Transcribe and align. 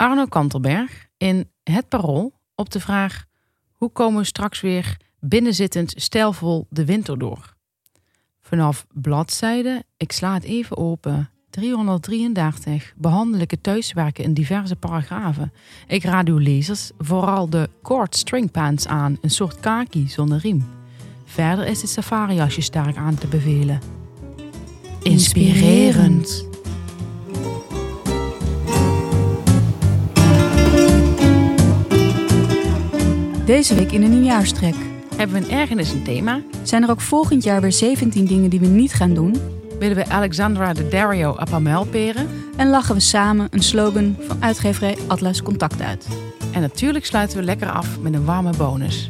Arno 0.00 0.26
Kantelberg 0.26 1.08
in 1.16 1.50
Het 1.62 1.88
Parool 1.88 2.32
op 2.54 2.70
de 2.70 2.80
vraag: 2.80 3.24
hoe 3.72 3.88
komen 3.88 4.20
we 4.20 4.26
straks 4.26 4.60
weer 4.60 4.96
binnenzittend 5.18 5.92
stijlvol 5.96 6.66
de 6.70 6.84
winter 6.84 7.18
door? 7.18 7.54
Vanaf 8.42 8.86
bladzijde, 8.92 9.84
ik 9.96 10.12
sla 10.12 10.34
het 10.34 10.42
even 10.42 10.76
open, 10.76 11.30
333 11.50 12.92
behandel 12.96 13.40
ik 13.40 13.50
het 13.50 13.62
thuiswerken 13.62 14.24
in 14.24 14.34
diverse 14.34 14.76
paragrafen. 14.76 15.52
Ik 15.86 16.04
raad 16.04 16.28
uw 16.28 16.38
lezers 16.38 16.90
vooral 16.98 17.50
de 17.50 17.68
cord 17.82 18.16
string 18.16 18.50
pants 18.50 18.86
aan, 18.86 19.18
een 19.20 19.30
soort 19.30 19.60
kaki 19.60 20.08
zonder 20.08 20.38
riem. 20.38 20.68
Verder 21.24 21.66
is 21.66 21.80
het 21.80 21.90
safari-jasje 21.90 22.60
sterk 22.60 22.96
aan 22.96 23.14
te 23.14 23.26
bevelen. 23.26 23.80
Inspirerend. 25.02 26.49
Deze 33.50 33.74
week 33.74 33.92
in 33.92 34.02
een 34.02 34.10
nieuwjaarstrek. 34.10 34.74
Hebben 35.16 35.40
we 35.40 35.44
een 35.44 35.58
ergernis 35.58 35.92
een 35.92 36.02
thema? 36.02 36.42
Zijn 36.62 36.82
er 36.82 36.90
ook 36.90 37.00
volgend 37.00 37.42
jaar 37.42 37.60
weer 37.60 37.72
17 37.72 38.24
dingen 38.24 38.50
die 38.50 38.60
we 38.60 38.66
niet 38.66 38.92
gaan 38.92 39.14
doen? 39.14 39.36
Willen 39.78 39.96
we 39.96 40.06
Alexandra 40.06 40.72
de 40.72 40.88
Dario 40.88 41.36
Apamel 41.36 41.84
peren? 41.84 42.28
En 42.56 42.68
lachen 42.68 42.94
we 42.94 43.00
samen 43.00 43.46
een 43.50 43.62
slogan 43.62 44.16
van 44.20 44.42
uitgeverij 44.42 44.96
Atlas 45.06 45.42
Contact 45.42 45.82
uit. 45.82 46.06
En 46.52 46.60
natuurlijk 46.60 47.06
sluiten 47.06 47.38
we 47.38 47.44
lekker 47.44 47.70
af 47.70 48.00
met 48.00 48.14
een 48.14 48.24
warme 48.24 48.56
bonus. 48.56 49.08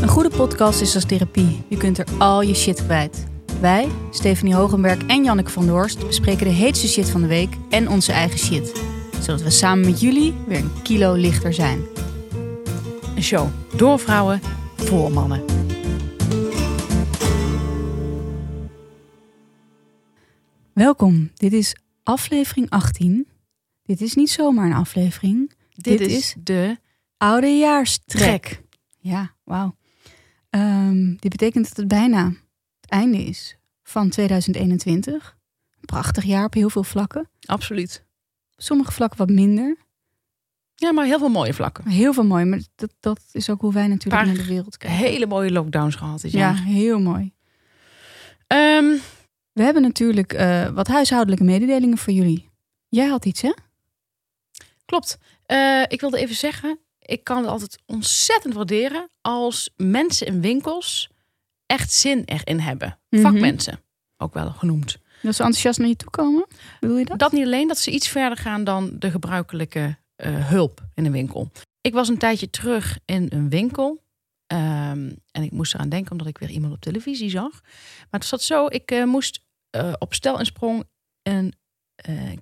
Een 0.00 0.08
goede 0.08 0.30
podcast 0.36 0.80
is 0.80 0.94
als 0.94 1.04
therapie. 1.04 1.62
Je 1.68 1.76
kunt 1.76 1.98
er 1.98 2.06
al 2.18 2.42
je 2.42 2.54
shit 2.54 2.84
kwijt. 2.84 3.26
Wij, 3.60 3.88
Stephanie 4.10 4.54
Hogenberg 4.54 5.06
en 5.06 5.24
Janneke 5.24 5.50
van 5.50 5.64
der 5.64 5.74
Horst, 5.74 6.06
bespreken 6.06 6.46
de 6.46 6.52
heetste 6.52 6.88
shit 6.88 7.10
van 7.10 7.20
de 7.20 7.26
week 7.26 7.56
en 7.70 7.88
onze 7.88 8.12
eigen 8.12 8.38
shit. 8.38 8.82
Zodat 9.20 9.42
we 9.42 9.50
samen 9.50 9.84
met 9.84 10.00
jullie 10.00 10.34
weer 10.46 10.58
een 10.58 10.82
kilo 10.82 11.14
lichter 11.14 11.54
zijn. 11.54 11.80
Een 13.16 13.22
show 13.22 13.48
door 13.76 13.98
vrouwen 13.98 14.40
voor 14.76 15.12
mannen. 15.12 15.44
Welkom, 20.72 21.30
dit 21.34 21.52
is 21.52 21.76
aflevering 22.02 22.70
18. 22.70 23.26
Dit 23.82 24.00
is 24.00 24.14
niet 24.14 24.30
zomaar 24.30 24.66
een 24.66 24.76
aflevering. 24.76 25.52
Dit, 25.74 26.00
is 26.00 26.34
de 26.42 26.76
Oudejaarstrek. 27.16 28.42
trek. 28.42 28.62
Ja, 28.98 29.34
wauw. 29.44 29.74
Ehm, 30.50 31.14
dit 31.16 31.30
betekent 31.30 31.68
dat 31.68 31.76
het 31.76 31.88
bijna 31.88 32.32
het 32.88 32.98
einde 32.98 33.24
is 33.24 33.56
van 33.82 34.08
2021. 34.08 35.36
Een 35.70 35.86
prachtig 35.86 36.24
jaar 36.24 36.44
op 36.44 36.54
heel 36.54 36.70
veel 36.70 36.82
vlakken. 36.84 37.28
Absoluut. 37.46 38.04
Sommige 38.56 38.92
vlakken 38.92 39.18
wat 39.18 39.30
minder. 39.30 39.76
Ja, 40.74 40.92
maar 40.92 41.04
heel 41.04 41.18
veel 41.18 41.28
mooie 41.28 41.54
vlakken. 41.54 41.88
Heel 41.88 42.12
veel 42.12 42.24
mooi. 42.24 42.44
Maar 42.44 42.60
dat, 42.74 42.94
dat 43.00 43.20
is 43.32 43.50
ook 43.50 43.60
hoe 43.60 43.72
wij 43.72 43.86
natuurlijk 43.86 44.26
naar 44.26 44.34
de 44.34 44.44
wereld 44.46 44.76
kijken. 44.76 44.98
Hele 44.98 45.26
mooie 45.26 45.52
lockdowns 45.52 45.94
gehad 45.94 46.20
dit 46.20 46.32
ja, 46.32 46.38
jaar. 46.38 46.64
heel 46.64 47.00
mooi. 47.00 47.32
Ehm, 48.46 48.96
We 49.52 49.62
hebben 49.62 49.82
natuurlijk 49.82 50.32
eh, 50.32 50.68
wat 50.68 50.86
huishoudelijke 50.86 51.44
mededelingen 51.44 51.98
voor 51.98 52.12
jullie. 52.12 52.50
Jij 52.88 53.06
had 53.06 53.24
iets, 53.24 53.42
hè? 53.42 53.52
klopt. 54.84 55.18
Eh, 55.46 55.82
ik 55.88 56.00
wilde 56.00 56.18
even 56.18 56.36
zeggen, 56.36 56.78
ik 57.00 57.24
kan 57.24 57.36
het 57.36 57.46
altijd 57.46 57.78
ontzettend 57.86 58.54
waarderen 58.54 59.08
als 59.20 59.70
mensen 59.76 60.26
in 60.26 60.40
winkels 60.40 61.10
echt 61.68 61.92
zin 61.92 62.22
erin 62.24 62.60
hebben. 62.60 62.98
Mhm. 63.10 63.22
Vakmensen, 63.22 63.80
ook 64.16 64.34
wel 64.34 64.50
genoemd. 64.50 64.98
Dat 65.22 65.34
ze 65.34 65.42
enthousiast 65.42 65.78
naar 65.78 65.88
je 65.88 65.96
toe 65.96 66.10
komen. 66.10 66.46
Bedoel 66.80 66.96
je 66.96 67.04
dat? 67.04 67.18
Dat 67.18 67.32
niet 67.32 67.44
alleen, 67.44 67.68
dat 67.68 67.78
ze 67.78 67.90
iets 67.90 68.08
verder 68.08 68.38
gaan 68.38 68.64
dan 68.64 68.96
de 68.98 69.10
gebruikelijke 69.10 69.96
eh, 70.16 70.48
hulp 70.48 70.80
in 70.94 71.04
een 71.04 71.12
winkel. 71.12 71.50
Ik 71.80 71.92
was 71.92 72.08
een 72.08 72.18
tijdje 72.18 72.50
terug 72.50 72.98
in 73.04 73.26
een 73.30 73.48
winkel. 73.48 74.06
ehm, 74.46 75.12
en 75.30 75.42
ik 75.42 75.50
moest 75.50 75.74
eraan 75.74 75.88
denken 75.88 76.12
omdat 76.12 76.26
ik 76.26 76.38
weer 76.38 76.50
iemand 76.50 76.72
op 76.72 76.80
televisie 76.80 77.30
zag. 77.30 77.60
Maar 78.10 78.20
het 78.20 78.24
zat 78.24 78.42
zo, 78.42 78.66
ik 78.66 78.90
eh, 78.90 79.04
moest 79.04 79.40
eh, 79.70 79.92
op 79.98 80.14
stel 80.14 80.38
en 80.38 80.46
sprong 80.46 80.84
een 81.22 81.54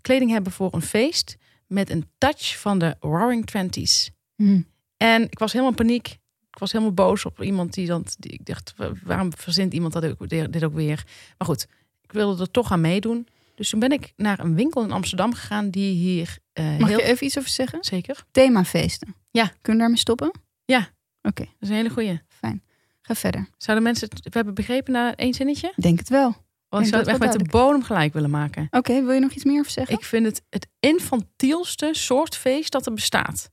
kleding 0.01 0.31
hebben 0.31 0.53
voor 0.53 0.75
een 0.75 0.83
feest. 0.83 1.37
Met 1.67 1.91
een 1.91 2.11
touch 2.19 2.61
van 2.61 2.79
de 2.79 2.97
Roaring 3.01 3.47
Twenties. 3.47 4.11
Hm. 4.37 4.61
En 4.97 5.23
ik 5.23 5.39
was 5.39 5.53
helemaal 5.53 5.73
in 5.73 5.87
paniek. 5.87 6.19
Ik 6.57 6.63
was 6.63 6.73
helemaal 6.73 6.95
boos 6.95 7.25
op 7.25 7.43
iemand 7.43 7.75
die 7.75 7.87
dan... 7.87 8.05
Die, 8.19 8.33
ik 8.33 8.47
dacht, 8.47 8.73
wa- 8.77 8.93
waarom 9.05 9.33
verzint 9.37 9.73
iemand 9.75 9.93
dat 9.93 10.05
ook, 10.05 10.29
dit 10.29 10.65
ook 10.65 10.75
weer? 10.75 11.05
Maar 11.39 11.49
goed, 11.49 11.67
ik 12.03 12.13
wilde 12.13 12.43
er 12.43 12.51
toch 12.51 12.73
aan 12.73 12.81
meedoen. 12.81 13.29
Dus 13.55 13.69
toen 13.71 13.81
ben 13.81 13.91
ik 13.93 14.13
naar 14.17 14.39
een 14.39 14.55
winkel 14.55 14.83
in 14.83 14.91
Amsterdam 14.93 15.35
gegaan 15.35 15.71
die 15.71 15.93
hier 15.95 16.39
eh, 16.53 16.79
Mag 16.79 16.89
heel... 16.89 16.99
je 16.99 17.05
even 17.05 17.27
iets 17.27 17.39
over 17.39 17.51
zeggen? 17.51 17.79
Zeker. 17.85 18.25
Themafeesten. 18.31 19.15
Ja. 19.31 19.45
Kunnen 19.47 19.59
we 19.63 19.79
daarmee 19.79 19.99
stoppen? 19.99 20.31
Ja. 20.65 20.79
Oké, 21.23 21.43
Dat 21.45 21.55
is 21.61 21.69
een 21.69 21.75
hele 21.75 21.91
goeie. 21.91 22.21
fijn. 22.29 22.63
Ga 23.03 23.15
verder. 23.15 23.49
Zouden 23.57 23.85
mensen 23.87 24.09
het 24.09 24.23
we 24.25 24.31
hebben 24.31 24.55
begrepen 24.55 24.93
na 24.93 25.15
één 25.17 25.35
zinnetje? 25.35 25.73
Denk 25.77 25.99
het 25.99 26.09
wel. 26.09 26.35
Want 26.69 26.85
ik 26.85 26.89
zou 26.89 27.01
het 27.03 27.11
echt 27.11 27.21
met 27.21 27.33
de 27.33 27.51
bodem 27.51 27.83
gelijk 27.83 28.13
willen 28.13 28.31
maken. 28.31 28.67
Oké, 28.71 29.03
wil 29.05 29.13
je 29.13 29.21
nog 29.21 29.33
iets 29.33 29.45
meer 29.45 29.59
over 29.61 29.71
zeggen? 29.73 29.95
Ik 29.97 30.05
vind 30.05 30.27
het 30.27 30.43
het 30.51 30.67
infantielste 30.81 31.89
soort 31.93 32.37
feest 32.37 32.73
dat 32.73 32.87
er 32.87 32.93
bestaat. 32.95 33.51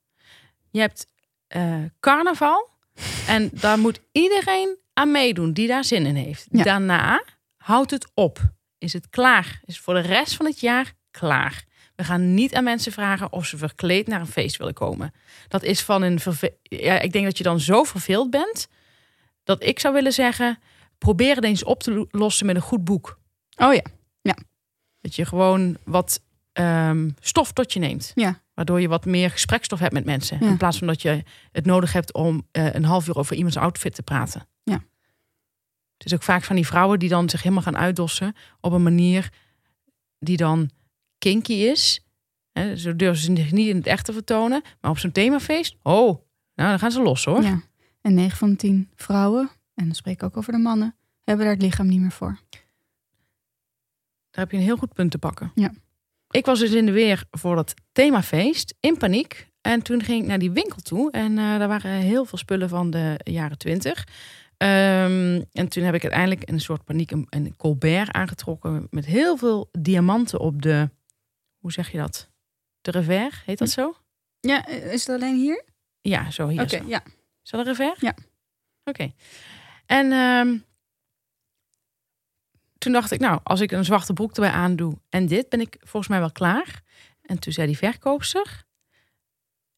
Je 0.70 0.80
hebt 0.80 1.06
eh, 1.48 1.76
carnaval 2.00 2.70
en 3.28 3.50
daar 3.54 3.80
moet 3.80 4.00
iedereen 4.12 4.78
aan 4.94 5.12
meedoen 5.12 5.54
die 5.54 5.68
daar 5.68 5.84
zin 5.84 6.06
in 6.06 6.16
heeft. 6.16 6.48
Ja. 6.52 6.64
Daarna 6.64 7.24
houdt 7.58 7.92
het 7.92 8.08
op. 8.14 8.40
Is 8.78 8.94
het 8.94 9.10
klaar? 9.10 9.60
Is 9.66 9.76
het 9.76 9.84
voor 9.84 9.94
de 9.94 10.00
rest 10.00 10.36
van 10.36 10.46
het 10.46 10.60
jaar 10.60 10.94
klaar? 11.12 11.64
We 11.96 12.04
gaan 12.04 12.34
niet 12.34 12.56
aan 12.56 12.64
mensen 12.64 12.92
vragen 12.92 13.32
of 13.32 13.46
ze 13.46 13.58
verkleed 13.58 14.08
naar 14.08 14.20
een 14.20 14.28
feest 14.28 14.58
willen 14.58 14.74
komen. 14.74 15.14
Dat 15.48 15.64
is 15.64 15.82
van 15.82 16.02
een 16.02 16.20
verve- 16.20 16.58
ja, 16.64 17.00
ik 17.00 17.12
denk 17.12 17.26
dat 17.26 17.38
je 17.38 17.44
dan 17.44 17.60
zo 17.60 17.84
verveeld 17.84 18.30
bent 18.30 18.68
dat 19.44 19.64
ik 19.64 19.80
zou 19.80 19.94
willen 19.94 20.14
zeggen: 20.14 20.60
probeer 20.98 21.36
het 21.36 21.44
eens 21.44 21.64
op 21.64 21.84
te 21.84 21.92
lo- 21.92 22.08
lossen 22.12 22.46
met 22.46 22.56
een 22.56 22.62
goed 22.62 22.84
boek. 22.84 23.20
Oh 23.58 23.74
ja. 23.74 23.84
Dat 25.02 25.16
je 25.16 25.26
gewoon 25.26 25.78
wat 25.84 26.22
ehm, 26.54 27.10
stof 27.20 27.52
tot 27.52 27.74
je 27.74 27.80
neemt. 27.80 28.12
Ja. 28.16 28.42
Waardoor 28.54 28.82
je 28.82 28.88
wat 28.88 29.06
meer 29.06 29.30
gesprekstof 29.30 29.80
hebt 29.80 29.94
met 29.94 30.06
mensen. 30.06 30.38
Ja. 30.40 30.48
In 30.48 30.58
plaats 30.58 30.78
van 30.78 30.88
dat 30.88 31.02
je 31.02 31.24
het 31.52 31.66
nodig 31.66 31.94
hebt 31.94 32.14
om 32.14 32.48
eh, 32.52 32.74
een 32.74 32.86
half 32.86 33.08
uur 33.08 33.16
over 33.18 33.36
iemands 33.36 33.58
outfit 33.58 33.96
te 33.96 34.04
praten. 34.04 34.48
Ja. 34.64 34.84
Het 35.98 36.06
is 36.06 36.14
ook 36.14 36.24
vaak 36.24 36.44
van 36.44 36.56
die 36.56 36.66
vrouwen 36.68 37.00
die 37.00 37.10
dan 37.10 37.30
zich 37.30 37.42
helemaal 37.44 37.64
gaan 37.64 37.78
uitdossen 37.78 38.36
op 38.60 38.72
een 38.72 38.84
manier 38.84 39.32
die 40.20 40.38
dan 40.38 40.70
kinky 41.18 41.54
is. 41.54 42.06
Hè, 42.52 42.78
zo 42.78 42.96
durven 42.96 43.22
ze 43.24 43.36
zich 43.36 43.52
niet 43.52 43.68
in 43.68 43.76
het 43.76 43.88
echt 43.88 44.06
te 44.06 44.14
vertonen. 44.14 44.62
Maar 44.82 44.92
op 44.92 44.98
zo'n 44.98 45.12
themafeest, 45.12 45.76
oh, 45.82 46.22
nou 46.56 46.70
dan 46.70 46.80
gaan 46.80 46.92
ze 46.92 47.02
los 47.02 47.26
hoor. 47.26 47.44
ja. 47.44 47.62
En 48.02 48.14
9 48.14 48.38
van 48.38 48.50
de 48.50 48.56
10 48.56 48.90
vrouwen, 48.96 49.50
en 49.74 49.86
dan 49.86 49.96
spreek 49.96 50.14
ik 50.14 50.24
ook 50.24 50.38
over 50.38 50.52
de 50.52 50.60
mannen, 50.60 50.96
hebben 51.24 51.46
daar 51.46 51.54
het 51.54 51.64
lichaam 51.64 51.88
niet 51.88 52.00
meer 52.00 52.12
voor. 52.12 52.40
Daar 54.30 54.44
heb 54.44 54.52
je 54.52 54.58
een 54.58 54.64
heel 54.64 54.78
goed 54.78 54.94
punt 54.94 55.12
te 55.12 55.18
pakken. 55.18 55.52
Ja. 55.56 55.72
Ik 56.34 56.46
was 56.46 56.60
dus 56.60 56.72
in 56.72 56.86
de 56.86 56.92
weer 56.92 57.24
voor 57.32 57.56
dat 57.56 57.74
themafeest 57.92 58.76
in 58.80 58.98
paniek. 58.98 59.48
En 59.62 59.82
toen 59.82 60.04
ging 60.04 60.22
ik 60.22 60.28
naar 60.28 60.40
die 60.40 60.52
winkel 60.52 60.82
toe. 60.82 61.12
En 61.12 61.38
eh, 61.38 61.58
daar 61.58 61.68
waren 61.68 61.92
heel 61.92 62.26
veel 62.26 62.38
spullen 62.38 62.70
van 62.70 62.90
de 62.90 63.20
jaren 63.24 63.58
twintig. 63.58 64.08
Ehm, 64.58 65.42
en 65.52 65.68
toen 65.68 65.84
heb 65.84 65.94
ik 65.94 66.02
uiteindelijk 66.02 66.44
in 66.44 66.54
een 66.54 66.62
soort 66.62 66.84
paniek 66.84 67.12
een, 67.12 67.28
een 67.30 67.56
Colbert 67.56 68.12
aangetrokken. 68.12 68.88
Met 68.90 69.06
heel 69.06 69.38
veel 69.38 69.70
diamanten 69.72 70.40
op 70.40 70.62
de... 70.62 70.90
Hoe 71.58 71.72
zeg 71.72 71.92
je 71.92 71.98
dat? 71.98 72.30
De 72.82 72.92
revers, 72.92 73.42
heet 73.46 73.58
dat 73.58 73.70
zo? 73.70 73.96
Ja, 74.40 74.68
is 74.68 75.08
het 75.08 75.16
alleen 75.16 75.36
hier? 75.36 75.64
Ja, 76.02 76.32
zo 76.32 76.48
hier. 76.48 76.62
Oké, 76.62 76.82
ja. 76.86 77.04
Is 77.44 77.50
dat 77.50 77.60
een 77.60 77.74
revers? 77.74 78.00
Ja. 78.00 78.16
Oké. 78.84 79.14
En 79.86 80.12
ehm, 80.12 80.58
toen 82.84 82.92
dacht 82.92 83.12
ik, 83.12 83.20
nou, 83.20 83.40
als 83.44 83.60
ik 83.60 83.72
een 83.72 83.86
zwarte 83.86 84.14
broek 84.14 84.36
erbij 84.36 84.52
aandoe 84.52 84.98
en 85.10 85.26
dit, 85.26 85.50
ben 85.50 85.62
ik 85.62 85.78
volgens 85.80 86.08
mij 86.08 86.20
wel 86.20 86.32
klaar. 86.32 86.82
En 87.22 87.40
toen 87.40 87.54
zei 87.54 87.68
die 87.68 87.78
verkoopster, 87.78 88.64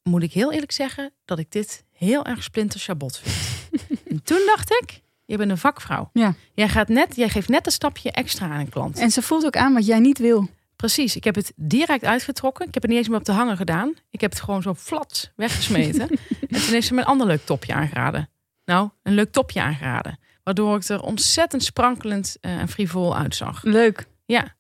moet 0.04 0.24
ik 0.24 0.34
heel 0.34 0.52
eerlijk 0.52 0.72
zeggen 0.72 1.14
dat 1.26 1.40
ik 1.40 1.52
dit 1.52 1.84
heel 1.92 2.26
erg 2.26 2.44
splinter 2.44 2.80
chabot 2.80 3.18
vind. 3.18 3.70
en 4.10 4.24
toen 4.24 4.42
dacht 4.46 4.72
ik, 4.72 5.02
je 5.26 5.38
bent 5.38 5.52
een 5.52 5.58
vakvrouw. 5.58 6.10
Ja. 6.14 6.36
Jij, 6.54 6.70
gaat 6.70 6.88
net, 6.88 7.16
jij 7.16 7.30
geeft 7.30 7.50
net 7.50 7.66
een 7.66 7.72
stapje 7.72 8.12
extra 8.12 8.50
aan 8.50 8.60
een 8.60 8.70
klant. 8.70 9.00
En 9.00 9.12
ze 9.12 9.22
voelt 9.22 9.46
ook 9.46 9.58
aan 9.58 9.74
wat 9.74 9.86
jij 9.86 10.00
niet 10.00 10.18
wil. 10.18 10.50
Precies, 10.76 11.16
ik 11.16 11.24
heb 11.24 11.36
het 11.36 11.54
direct 11.56 12.04
uitgetrokken. 12.04 12.68
Ik 12.68 12.74
heb 12.74 12.84
het 12.84 12.92
niet 12.92 13.00
eens 13.00 13.10
meer 13.10 13.20
op 13.20 13.26
de 13.26 13.32
hanger 13.32 13.58
gedaan. 13.58 13.94
Ik 14.10 14.22
heb 14.22 14.32
het 14.32 14.42
gewoon 14.42 14.62
zo 14.62 14.74
flat 14.74 15.32
weggesmeten. 15.36 16.10
en 16.50 16.62
toen 16.62 16.74
heeft 16.74 16.88
ze 16.88 16.94
me 16.94 17.00
een 17.00 17.08
ander 17.08 17.28
leuk 17.28 17.46
topje 17.46 17.74
aangeraden. 17.74 18.30
Nou, 18.66 18.90
een 19.04 19.14
leuk 19.14 19.32
topje 19.32 19.62
aangeraden. 19.62 20.20
Waardoor 20.46 20.76
ik 20.76 20.84
er 20.84 21.02
ontzettend 21.02 21.64
sprankelend 21.64 22.38
eh, 22.42 22.52
en 22.52 22.68
frivol 22.68 23.18
uitzag. 23.18 23.64
Leuk. 23.64 24.08
Ja. 24.26 24.56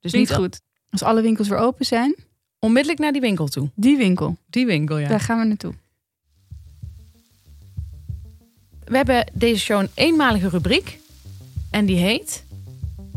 Dus 0.00 0.12
Niet 0.12 0.28
niet 0.28 0.38
goed. 0.38 0.60
Als 0.90 1.02
alle 1.02 1.22
winkels 1.22 1.48
weer 1.48 1.58
open 1.58 1.86
zijn, 1.86 2.14
onmiddellijk 2.58 3.00
naar 3.00 3.12
die 3.12 3.20
winkel 3.20 3.46
toe. 3.46 3.70
die 3.74 3.96
winkel, 3.96 4.36
Die 4.46 4.66
winkel, 4.66 4.98
ja. 4.98 5.08
daar 5.08 5.20
gaan 5.20 5.38
we 5.38 5.44
naartoe. 5.44 5.74
We 8.84 8.96
hebben 8.96 9.30
deze 9.32 9.60
show 9.60 9.80
een 9.80 9.90
eenmalige 9.94 10.48
rubriek. 10.48 10.98
En 11.70 11.86
die 11.86 11.96
heet 11.96 12.44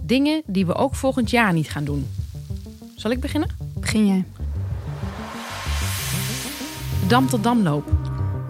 Dingen 0.02 0.42
die 0.46 0.66
we 0.66 0.74
ook 0.76 0.96
volgend 0.96 1.30
jaar 1.30 1.54
niet 1.54 1.70
gaan 1.70 1.84
doen. 1.84 2.08
Zal 2.96 3.12
ik 3.12 3.20
beginnen? 3.20 3.50
Begin 3.80 4.08
jij. 4.08 4.26
Dam 7.08 7.28
tot 7.28 7.44
damloop. 7.44 7.92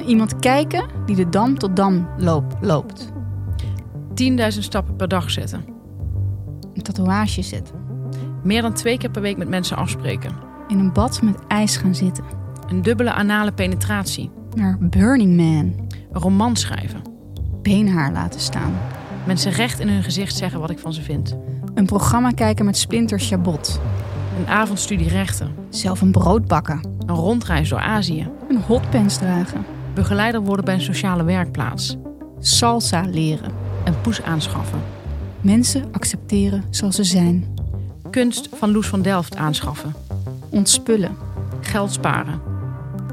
Iemand 0.05 0.39
kijken 0.39 0.89
die 1.05 1.15
de 1.15 1.29
dam 1.29 1.57
tot 1.57 1.75
dam 1.75 2.09
loop, 2.17 2.57
loopt. 2.61 3.11
10.000 4.23 4.59
stappen 4.59 4.95
per 4.95 5.07
dag 5.07 5.31
zetten. 5.31 5.65
Een 6.73 6.81
tatoeage 6.81 7.41
zetten. 7.41 7.75
Meer 8.43 8.61
dan 8.61 8.73
twee 8.73 8.97
keer 8.97 9.11
per 9.11 9.21
week 9.21 9.37
met 9.37 9.49
mensen 9.49 9.77
afspreken. 9.77 10.31
In 10.67 10.79
een 10.79 10.93
bad 10.93 11.21
met 11.21 11.47
ijs 11.47 11.77
gaan 11.77 11.95
zitten. 11.95 12.23
Een 12.67 12.81
dubbele 12.81 13.11
anale 13.11 13.51
penetratie. 13.51 14.31
Naar 14.55 14.77
Burning 14.79 15.35
Man. 15.35 15.87
Een 16.11 16.21
roman 16.21 16.55
schrijven. 16.55 17.01
Beenhaar 17.61 18.11
laten 18.11 18.39
staan. 18.39 18.73
Mensen 19.25 19.51
recht 19.51 19.79
in 19.79 19.87
hun 19.87 20.03
gezicht 20.03 20.35
zeggen 20.35 20.59
wat 20.59 20.69
ik 20.69 20.79
van 20.79 20.93
ze 20.93 21.01
vind. 21.01 21.37
Een 21.73 21.85
programma 21.85 22.31
kijken 22.31 22.65
met 22.65 22.77
Splinter 22.77 23.19
Chabot. 23.19 23.79
Een 24.39 24.47
avondstudie 24.47 25.09
rechten. 25.09 25.55
Zelf 25.69 26.01
een 26.01 26.11
brood 26.11 26.47
bakken. 26.47 26.81
Een 27.05 27.15
rondreis 27.15 27.69
door 27.69 27.79
Azië. 27.79 28.27
Een 28.49 28.61
hotpants 28.61 29.17
dragen. 29.17 29.65
Begeleider 29.93 30.41
worden 30.41 30.65
bij 30.65 30.73
een 30.73 30.81
sociale 30.81 31.23
werkplaats. 31.23 31.97
Salsa 32.39 33.01
leren. 33.01 33.68
Een 33.83 34.01
poes 34.01 34.21
aanschaffen. 34.21 34.79
Mensen 35.41 35.83
accepteren 35.91 36.63
zoals 36.69 36.95
ze 36.95 37.03
zijn. 37.03 37.57
Kunst 38.09 38.49
van 38.53 38.71
Loes 38.71 38.87
van 38.87 39.01
Delft 39.01 39.35
aanschaffen. 39.35 39.93
Ontspullen. 40.49 41.17
Geld 41.61 41.91
sparen. 41.91 42.41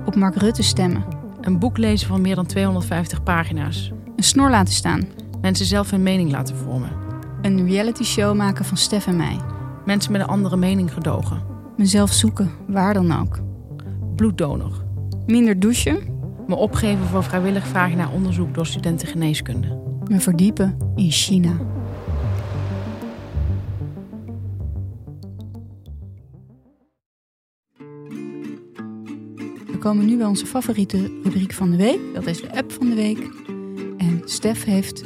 Op 0.04 0.14
Mark 0.14 0.36
Rutte 0.36 0.62
stemmen. 0.62 1.04
Een 1.40 1.58
boek 1.58 1.78
lezen 1.78 2.08
van 2.08 2.20
meer 2.20 2.34
dan 2.34 2.46
250 2.46 3.22
pagina's. 3.22 3.92
Een 4.16 4.22
snor 4.24 4.50
laten 4.50 4.74
staan. 4.74 5.08
Mensen 5.40 5.66
zelf 5.66 5.90
hun 5.90 6.02
mening 6.02 6.30
laten 6.30 6.56
vormen. 6.56 6.90
Een 7.42 7.68
reality 7.68 8.04
show 8.04 8.36
maken 8.36 8.64
van 8.64 8.76
Stef 8.76 9.06
en 9.06 9.16
mij. 9.16 9.36
Mensen 9.84 10.12
met 10.12 10.20
een 10.20 10.26
andere 10.26 10.56
mening 10.56 10.92
gedogen. 10.92 11.42
Mezelf 11.76 12.12
zoeken, 12.12 12.50
waar 12.66 12.94
dan 12.94 13.20
ook. 13.20 13.38
Bloeddonor. 14.16 14.84
Minder 15.26 15.60
douchen. 15.60 15.98
Me 16.46 16.54
opgeven 16.54 17.06
voor 17.06 17.24
vrijwillig 17.24 17.66
vragen 17.66 17.96
naar 17.96 18.12
onderzoek 18.12 18.54
door 18.54 18.66
studenten 18.66 19.08
geneeskunde. 19.08 19.85
Me 20.08 20.20
verdiepen 20.20 20.78
in 20.94 21.10
China. 21.10 21.56
We 29.66 29.78
komen 29.78 30.06
nu 30.06 30.16
bij 30.16 30.26
onze 30.26 30.46
favoriete 30.46 31.20
rubriek 31.22 31.52
van 31.52 31.70
de 31.70 31.76
week. 31.76 32.00
Dat 32.14 32.26
is 32.26 32.40
de 32.40 32.56
app 32.56 32.72
van 32.72 32.88
de 32.88 32.94
week. 32.94 33.30
En 33.98 34.22
Stef 34.24 34.64
heeft 34.64 35.04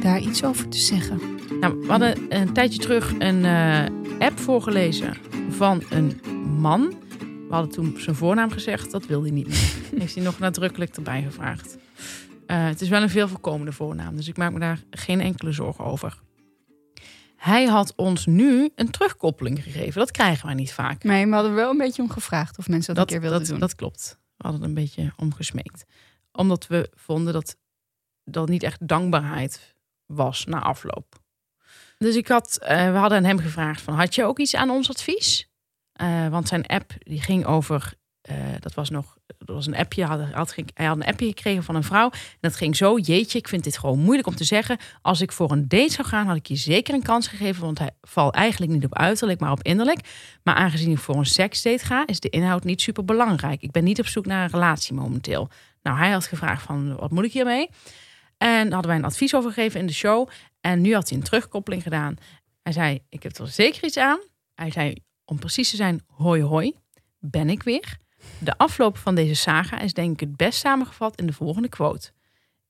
daar 0.00 0.20
iets 0.20 0.44
over 0.44 0.68
te 0.68 0.78
zeggen. 0.78 1.20
Nou, 1.60 1.80
we 1.80 1.86
hadden 1.86 2.16
een 2.28 2.52
tijdje 2.52 2.78
terug 2.78 3.14
een 3.18 3.44
eh, 3.44 3.84
app 4.18 4.38
voorgelezen 4.38 5.16
van 5.48 5.82
een 5.90 6.20
man. 6.60 6.94
We 7.18 7.54
hadden 7.54 7.70
toen 7.70 7.94
zijn 7.98 8.16
voornaam 8.16 8.50
gezegd, 8.50 8.90
dat 8.90 9.06
wilde 9.06 9.26
hij 9.26 9.34
niet 9.34 9.46
meer. 9.46 9.72
Heeft 10.00 10.14
hij 10.14 10.24
nog 10.24 10.38
nadrukkelijk 10.38 10.96
erbij 10.96 11.22
gevraagd. 11.22 11.76
Eh, 12.46 12.64
het 12.64 12.80
is 12.80 12.88
wel 12.88 13.02
een 13.02 13.10
veel 13.10 13.28
voorkomende 13.28 13.72
voornaam, 13.72 14.16
dus 14.16 14.28
ik 14.28 14.36
maak 14.36 14.52
me 14.52 14.58
daar 14.58 14.82
geen 14.90 15.20
enkele 15.20 15.52
zorgen 15.52 15.84
over. 15.84 16.22
Hij 17.36 17.64
had 17.64 17.92
ons 17.96 18.26
nu 18.26 18.70
een 18.74 18.90
terugkoppeling 18.90 19.62
gegeven. 19.62 20.00
Dat 20.00 20.10
krijgen 20.10 20.46
wij 20.46 20.54
niet 20.54 20.72
vaak. 20.72 21.02
Nee, 21.02 21.26
we 21.26 21.34
hadden 21.34 21.54
wel 21.54 21.70
een 21.70 21.78
beetje 21.78 22.02
om 22.02 22.10
gevraagd 22.10 22.58
of 22.58 22.68
mensen 22.68 22.94
dat, 22.94 23.04
een 23.04 23.10
keer 23.10 23.20
wilden 23.20 23.38
dat, 23.38 23.48
doen. 23.48 23.58
dat 23.58 23.74
klopt. 23.74 24.18
We 24.36 24.48
hadden 24.48 24.62
een 24.62 24.74
beetje 24.74 25.12
om 25.16 25.34
gesmeekt. 25.34 25.84
Omdat 26.32 26.66
we 26.66 26.90
vonden 26.94 27.32
dat 27.32 27.56
dat 28.24 28.48
niet 28.48 28.62
echt 28.62 28.88
dankbaarheid 28.88 29.76
was 30.06 30.44
na 30.44 30.60
afloop. 30.60 31.22
Dus 31.98 32.16
ik 32.16 32.28
had, 32.28 32.58
eh, 32.58 32.92
we 32.92 32.98
hadden 32.98 33.18
aan 33.18 33.24
hem 33.24 33.38
gevraagd 33.38 33.80
van, 33.82 33.94
had 33.94 34.14
je 34.14 34.24
ook 34.24 34.38
iets 34.38 34.54
aan 34.54 34.70
ons 34.70 34.90
advies? 34.90 35.48
Eh, 35.92 36.28
want 36.28 36.48
zijn 36.48 36.66
app 36.66 36.92
die 36.98 37.20
ging 37.20 37.46
over, 37.46 37.94
eh, 38.24 38.36
dat 38.60 38.74
was 38.74 38.90
nog, 38.90 39.16
dat 39.26 39.56
was 39.56 39.66
een 39.66 39.76
appje, 39.76 40.04
had, 40.04 40.20
had, 40.32 40.54
hij 40.74 40.86
had 40.86 40.96
een 40.96 41.04
appje 41.04 41.26
gekregen 41.26 41.62
van 41.62 41.74
een 41.74 41.84
vrouw. 41.84 42.10
En 42.10 42.38
dat 42.40 42.56
ging 42.56 42.76
zo, 42.76 42.98
jeetje, 42.98 43.38
ik 43.38 43.48
vind 43.48 43.64
dit 43.64 43.78
gewoon 43.78 43.98
moeilijk 43.98 44.26
om 44.26 44.34
te 44.34 44.44
zeggen. 44.44 44.76
Als 45.02 45.20
ik 45.20 45.32
voor 45.32 45.50
een 45.50 45.68
date 45.68 45.92
zou 45.92 46.08
gaan, 46.08 46.26
had 46.26 46.36
ik 46.36 46.46
je 46.46 46.56
zeker 46.56 46.94
een 46.94 47.02
kans 47.02 47.28
gegeven, 47.28 47.64
want 47.64 47.78
hij 47.78 47.90
valt 48.00 48.34
eigenlijk 48.34 48.72
niet 48.72 48.84
op 48.84 48.94
uiterlijk, 48.94 49.40
maar 49.40 49.50
op 49.50 49.62
innerlijk. 49.62 50.00
Maar 50.42 50.54
aangezien 50.54 50.90
ik 50.90 50.98
voor 50.98 51.16
een 51.16 51.26
seksdate 51.26 51.84
ga, 51.84 52.06
is 52.06 52.20
de 52.20 52.28
inhoud 52.28 52.64
niet 52.64 52.80
super 52.80 53.04
belangrijk. 53.04 53.62
Ik 53.62 53.70
ben 53.70 53.84
niet 53.84 54.00
op 54.00 54.06
zoek 54.06 54.26
naar 54.26 54.44
een 54.44 54.50
relatie 54.50 54.94
momenteel. 54.94 55.48
Nou, 55.82 55.98
hij 55.98 56.10
had 56.10 56.26
gevraagd 56.26 56.62
van, 56.62 56.96
wat 56.96 57.10
moet 57.10 57.24
ik 57.24 57.32
hiermee? 57.32 57.68
En 58.38 58.72
hadden 58.72 58.90
wij 58.90 58.96
een 58.96 59.04
advies 59.04 59.34
over 59.34 59.52
gegeven 59.52 59.80
in 59.80 59.86
de 59.86 59.92
show. 59.92 60.28
En 60.60 60.80
nu 60.80 60.94
had 60.94 61.08
hij 61.08 61.18
een 61.18 61.24
terugkoppeling 61.24 61.82
gedaan. 61.82 62.16
Hij 62.62 62.72
zei, 62.72 63.00
ik 63.08 63.22
heb 63.22 63.36
er 63.36 63.48
zeker 63.48 63.84
iets 63.84 63.96
aan. 63.96 64.18
Hij 64.54 64.70
zei, 64.70 64.94
om 65.24 65.38
precies 65.38 65.70
te 65.70 65.76
zijn, 65.76 66.02
hoi 66.06 66.42
hoi, 66.42 66.72
ben 67.18 67.48
ik 67.48 67.62
weer. 67.62 68.02
De 68.38 68.58
afloop 68.58 68.96
van 68.96 69.14
deze 69.14 69.34
saga 69.34 69.80
is 69.80 69.92
denk 69.92 70.12
ik 70.12 70.20
het 70.20 70.36
best 70.36 70.58
samengevat 70.58 71.18
in 71.18 71.26
de 71.26 71.32
volgende 71.32 71.68
quote. 71.68 72.10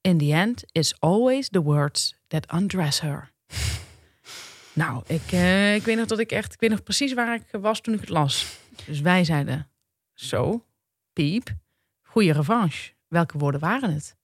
In 0.01 0.17
the 0.17 0.33
end, 0.33 0.63
it's 0.71 0.95
always 0.99 1.49
the 1.49 1.61
words 1.61 2.15
that 2.27 2.53
undress 2.53 3.01
her. 3.01 3.31
nou, 4.73 5.03
ik, 5.07 5.31
eh, 5.31 5.75
ik 5.75 5.83
weet 5.83 5.97
nog 5.97 6.05
dat 6.05 6.19
ik 6.19 6.31
echt, 6.31 6.53
ik 6.53 6.59
weet 6.59 6.69
nog 6.69 6.83
precies 6.83 7.13
waar 7.13 7.35
ik 7.35 7.61
was 7.61 7.81
toen 7.81 7.93
ik 7.93 7.99
het 7.99 8.09
las. 8.09 8.57
Dus 8.85 8.99
wij 8.99 9.23
zeiden, 9.23 9.69
zo, 10.13 10.65
piep, 11.13 11.55
goede 12.01 12.33
revanche. 12.33 12.93
Welke 13.07 13.37
woorden 13.37 13.61
waren 13.61 13.93
het? 13.93 14.15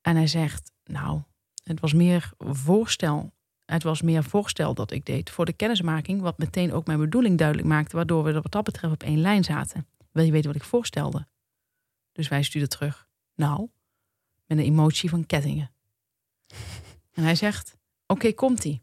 En 0.00 0.16
hij 0.16 0.26
zegt, 0.26 0.72
nou, 0.84 1.22
het 1.64 1.80
was 1.80 1.92
meer 1.92 2.30
voorstel. 2.38 3.32
Het 3.64 3.82
was 3.82 4.02
meer 4.02 4.24
voorstel 4.24 4.74
dat 4.74 4.90
ik 4.90 5.06
deed 5.06 5.30
voor 5.30 5.44
de 5.44 5.52
kennismaking, 5.52 6.20
wat 6.20 6.38
meteen 6.38 6.72
ook 6.72 6.86
mijn 6.86 6.98
bedoeling 6.98 7.38
duidelijk 7.38 7.68
maakte, 7.68 7.96
waardoor 7.96 8.24
we 8.24 8.32
wat 8.32 8.52
dat 8.52 8.64
betreft 8.64 8.94
op 8.94 9.02
één 9.02 9.20
lijn 9.20 9.44
zaten. 9.44 9.86
Wil 10.10 10.24
je 10.24 10.32
weten 10.32 10.52
wat 10.52 10.60
ik 10.60 10.68
voorstelde? 10.68 11.26
Dus 12.12 12.28
wij 12.28 12.42
stuurden 12.42 12.70
terug, 12.70 13.08
nou, 13.34 13.68
met 14.46 14.58
een 14.58 14.64
emotie 14.64 15.10
van 15.10 15.26
kettingen. 15.26 15.70
En 17.12 17.22
hij 17.22 17.34
zegt, 17.34 17.76
oké, 18.06 18.32
komt-ie. 18.32 18.82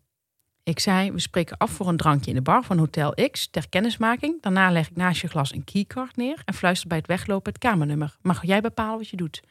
Ik 0.63 0.80
zei, 0.80 1.12
we 1.12 1.19
spreken 1.19 1.57
af 1.57 1.72
voor 1.72 1.88
een 1.88 1.98
drankje 1.98 2.30
in 2.30 2.36
de 2.36 2.42
bar 2.42 2.63
van 2.63 2.77
Hotel 2.77 3.13
X 3.31 3.48
ter 3.48 3.69
kennismaking. 3.69 4.42
Daarna 4.42 4.72
leg 4.72 4.89
ik 4.89 4.95
naast 4.95 5.22
je 5.22 5.27
glas 5.27 5.54
een 5.54 5.63
keycard 5.63 6.16
neer 6.16 6.42
en 6.45 6.54
fluister 6.54 6.88
bij 6.88 6.98
het 6.98 7.07
weglopen 7.07 7.51
het 7.54 7.62
kamernummer. 7.62 8.18
Mag 8.22 8.45
jij 8.45 8.62
bepalen 8.62 8.98
wat 8.98 9.10
je 9.10 9.18
doet? 9.18 9.42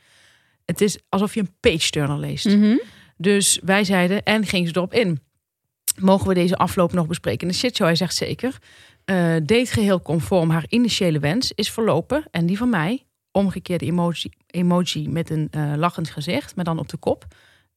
Het 0.65 0.81
is 0.81 0.99
alsof 1.09 1.35
je 1.35 1.41
een 1.41 1.55
page 1.61 1.91
turner 1.91 2.19
leest. 2.19 2.44
Mhm. 2.44 2.76
Dus 3.17 3.61
wij 3.62 3.85
zeiden, 3.85 4.23
en 4.23 4.47
ging 4.47 4.69
ze 4.69 4.76
erop 4.76 4.94
in. 4.94 5.21
Mogen 5.99 6.29
we 6.29 6.35
deze 6.35 6.56
afloop 6.56 6.93
nog 6.93 7.06
bespreken? 7.06 7.41
In 7.41 7.53
de 7.53 7.59
shitshow, 7.59 7.87
hij 7.87 7.97
zegt 7.97 8.15
zeker. 8.15 8.59
Eh 9.05 9.35
date 9.35 9.67
geheel 9.67 10.02
conform 10.02 10.50
haar 10.50 10.64
initiële 10.69 11.19
wens 11.19 11.52
is 11.52 11.71
verlopen. 11.71 12.25
En 12.31 12.47
die 12.47 12.57
van 12.57 12.69
mij, 12.69 13.07
omgekeerde 13.31 13.85
emoji, 13.85 14.31
emoji 14.47 15.09
met 15.09 15.31
een 15.31 15.49
eh, 15.50 15.73
lachend 15.76 16.11
gezicht, 16.11 16.57
maar 16.57 16.64
dan 16.64 16.78
op 16.78 16.88
de 16.88 16.97
kop. 16.97 17.26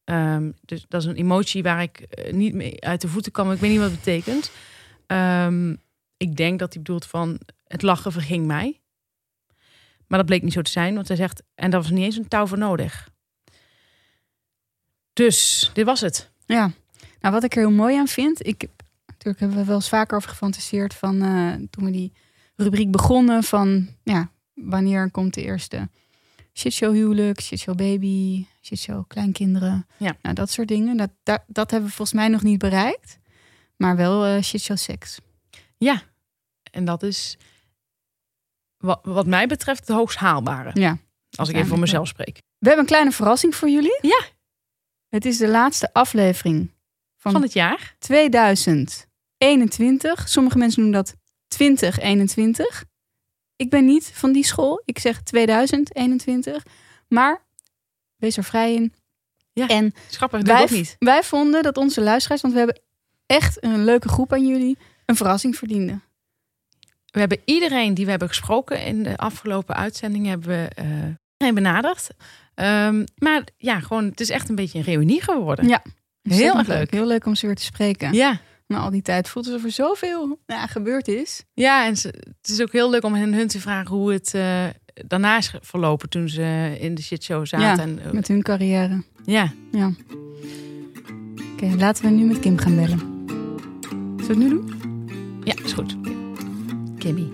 Ehm, 0.04 0.50
dus 0.64 0.84
dat 0.88 1.02
is 1.02 1.06
een 1.06 1.16
emotie 1.16 1.62
waar 1.62 1.82
ik 1.82 1.98
eh, 1.98 2.32
niet 2.32 2.54
mee 2.54 2.84
uit 2.84 3.00
de 3.00 3.08
voeten 3.08 3.32
kan, 3.32 3.52
ik 3.52 3.58
weet 3.58 3.70
niet 3.70 3.80
wat 3.80 3.90
het 3.90 3.98
betekent. 3.98 4.50
Ehm, 5.06 5.74
ik 6.16 6.36
denk 6.36 6.58
dat 6.58 6.72
hij 6.72 6.82
bedoelt 6.82 7.06
van, 7.06 7.40
het 7.66 7.82
lachen 7.82 8.12
verging 8.12 8.46
mij. 8.46 8.80
Maar 10.06 10.18
dat 10.18 10.26
bleek 10.26 10.42
niet 10.42 10.52
zo 10.52 10.62
te 10.62 10.70
zijn, 10.70 10.94
want 10.94 11.08
hij 11.08 11.16
zegt, 11.16 11.42
en 11.54 11.70
daar 11.70 11.80
was 11.80 11.90
niet 11.90 12.04
eens 12.04 12.16
een 12.16 12.28
touw 12.28 12.46
voor 12.46 12.58
nodig. 12.58 13.10
Dus, 15.12 15.70
dit 15.74 15.84
was 15.84 16.00
het. 16.00 16.30
Ja, 16.46 16.70
nou 17.20 17.34
wat 17.34 17.44
ik 17.44 17.54
er 17.54 17.60
heel 17.60 17.70
mooi 17.70 17.96
aan 17.96 18.08
vind, 18.08 18.46
ik 18.46 18.68
natuurlijk 19.18 19.38
hebben 19.40 19.58
we 19.58 19.64
wel 19.64 19.74
eens 19.74 19.88
vaker 19.88 20.16
over 20.16 20.28
gefantaseerd 20.30 20.94
van 20.94 21.22
eh, 21.22 21.54
toen 21.70 21.84
we 21.84 21.90
die 21.90 22.12
rubriek 22.56 22.90
begonnen 22.90 23.42
van 23.42 23.88
ja, 24.02 24.30
wanneer 24.54 25.10
komt 25.10 25.34
de 25.34 25.42
eerste 25.42 25.88
shitshow 26.54 26.92
huwelijk, 26.94 27.40
shitshow 27.40 27.76
baby, 27.76 28.46
shitshow 28.62 29.04
kleinkinderen, 29.06 29.86
Ja. 29.96 30.16
nou, 30.22 30.34
dat 30.34 30.50
soort 30.50 30.68
dingen. 30.68 30.96
Dat, 30.96 31.10
dat, 31.22 31.42
dat 31.46 31.70
hebben 31.70 31.88
we 31.88 31.94
volgens 31.94 32.16
mij 32.18 32.28
nog 32.28 32.42
niet 32.42 32.58
bereikt, 32.58 33.18
maar 33.76 33.96
wel 33.96 34.24
eh 34.26 34.42
shitshow 34.42 34.76
seks. 34.76 35.18
Ja, 35.76 36.02
en 36.70 36.84
dat 36.84 37.02
is 37.02 37.36
wat, 38.76 39.00
wat 39.02 39.26
mij 39.26 39.46
betreft 39.46 39.80
het 39.80 39.96
hoogst 39.96 40.18
haalbare. 40.18 40.70
Ja. 40.80 40.98
Als 41.36 41.48
ik 41.48 41.54
even 41.54 41.68
voor 41.68 41.78
mezelf 41.78 42.08
spreek. 42.08 42.36
We 42.58 42.66
hebben 42.66 42.78
een 42.84 42.90
kleine 42.90 43.12
verrassing 43.12 43.54
voor 43.54 43.68
jullie. 43.68 43.98
Ja. 44.00 44.22
Het 45.08 45.24
is 45.24 45.38
de 45.38 45.48
laatste 45.48 45.92
aflevering 45.92 46.70
van, 47.16 47.32
Van 47.32 47.42
het 47.42 47.52
jaar. 47.52 47.96
2021. 49.38 50.28
Sommige 50.28 50.58
mensen 50.58 50.80
noemen 50.82 50.98
dat 51.04 51.14
2021. 51.48 52.84
Ik 53.56 53.70
ben 53.70 53.84
niet 53.84 54.10
van 54.14 54.32
die 54.32 54.44
school. 54.44 54.82
Ik 54.84 54.98
zeg 54.98 55.22
2021. 55.22 56.62
Maar 57.08 57.46
wees 58.16 58.36
er 58.36 58.44
vrij 58.44 58.74
in. 58.74 58.92
Ja, 59.52 59.66
En 59.68 59.94
wij, 60.30 60.62
ook 60.62 60.70
niet. 60.70 60.96
wij 60.98 61.22
vonden 61.22 61.62
dat 61.62 61.76
onze 61.76 62.00
luisteraars, 62.00 62.40
want 62.40 62.52
we 62.54 62.60
hebben 62.60 62.80
echt 63.26 63.64
een 63.64 63.84
leuke 63.84 64.08
groep 64.08 64.32
aan 64.32 64.46
jullie, 64.46 64.78
een 65.06 65.16
verrassing 65.16 65.56
verdienden. 65.56 66.02
We 67.06 67.18
hebben 67.18 67.40
iedereen 67.44 67.94
die 67.94 68.04
we 68.04 68.10
hebben 68.10 68.28
gesproken 68.28 68.84
in 68.84 69.02
de 69.02 69.16
afgelopen 69.16 69.74
uitzendingen, 69.74 70.30
hebben 70.30 70.48
we 70.48 70.68
iedereen 71.36 71.54
benaderd. 71.54 72.08
Ehm, 72.54 73.04
maar 73.16 73.42
ja, 73.56 73.80
gewoon, 73.80 74.04
het 74.04 74.20
is 74.20 74.30
echt 74.30 74.48
een 74.48 74.54
beetje 74.54 74.78
een 74.78 74.84
reunie 74.84 75.22
geworden. 75.22 75.68
Ja, 75.68 75.82
Heel 76.22 76.56
erg 76.58 76.66
leuk. 76.66 76.90
Heel 76.90 77.06
leuk 77.06 77.26
om 77.26 77.34
ze 77.34 77.46
weer 77.46 77.54
te 77.56 77.62
spreken. 77.62 78.12
Ja, 78.12 78.40
Na 78.68 78.78
al 78.78 78.90
die 78.90 79.02
tijd 79.02 79.28
voelt 79.28 79.46
alsof 79.46 79.64
er 79.64 79.70
zoveel 79.70 80.38
ja, 80.46 80.66
gebeurd 80.66 81.08
is. 81.08 81.44
Ja, 81.54 81.86
en 81.86 81.96
ze- 81.96 82.08
het 82.40 82.48
is 82.50 82.62
ook 82.62 82.72
heel 82.72 82.90
leuk 82.90 83.04
om 83.04 83.14
hen 83.14 83.32
hun 83.34 83.48
te 83.48 83.60
vragen 83.60 83.96
hoe 83.96 84.12
het 84.12 84.34
eh, 84.34 84.64
daarna 85.06 85.36
is 85.36 85.54
verlopen 85.60 86.08
toen 86.08 86.28
ze 86.28 86.76
in 86.80 86.94
de 86.94 87.02
shitshow 87.02 87.46
zaten. 87.46 87.66
Ja, 87.66 87.78
en, 87.82 87.98
eh, 88.04 88.10
Met 88.12 88.28
hun 88.28 88.42
carrière. 88.42 89.02
ja. 89.24 89.52
Ja. 89.70 89.90
Oké, 91.52 91.74
laten 91.78 92.04
we 92.04 92.10
nu 92.10 92.24
met 92.24 92.38
Kim 92.38 92.58
gaan 92.58 92.74
bellen. 92.76 92.98
Zullen 94.16 94.16
we 94.26 94.26
het 94.26 94.38
nu 94.38 94.48
doen? 94.48 95.40
ja, 95.44 95.54
is 95.64 95.72
goed. 95.72 95.96
Kimmy. 96.98 97.28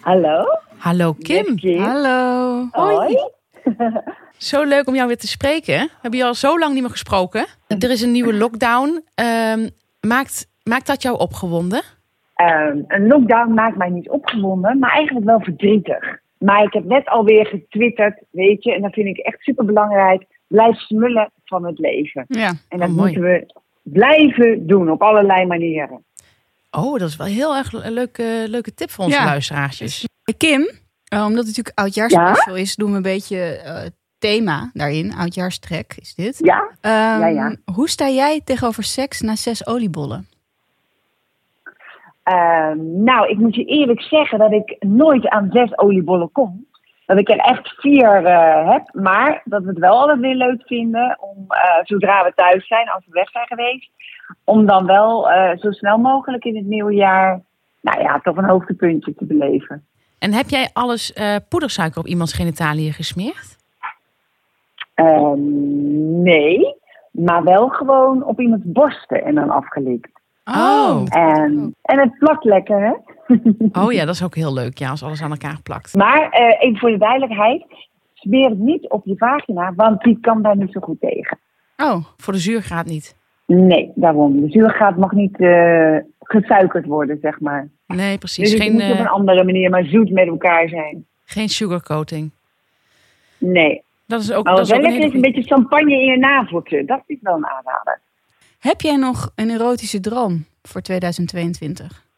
Hallo? 0.00 0.44
Hallo 0.76 1.12
Kim. 1.12 1.58
Hallo. 1.78 2.68
Hoi. 2.72 3.16
Zo 4.40 4.64
leuk 4.64 4.86
om 4.88 4.94
jou 4.94 5.06
weer 5.06 5.16
te 5.18 5.28
spreken. 5.28 5.78
We 5.80 5.90
hebben 6.00 6.20
je 6.20 6.24
al 6.26 6.34
zo 6.34 6.58
lang 6.58 6.72
niet 6.72 6.82
meer 6.82 6.90
gesproken. 6.90 7.46
Er 7.68 7.90
is 7.90 8.02
een 8.02 8.12
nieuwe 8.12 8.34
lockdown. 8.34 9.04
Ehm, 9.14 9.68
maakt, 10.00 10.46
maakt 10.62 10.86
dat 10.86 11.02
jou 11.02 11.18
opgewonden? 11.18 11.82
Ehm, 12.34 12.78
een 12.88 13.06
lockdown 13.06 13.52
maakt 13.54 13.76
mij 13.76 13.88
niet 13.88 14.08
opgewonden, 14.08 14.78
maar 14.78 14.90
eigenlijk 14.90 15.26
wel 15.26 15.40
verdrietig. 15.40 16.18
Maar 16.38 16.62
ik 16.62 16.72
heb 16.72 16.84
net 16.84 17.06
alweer 17.08 17.46
getwitterd, 17.46 18.22
weet 18.30 18.64
je, 18.64 18.74
en 18.74 18.82
dat 18.82 18.92
vind 18.92 19.06
ik 19.06 19.18
echt 19.18 19.40
super 19.40 19.64
belangrijk. 19.64 20.26
Blijf 20.46 20.76
smullen 20.80 21.30
van 21.44 21.64
het 21.66 21.78
leven. 21.78 22.24
Ja. 22.28 22.52
En 22.68 22.78
dat 22.78 22.88
Oh, 22.88 22.94
mooi. 22.94 23.12
moeten 23.12 23.22
we 23.22 23.52
blijven 23.82 24.66
doen 24.66 24.90
op 24.90 25.02
allerlei 25.02 25.46
manieren. 25.46 26.04
Oh, 26.70 26.98
dat 26.98 27.08
is 27.08 27.16
wel 27.16 27.26
heel 27.26 27.56
erg 27.56 27.72
een 27.72 27.92
leuke, 27.92 28.44
leuke 28.48 28.74
tip 28.74 28.90
voor 28.90 29.04
onze 29.04 29.16
Ja. 29.18 29.24
luisteraartjes. 29.24 30.04
Kim, 30.36 30.70
eh, 31.08 31.18
omdat 31.26 31.38
het 31.38 31.46
natuurlijk 31.46 31.78
oudjaarsspecial 31.78 32.56
is, 32.56 32.74
doen 32.76 32.90
we 32.90 32.96
een 32.96 33.02
beetje 33.02 33.38
eh, 33.38 33.86
thema 34.20 34.70
daarin. 34.74 35.12
Oudjaarstrek 35.14 35.94
is 36.00 36.14
dit. 36.14 36.38
Ja? 36.38 36.68
Ehm, 36.80 37.20
Ja, 37.20 37.26
ja. 37.26 37.54
Hoe 37.74 37.88
sta 37.88 38.08
jij 38.08 38.40
tegenover 38.44 38.82
seks 38.82 39.20
na 39.20 39.36
zes 39.36 39.66
oliebollen? 39.66 40.26
Ehm, 42.22 43.02
nou, 43.02 43.28
ik 43.28 43.38
moet 43.38 43.54
je 43.54 43.64
eerlijk 43.64 44.02
zeggen 44.02 44.38
dat 44.38 44.52
ik 44.52 44.76
nooit 44.80 45.28
aan 45.28 45.48
zes 45.52 45.78
oliebollen 45.78 46.32
kom. 46.32 46.68
Dat 47.06 47.18
ik 47.18 47.28
er 47.30 47.38
echt 47.38 47.68
vier 47.80 48.24
eh, 48.24 48.70
heb, 48.72 48.90
maar 48.92 49.42
dat 49.44 49.62
we 49.62 49.68
het 49.68 49.78
wel 49.78 49.98
altijd 50.00 50.18
weer 50.18 50.34
leuk 50.34 50.62
vinden 50.66 51.16
om, 51.20 51.44
eh, 51.48 51.60
zodra 51.82 52.24
we 52.24 52.32
thuis 52.34 52.66
zijn, 52.66 52.88
als 52.90 53.04
we 53.06 53.12
weg 53.12 53.30
zijn 53.30 53.46
geweest, 53.46 53.90
om 54.44 54.66
dan 54.66 54.86
wel 54.86 55.30
eh, 55.30 55.58
zo 55.58 55.70
snel 55.70 55.98
mogelijk 55.98 56.44
in 56.44 56.56
het 56.56 56.66
nieuwe 56.66 56.94
jaar, 56.94 57.40
nou 57.80 58.00
ja, 58.00 58.20
toch 58.20 58.36
een 58.36 58.48
hoogtepuntje 58.48 59.14
te 59.14 59.24
beleven. 59.24 59.84
En 60.18 60.32
heb 60.32 60.48
jij 60.48 60.70
alles 60.72 61.12
eh, 61.12 61.36
poedersuiker 61.48 62.00
op 62.00 62.06
iemands 62.06 62.32
genitaliën 62.32 62.92
gesmeerd? 62.92 63.58
Ehm, 65.04 66.22
nee, 66.22 66.74
maar 67.10 67.42
wel 67.44 67.68
gewoon 67.68 68.24
op 68.24 68.40
iemands 68.40 68.64
borsten 68.66 69.24
en 69.24 69.34
dan 69.34 69.50
afgelikt. 69.50 70.10
Oh. 70.44 71.02
En, 71.08 71.74
en 71.82 71.98
het 71.98 72.18
plakt 72.18 72.44
lekker, 72.44 72.80
hè? 72.80 72.92
Oh 73.82 73.92
ja, 73.92 74.04
dat 74.04 74.14
is 74.14 74.24
ook 74.24 74.34
heel 74.34 74.52
leuk, 74.52 74.78
ja, 74.78 74.90
als 74.90 75.02
alles 75.02 75.22
aan 75.22 75.30
elkaar 75.30 75.58
plakt. 75.62 75.94
Maar 75.94 76.28
eh, 76.30 76.62
even 76.66 76.78
voor 76.78 76.90
de 76.90 76.98
duidelijkheid, 76.98 77.64
smeer 78.14 78.48
het 78.48 78.58
niet 78.58 78.88
op 78.90 79.04
je 79.04 79.16
vagina, 79.16 79.72
want 79.76 80.02
die 80.02 80.18
kan 80.20 80.42
daar 80.42 80.56
niet 80.56 80.72
zo 80.72 80.80
goed 80.80 81.00
tegen. 81.00 81.38
Oh, 81.76 82.04
Voor 82.16 82.32
de 82.32 82.38
zuurgraad 82.38 82.86
niet. 82.86 83.16
Nee, 83.46 83.92
daarom. 83.94 84.40
De 84.40 84.50
zuurgraad 84.50 84.96
mag 84.96 85.12
niet 85.12 85.40
eh, 85.40 85.96
gesuikerd 86.20 86.86
worden, 86.86 87.18
zeg 87.22 87.40
maar. 87.40 87.68
Nee, 87.86 88.08
Dus 88.10 88.18
precies. 88.18 88.52
het 88.52 88.62
Geen, 88.62 88.72
moet 88.72 88.82
op 88.82 88.88
een 88.90 88.96
eh, 89.04 89.12
andere 89.12 89.44
manier 89.44 89.70
maar 89.70 89.84
zoet 89.84 90.10
met 90.10 90.26
elkaar 90.26 90.68
zijn. 90.68 91.06
geen 91.24 91.48
sugarcoating. 91.48 92.30
Nee. 93.38 93.82
Dat 94.10 94.20
is 94.20 94.32
ook, 94.32 94.44
Maar 94.44 94.56
dat 94.56 94.68
wat 94.68 94.76
is 94.76 94.82
wel 94.82 94.90
lekker 94.90 95.06
is, 95.06 95.12
hele 95.12 95.26
een 95.26 95.32
beetje 95.32 95.54
champagne 95.54 95.92
in 95.92 96.04
je 96.04 96.18
naveltje. 96.18 96.84
Dat 96.84 97.02
is 97.06 97.16
wel 97.20 97.34
een 97.34 97.46
aanrader. 97.46 98.00
heb 98.58 98.80
jij 98.80 98.96
nog 98.96 99.32
een 99.34 99.50
erotische 99.50 100.00
droom 100.00 100.44
voor 100.62 100.80
2022? 100.80 102.08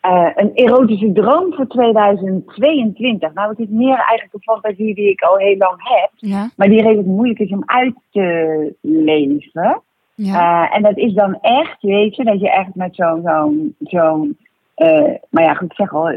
Eh, 0.00 0.30
een 0.34 0.54
erotische 0.54 1.12
droom 1.12 1.54
voor 1.54 1.66
2022. 1.66 3.32
Nou, 3.34 3.48
het 3.50 3.58
is 3.58 3.68
meer 3.68 3.96
eigenlijk 3.96 4.32
een 4.32 4.42
fantasie 4.42 4.94
die 4.94 5.10
ik 5.10 5.22
al 5.22 5.36
heel 5.36 5.56
lang 5.56 5.76
heb. 5.78 6.10
Ja. 6.16 6.50
Maar 6.56 6.68
die 6.68 6.82
redelijk 6.82 7.08
moeilijk 7.08 7.38
is 7.38 7.50
om 7.50 7.62
uit 7.66 7.94
te 8.10 8.74
leven. 8.80 9.82
Ja. 10.14 10.68
Eh, 10.68 10.76
en 10.76 10.82
dat 10.82 10.96
is 10.96 11.12
dan 11.12 11.38
echt, 11.40 11.82
weet 11.82 12.16
je, 12.16 12.24
dat 12.24 12.40
je 12.40 12.50
echt 12.50 12.74
met 12.74 12.94
zo'n, 12.94 13.22
zo'n, 13.24 13.74
zo'n, 13.80 14.38
eh, 14.74 15.14
maar 15.30 15.42
ja, 15.42 15.54
goed, 15.54 15.70
ik 15.70 15.76
zeg 15.76 15.94
al, 15.94 16.12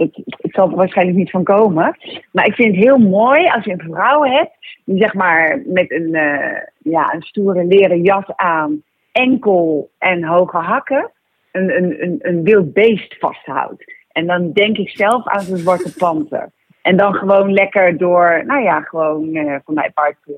het, 0.00 0.22
het, 0.40 0.54
zal 0.54 0.70
er 0.70 0.76
waarschijnlijk 0.76 1.18
niet 1.18 1.30
van 1.30 1.44
komen. 1.44 1.96
Maar 2.32 2.46
ik 2.46 2.54
vind 2.54 2.74
het 2.74 2.84
heel 2.84 2.98
mooi 2.98 3.48
als 3.48 3.64
je 3.64 3.72
een 3.72 3.92
vrouw 3.92 4.22
hebt, 4.22 4.50
die 4.84 5.00
zeg 5.00 5.14
maar 5.14 5.62
met 5.66 5.90
een, 5.90 6.14
eh, 6.14 6.62
ja, 6.78 7.14
een 7.14 7.22
stoere 7.22 7.64
leren 7.64 8.02
jas 8.02 8.36
aan, 8.36 8.82
enkel 9.12 9.90
en 9.98 10.24
hoge 10.24 10.56
hakken, 10.56 11.10
een, 11.52 11.76
een, 11.76 12.02
een, 12.02 12.18
een 12.20 12.42
wild 12.42 12.72
beest 12.72 13.16
vasthoudt. 13.18 13.84
En 14.12 14.26
dan 14.26 14.52
denk 14.52 14.76
ik 14.76 14.88
zelf 14.88 15.26
aan 15.26 15.40
zo'n 15.40 15.56
zwarte 15.56 15.94
panter. 15.96 16.50
En 16.82 16.96
dan 16.96 17.14
gewoon 17.14 17.52
lekker 17.52 17.96
door, 17.98 18.42
nou 18.46 18.62
ja, 18.62 18.80
gewoon 18.80 19.34
eh 19.34 19.56
van 19.64 19.74
mijn 19.74 19.92
part 19.92 20.16
eh, 20.26 20.34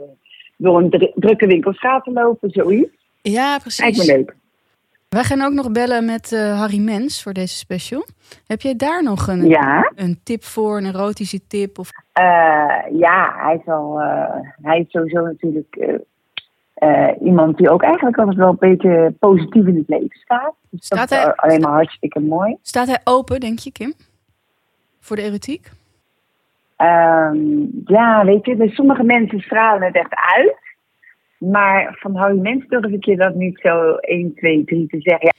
door 0.56 0.78
een 0.78 0.90
dru- 0.90 1.12
drukke 1.14 1.46
winkelstraat 1.46 2.04
te 2.04 2.12
lopen, 2.12 2.50
zoiets. 2.50 2.90
Ja, 3.22 3.48
Lijkt 3.48 3.62
precies. 3.62 4.06
me 4.06 4.16
leuk. 4.16 4.34
Wij 5.12 5.24
gaan 5.24 5.40
ook 5.42 5.52
nog 5.52 5.72
bellen 5.72 6.04
met 6.04 6.32
eh, 6.32 6.58
Harry 6.58 6.78
Mens 6.80 7.22
voor 7.22 7.32
deze 7.32 7.56
special. 7.56 8.04
Heb 8.46 8.60
jij 8.60 8.76
daar 8.76 9.02
nog 9.02 9.26
een, 9.28 9.46
Ja, 9.48 9.92
een 9.94 10.20
tip 10.22 10.44
voor, 10.44 10.76
een 10.78 10.84
erotische 10.86 11.46
tip? 11.46 11.78
Of... 11.78 11.88
eh, 12.12 12.22
ja 12.98 13.34
hij, 13.36 13.56
is 13.60 13.66
al, 13.72 14.00
eh, 14.00 14.34
hij 14.62 14.78
is 14.80 14.90
sowieso 14.90 15.20
natuurlijk 15.20 15.76
iemand 17.20 17.56
die 17.56 17.70
ook 17.70 17.82
eigenlijk 17.82 18.18
altijd 18.18 18.36
wel 18.36 18.48
een 18.48 18.56
beetje 18.58 19.14
positief 19.18 19.66
in 19.66 19.76
het 19.76 19.88
leven 19.88 20.10
staat. 20.22 20.54
Dus 20.70 20.84
Staat 20.86 20.98
dat 21.08 21.18
is 21.18 21.24
hij- 21.24 21.34
alleen 21.34 21.60
maar 21.60 21.72
hartstikke 21.72 22.20
mooi. 22.20 22.56
Staat 22.62 22.86
hij 22.86 23.00
open, 23.04 23.40
denk 23.40 23.58
je, 23.58 23.72
Kim? 23.72 23.92
Voor 25.00 25.16
de 25.16 25.22
erotiek? 25.22 25.70
Ehm, 26.76 27.36
ja, 27.84 28.24
weet 28.24 28.44
je, 28.46 28.56
dus 28.56 28.74
sommige 28.74 29.02
mensen 29.02 29.40
stralen 29.40 29.82
het 29.82 29.94
echt 29.96 30.14
uit. 30.36 30.56
Maar 31.50 31.96
van 32.00 32.16
Harry 32.16 32.38
Mens 32.38 32.66
durf 32.68 32.84
ik 32.92 33.04
je 33.04 33.16
dat 33.16 33.34
niet 33.34 33.58
zo 33.62 33.94
1, 33.94 34.34
2, 34.34 34.64
3 34.64 34.86
te 34.86 35.00
zeggen. 35.00 35.26
Ja, 35.26 35.30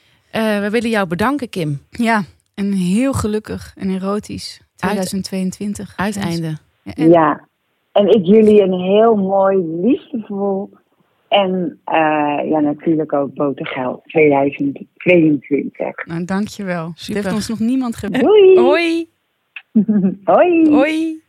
Eh, 0.55 0.61
we 0.61 0.69
willen 0.69 0.89
jou 0.89 1.07
bedanken, 1.07 1.49
Kim. 1.49 1.81
Ja, 1.89 2.23
een 2.55 2.73
heel 2.73 3.13
gelukkig 3.13 3.73
en 3.77 3.89
erotisch 3.89 4.61
2022. 4.75 5.93
Uiteinde. 5.97 6.57
Ja, 6.83 6.93
en- 6.93 7.09
ja. 7.09 7.47
En 7.91 8.07
ik 8.07 8.25
jullie 8.25 8.61
een 8.61 8.79
heel 8.79 9.15
mooi, 9.15 9.57
liefdevol 9.57 10.69
en 11.27 11.79
eh, 11.85 11.95
ja, 12.49 12.59
natuurlijk 12.59 13.13
ook 13.13 13.33
botergeld 13.33 14.03
2022. 14.03 16.05
Nou, 16.05 16.25
dankjewel. 16.25 16.87
Het 16.87 16.99
Super. 16.99 17.23
heeft 17.23 17.35
ons 17.35 17.47
nog 17.47 17.59
niemand 17.59 17.95
ge... 17.95 18.09
Doei! 18.09 18.59
Hoi. 18.59 19.09
Hoi! 20.23 20.69
Hoi. 20.75 21.09
Ik 21.11 21.19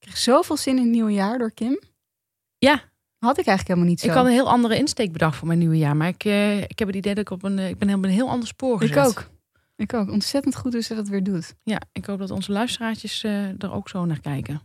kreeg 0.00 0.16
zoveel 0.16 0.56
zin 0.56 0.76
in 0.76 0.82
het 0.82 0.92
nieuwe 0.92 1.12
jaar 1.12 1.38
door 1.38 1.52
Kim. 1.52 1.80
Ja, 2.58 2.80
Had 3.18 3.38
ik 3.38 3.46
eigenlijk 3.46 3.68
helemaal 3.68 3.88
niet 3.88 4.00
zo. 4.00 4.06
ik 4.06 4.12
had 4.12 4.24
een 4.24 4.32
heel 4.32 4.48
andere 4.48 4.76
insteek 4.76 5.12
bedacht 5.12 5.36
voor 5.36 5.46
mijn 5.46 5.58
nieuwe 5.58 5.76
jaar. 5.78 5.96
Maar 5.96 6.08
ik, 6.08 6.24
eh, 6.24 6.60
ik 6.62 6.78
heb 6.78 6.88
het 6.88 6.96
idee 6.96 7.14
dat 7.14 7.24
ik 7.24 7.30
op 7.30 7.42
een, 7.42 7.58
eh, 7.58 7.68
ik 7.68 7.78
ben 7.78 7.88
helemaal 7.88 8.10
een 8.10 8.16
heel 8.16 8.28
ander 8.28 8.48
spoor 8.48 8.82
Ik 8.82 8.88
gezet. 8.92 9.06
ook. 9.06 9.28
Ik 9.76 9.94
ook. 9.94 10.10
Ontzettend 10.10 10.56
goed 10.56 10.72
hoe 10.72 10.82
ze 10.82 10.94
dat 10.94 11.08
weer 11.08 11.22
doet. 11.22 11.54
Ja, 11.62 11.80
ik 11.92 12.06
hoop 12.06 12.18
dat 12.18 12.30
onze 12.30 12.52
luisteraartjes 12.52 13.22
eh, 13.24 13.62
er 13.62 13.72
ook 13.72 13.88
zo 13.88 14.04
naar 14.04 14.20
kijken. 14.20 14.60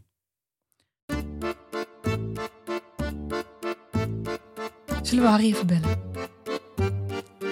Zullen 5.01 5.24
we 5.24 5.29
Harry 5.29 5.46
even 5.46 5.67
bellen? 5.67 6.00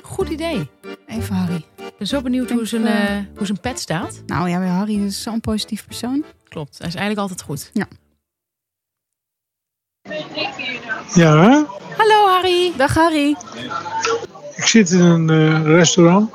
Goed 0.04 0.30
idee. 0.30 0.70
Even 1.08 1.36
Harry. 1.36 1.66
Ik 1.78 1.98
ben 1.98 2.08
zo 2.08 2.22
benieuwd 2.22 2.50
hoe 2.50 2.66
zijn, 2.66 3.30
hoe 3.36 3.46
zijn 3.46 3.60
pet 3.60 3.80
staat. 3.80 4.24
Nou 4.26 4.50
ja, 4.50 4.62
Harry 4.66 5.06
is 5.06 5.22
zo'n 5.22 5.42
positief 5.42 5.86
persoon. 5.86 6.24
Klopt, 6.48 6.78
hij 6.78 6.88
is 6.88 6.96
eigenlijk 6.96 7.20
altijd 7.30 7.42
goed. 7.48 7.70
Ja, 7.74 7.88
Hallo 11.14 12.28
Harry. 12.28 12.72
Dag 12.78 12.94
Harry. 12.94 13.36
ik 14.56 14.64
zit 14.68 14.90
in 14.92 15.00
een 15.00 15.30
eh, 15.30 15.64
restaurant. 15.66 16.32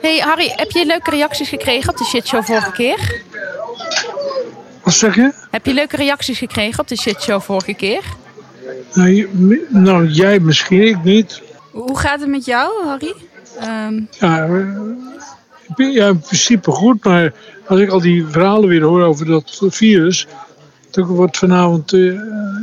Hey 0.00 0.18
Harry, 0.18 0.52
heb 0.56 0.70
je 0.70 0.86
leuke 0.86 1.10
reacties 1.10 1.48
gekregen 1.48 1.90
op 1.90 1.96
de 1.96 2.04
shitshow 2.04 2.44
vorige 2.44 2.72
keer? 2.72 3.20
Wat 4.82 4.94
zeg 4.94 5.14
je? 5.14 5.32
Heb 5.50 5.66
je 5.66 5.74
leuke 5.74 5.96
reacties 5.96 6.38
gekregen 6.38 6.80
op 6.80 6.88
de 6.88 6.96
shitshow 6.96 7.40
vorige 7.40 7.74
keer? 7.74 8.02
Nou, 8.94 9.08
je- 9.10 9.66
nou, 9.68 10.06
jij 10.06 10.38
misschien, 10.38 10.82
ik 10.82 11.02
niet. 11.04 11.42
Hoe 11.70 11.98
gaat 11.98 12.20
het 12.20 12.28
met 12.28 12.44
jou, 12.44 12.86
Harry? 12.86 13.14
Ehm, 13.60 14.00
Ja, 14.10 14.46
ja, 15.76 16.06
in 16.08 16.18
principe 16.20 16.70
goed, 16.70 17.04
maar 17.04 17.32
als 17.66 17.80
ik 17.80 17.90
al 17.90 18.00
die 18.00 18.26
verhalen 18.26 18.68
weer 18.68 18.82
hoor 18.82 19.02
over 19.02 19.26
dat 19.26 19.60
virus, 19.68 20.26
dan 20.94 21.06
wordt 21.06 21.38
vanavond 21.38 21.92
eh, 21.92 22.00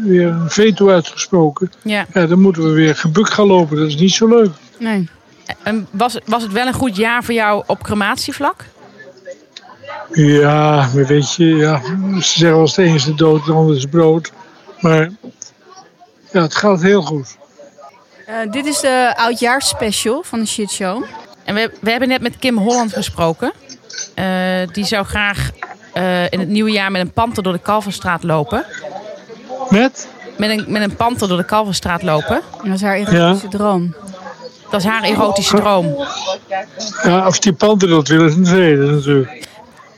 weer 0.04 0.28
een 0.28 0.50
veto 0.50 0.90
uitgesproken. 0.90 1.72
Ja. 1.82 2.06
Ja, 2.14 2.26
dan 2.26 2.40
moeten 2.40 2.64
we 2.64 2.70
weer 2.70 2.96
gebukt 2.96 3.34
gaan 3.34 3.48
lopen. 3.48 3.78
Dat 3.78 3.88
is 3.88 3.96
niet 3.98 4.14
zo 4.14 4.28
leuk. 4.28 4.52
nee. 4.78 5.10
En 5.64 5.88
was, 5.92 6.18
was 6.26 6.44
het 6.44 6.52
wel 6.52 6.68
een 6.68 6.74
goed 6.74 6.96
jaar 6.96 7.24
voor 7.24 7.34
jou 7.34 7.64
op 7.68 7.84
crematievlak? 7.84 8.66
Ja, 10.12 10.90
maar 10.94 11.06
weet 11.06 11.34
je, 11.36 11.46
ja, 11.46 11.82
ze 12.22 12.22
zeggen 12.22 12.52
wel 12.52 12.60
eens 12.62 12.76
de 12.76 12.84
een 12.84 12.94
is 12.94 13.04
de 13.04 13.16
dood, 13.16 13.46
de 13.46 13.52
ander 13.52 13.76
is 13.76 13.86
brood. 13.86 14.32
Maar 14.80 15.10
Ja, 16.32 16.42
het 16.42 16.56
gaat 16.56 16.82
heel 16.82 17.02
goed. 17.02 17.38
Eh, 18.26 18.52
dit 18.52 18.66
is 18.66 18.80
de 18.80 19.14
oudjaarsspecial 19.16 20.24
van 20.24 20.40
de 20.40 20.46
Shit 20.46 20.72
Show. 20.72 21.04
En 21.44 21.56
we, 21.56 21.72
we 21.82 21.92
hebben 21.92 22.10
net 22.10 22.22
met 22.22 22.38
Kim 22.38 22.58
Holland 22.58 22.94
gesproken. 22.94 23.52
Eh, 24.16 24.26
die 24.72 24.86
zou 24.86 25.06
graag 25.06 25.52
eh, 25.94 26.24
in 26.32 26.40
het 26.40 26.48
nieuwe 26.48 26.72
jaar 26.72 26.92
met 26.92 27.02
een 27.02 27.12
panter 27.12 27.44
door 27.44 27.54
de 27.54 27.60
Kalverstraat 27.60 28.24
lopen. 28.24 28.66
Met? 29.70 30.08
Met 30.38 30.50
een, 30.50 30.66
met 30.68 30.82
een 30.82 30.96
panter 30.96 31.28
door 31.28 31.38
de 31.38 31.46
Kalverstraat 31.46 32.04
lopen. 32.04 32.42
En 32.64 32.70
dat 32.70 32.74
is 32.74 32.82
haar 32.82 32.96
erotische 32.96 33.48
droom. 33.48 33.96
Dat 34.70 34.80
is 34.80 34.86
haar 34.86 35.04
erotische 35.04 35.56
droom. 35.56 36.06
Ja, 37.04 37.28
of 37.28 37.40
die 37.40 37.54
panter 37.54 37.90
dat 37.90 38.08
wil 38.08 38.26
is 38.26 38.36
een 38.36 38.44
tweede 38.44 38.92
natuurlijk. 38.92 39.48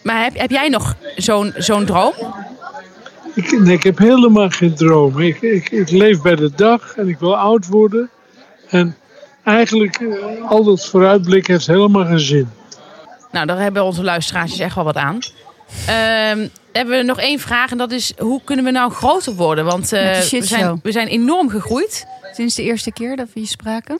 Maar 0.03 0.23
heb, 0.23 0.37
heb 0.37 0.49
jij 0.49 0.69
nog 0.69 0.95
zo'n 1.15 1.53
zo'n 1.57 1.85
droom? 1.85 2.13
Ik, 3.35 3.59
nee, 3.59 3.75
ik 3.75 3.83
heb 3.83 3.97
helemaal 3.97 4.49
geen 4.49 4.75
droom. 4.75 5.19
Ik, 5.19 5.41
ik, 5.41 5.69
ik 5.69 5.89
leef 5.89 6.21
bij 6.21 6.35
de 6.35 6.51
dag 6.55 6.95
en 6.95 7.07
ik 7.07 7.19
wil 7.19 7.37
oud 7.37 7.67
worden. 7.67 8.09
En 8.69 8.95
eigenlijk, 9.43 9.95
eh, 9.95 10.49
al 10.49 10.63
dat 10.63 10.85
vooruitblik 10.85 11.47
heeft 11.47 11.67
helemaal 11.67 12.05
geen 12.05 12.19
zin. 12.19 12.49
Nou, 13.31 13.45
daar 13.45 13.59
hebben 13.59 13.83
onze 13.83 14.03
luisteraars 14.03 14.59
echt 14.59 14.75
wel 14.75 14.83
wat 14.83 14.95
aan. 14.95 15.19
Ehm, 15.87 16.47
hebben 16.71 16.97
we 16.97 17.03
nog 17.03 17.19
één 17.19 17.39
vraag 17.39 17.71
en 17.71 17.77
dat 17.77 17.91
is: 17.91 18.13
hoe 18.17 18.41
kunnen 18.43 18.65
we 18.65 18.71
nou 18.71 18.91
groter 18.91 19.33
worden? 19.33 19.65
Want 19.65 19.93
eh, 19.93 20.15
we, 20.15 20.21
shitshow. 20.21 20.59
zijn, 20.59 20.79
we 20.83 20.91
zijn 20.91 21.07
enorm 21.07 21.49
gegroeid. 21.49 22.05
Sinds 22.33 22.55
de 22.55 22.63
eerste 22.63 22.91
keer 22.91 23.15
dat 23.15 23.27
we 23.33 23.39
hier 23.39 23.49
spraken. 23.49 23.99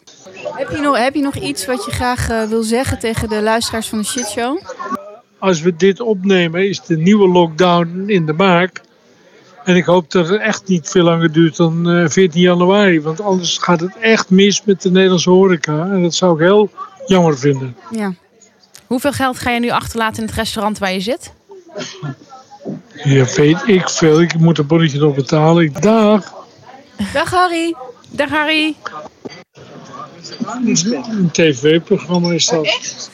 Heb 0.54 0.70
je 0.70 0.78
nog, 0.78 0.98
heb 0.98 1.14
je 1.14 1.22
nog 1.22 1.36
iets 1.36 1.66
wat 1.66 1.86
je 1.86 1.92
graag 1.92 2.30
eh, 2.30 2.44
wil 2.44 2.64
zeggen 2.64 3.00
tegen 3.00 3.30
de 3.30 3.42
luisteraars 3.42 3.88
van 3.88 3.98
de 3.98 4.06
Shit 4.06 4.30
Show? 4.30 4.62
Als 5.40 5.62
we 5.62 5.76
dit 5.76 6.00
opnemen, 6.00 6.70
is 6.70 6.82
de 6.82 6.98
nieuwe 6.98 7.28
lockdown 7.28 8.04
in 8.08 8.26
de 8.26 8.34
maak. 8.34 8.82
En 9.64 9.76
ik 9.76 9.86
hoop 9.86 10.12
dat 10.12 10.30
het 10.30 10.42
echt 10.42 10.68
niet 10.68 10.90
veel 10.90 11.04
langer 11.04 11.32
duurt 11.32 11.56
dan 11.56 11.90
eh, 11.90 12.10
14 12.10 12.42
januari. 12.42 13.02
Want 13.02 13.22
anders 13.22 13.58
gaat 13.58 13.80
het 13.80 13.98
echt 14.00 14.30
mis 14.30 14.64
met 14.64 14.82
de 14.82 14.92
Nederlandse 14.92 15.30
horeca. 15.30 15.90
En 15.92 16.02
dat 16.02 16.14
zou 16.14 16.34
ik 16.34 16.40
heel 16.40 16.70
jammer 17.06 17.38
vinden. 17.38 17.76
Ja. 17.92 18.14
Hoeveel 18.88 19.12
geld 19.12 19.40
ga 19.40 19.50
je 19.50 19.60
nu 19.60 19.70
achterlaten 19.70 20.22
in 20.22 20.28
het 20.28 20.38
restaurant 20.38 20.78
waar 20.78 20.94
je 20.94 21.00
zit? 21.00 21.34
Ja, 23.04 23.26
weet 23.36 23.68
ik 23.68 23.90
veel. 23.90 24.22
Ik 24.22 24.38
moet 24.40 24.58
een 24.58 24.68
bonnetje 24.68 25.00
nog 25.00 25.16
betalen. 25.16 25.64
Ik- 25.64 25.82
Dag. 25.82 26.34
Dag 27.14 27.32
Harry. 27.32 27.76
Dag 28.10 28.30
Harry. 28.30 28.76
Een 31.10 31.30
tv-programma 31.32 32.32
is 32.32 32.46
dat. 32.48 33.10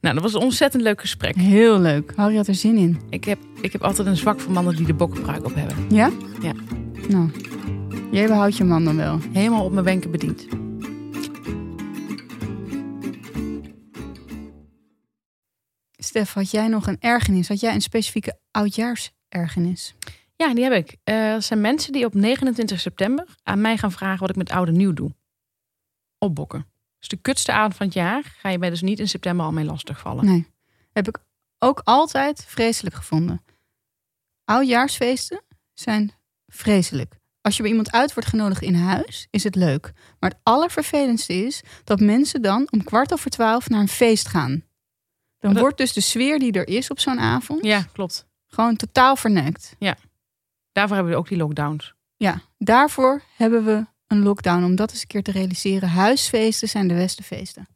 Nou, 0.00 0.14
dat 0.14 0.22
was 0.22 0.34
een 0.34 0.40
ontzettend 0.40 0.82
leuk 0.82 1.00
gesprek. 1.00 1.36
Heel 1.36 1.78
leuk. 1.78 2.12
Harry 2.16 2.36
had 2.36 2.46
er 2.46 2.54
zin 2.54 2.76
in. 2.76 3.00
Ik 3.10 3.24
heb, 3.24 3.38
ik 3.60 3.72
heb 3.72 3.82
altijd 3.84 4.06
een 4.08 4.16
zwak 4.16 4.40
voor 4.40 4.52
mannen 4.52 4.76
die 4.76 4.86
de 4.86 4.94
bokkenpruik 4.94 5.44
op 5.44 5.54
hebben. 5.54 5.76
Ja? 5.88 6.10
Ja. 6.42 6.52
Nou, 7.08 7.30
jij 8.10 8.26
behoudt 8.26 8.56
je 8.56 8.64
man 8.64 8.84
dan 8.84 8.96
wel. 8.96 9.18
Helemaal 9.32 9.64
op 9.64 9.72
mijn 9.72 9.84
wenken 9.84 10.10
bediend. 10.10 10.46
Stef, 16.10 16.32
had 16.32 16.50
jij 16.50 16.68
nog 16.68 16.86
een 16.86 16.96
ergernis? 17.00 17.48
Had 17.48 17.60
jij 17.60 17.74
een 17.74 17.80
specifieke 17.80 18.38
oudjaarsergernis? 18.50 19.94
Ja, 20.36 20.54
die 20.54 20.64
heb 20.64 20.72
ik. 20.72 20.96
Eh, 21.04 21.30
dat 21.30 21.44
zijn 21.44 21.60
mensen 21.60 21.92
die 21.92 22.04
op 22.04 22.14
29 22.14 22.80
september 22.80 23.26
aan 23.42 23.60
mij 23.60 23.76
gaan 23.76 23.92
vragen 23.92 24.20
wat 24.20 24.30
ik 24.30 24.36
met 24.36 24.50
oude 24.50 24.72
nieuw 24.72 24.92
doe. 24.92 25.14
Opbokken. 26.18 26.66
Dus 26.98 27.08
de 27.08 27.16
kutste 27.16 27.52
avond 27.52 27.74
van 27.74 27.86
het 27.86 27.94
jaar 27.94 28.34
ga 28.38 28.48
je 28.48 28.58
mij 28.58 28.70
dus 28.70 28.80
niet 28.80 28.98
in 28.98 29.08
september 29.08 29.46
al 29.46 29.52
mee 29.52 29.64
lastigvallen. 29.64 30.24
Nee. 30.24 30.46
Heb 30.92 31.08
ik 31.08 31.18
ook 31.58 31.80
altijd 31.84 32.44
vreselijk 32.44 32.94
gevonden. 32.94 33.44
Oudjaarsfeesten 34.44 35.42
zijn 35.74 36.12
vreselijk. 36.46 37.14
Als 37.40 37.56
je 37.56 37.62
bij 37.62 37.70
iemand 37.70 37.92
uit 37.92 38.14
wordt 38.14 38.28
genodigd 38.28 38.62
in 38.62 38.74
huis, 38.74 39.26
is 39.30 39.44
het 39.44 39.54
leuk. 39.54 39.92
Maar 40.18 40.30
het 40.30 40.40
allervervelendste 40.42 41.34
is 41.34 41.62
dat 41.84 42.00
mensen 42.00 42.42
dan 42.42 42.68
om 42.70 42.84
kwart 42.84 43.12
over 43.12 43.30
twaalf 43.30 43.68
naar 43.68 43.80
een 43.80 43.88
feest 43.88 44.28
gaan. 44.28 44.68
Dan 45.40 45.52
Dat- 45.52 45.62
wordt 45.62 45.78
dus 45.78 45.92
de 45.92 46.00
sfeer 46.00 46.38
die 46.38 46.52
er 46.52 46.68
is 46.68 46.90
op 46.90 47.00
zo'n 47.00 47.18
avond 47.20 47.64
Ja, 47.64 47.82
klopt. 47.92 48.26
gewoon 48.46 48.76
totaal 48.76 49.16
verneukt. 49.16 49.76
Daarvoor 50.72 50.94
hebben 50.96 51.12
we 51.14 51.18
ook 51.18 51.28
die 51.28 51.38
lockdowns. 51.38 51.94
Ja, 52.16 52.40
daarvoor 52.58 53.22
hebben 53.36 53.64
we 53.64 53.86
een 54.06 54.22
lockdown 54.22 54.64
om 54.64 54.74
dat 54.76 54.90
eens 54.90 55.00
een 55.00 55.06
keer 55.06 55.22
te 55.22 55.30
realiseren. 55.30 55.88
Huisfeesten 55.88 56.68
zijn 56.68 56.88
de 56.88 56.94
beste 56.94 57.22
feesten. 57.22 57.68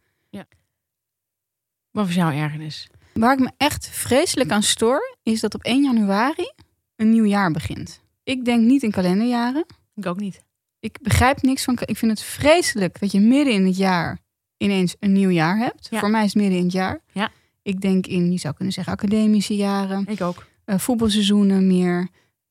Wat 1.91 2.07
was 2.07 2.15
jouw 2.15 2.31
ergernis? 2.31 2.89
Waar 3.13 3.33
ik 3.33 3.39
me 3.39 3.51
echt 3.57 3.89
vreselijk 3.89 4.51
aan 4.51 4.63
stoor, 4.63 5.17
is 5.23 5.41
dat 5.41 5.55
op 5.55 5.63
1 5.63 5.83
januari 5.83 6.53
een 6.97 7.11
nieuw 7.11 7.25
jaar 7.25 7.51
begint. 7.51 8.01
Ik 8.25 8.45
denk 8.45 8.61
niet 8.65 8.83
in 8.83 8.91
kalenderjaren. 8.91 9.67
Ik 9.95 10.07
ook 10.07 10.21
niet. 10.21 10.43
Ik 10.79 10.99
begrijp 11.03 11.43
niks 11.43 11.65
van. 11.65 11.79
Ik 11.85 11.97
vind 11.97 12.11
het 12.11 12.23
vreselijk 12.23 13.01
dat 13.01 13.13
je 13.13 13.21
midden 13.21 13.55
in 13.55 13.67
het 13.67 13.77
jaar 13.77 14.19
ineens 14.57 14.97
een 15.01 15.13
nieuw 15.13 15.31
jaar 15.31 15.59
hebt. 15.59 15.87
Ja. 15.91 15.99
Voor 15.99 16.11
mij 16.11 16.25
is 16.25 16.33
het 16.33 16.43
midden 16.43 16.59
in 16.59 16.65
het 16.65 16.73
jaar. 16.73 17.01
Ja. 17.13 17.31
Ik 17.65 17.81
denk 17.81 18.07
in, 18.07 18.33
je 18.33 18.39
zou 18.39 18.55
kunnen 18.55 18.75
zeggen, 18.75 18.93
academische 18.93 19.57
jaren, 19.57 20.07
Ik 20.07 20.21
ook. 20.21 20.47
eh, 20.65 20.79
voetbalseizoenen 20.79 21.67
meer. 21.67 22.09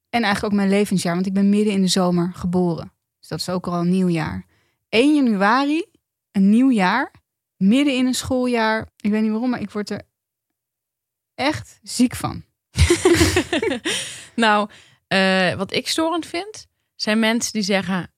En 0.10 0.24
eigenlijk 0.24 0.54
ook 0.54 0.60
mijn 0.60 0.70
levensjaar, 0.70 1.14
want 1.14 1.26
ik 1.26 1.34
ben 1.34 1.50
midden 1.50 1.74
in 1.74 1.82
de 1.82 1.88
zomer 1.88 2.32
geboren. 2.34 2.94
Dus 3.20 3.28
dat 3.28 3.40
is 3.40 3.50
ook 3.50 3.68
al 3.68 3.80
een 3.80 3.90
nieuw 3.90 4.08
jaar. 4.10 4.46
1 4.90 5.16
januari, 5.16 5.86
een 6.32 6.50
nieuw 6.50 6.72
jaar, 6.72 7.12
midden 7.58 7.96
in 7.96 8.06
een 8.06 8.14
schooljaar. 8.14 8.88
Ik 8.98 9.12
weet 9.12 9.22
niet 9.22 9.32
waarom, 9.32 9.50
maar 9.50 9.62
ik 9.62 9.72
word 9.72 9.90
er 9.90 10.02
echt 11.36 11.80
ziek 11.84 12.16
van. 12.16 12.44
nou, 14.36 14.70
eh, 15.08 15.54
wat 15.54 15.74
ik 15.74 15.88
storend 15.88 16.26
vind, 16.26 16.68
zijn 16.96 17.20
mensen 17.20 17.54
die 17.54 17.62
zeggen: 17.62 18.12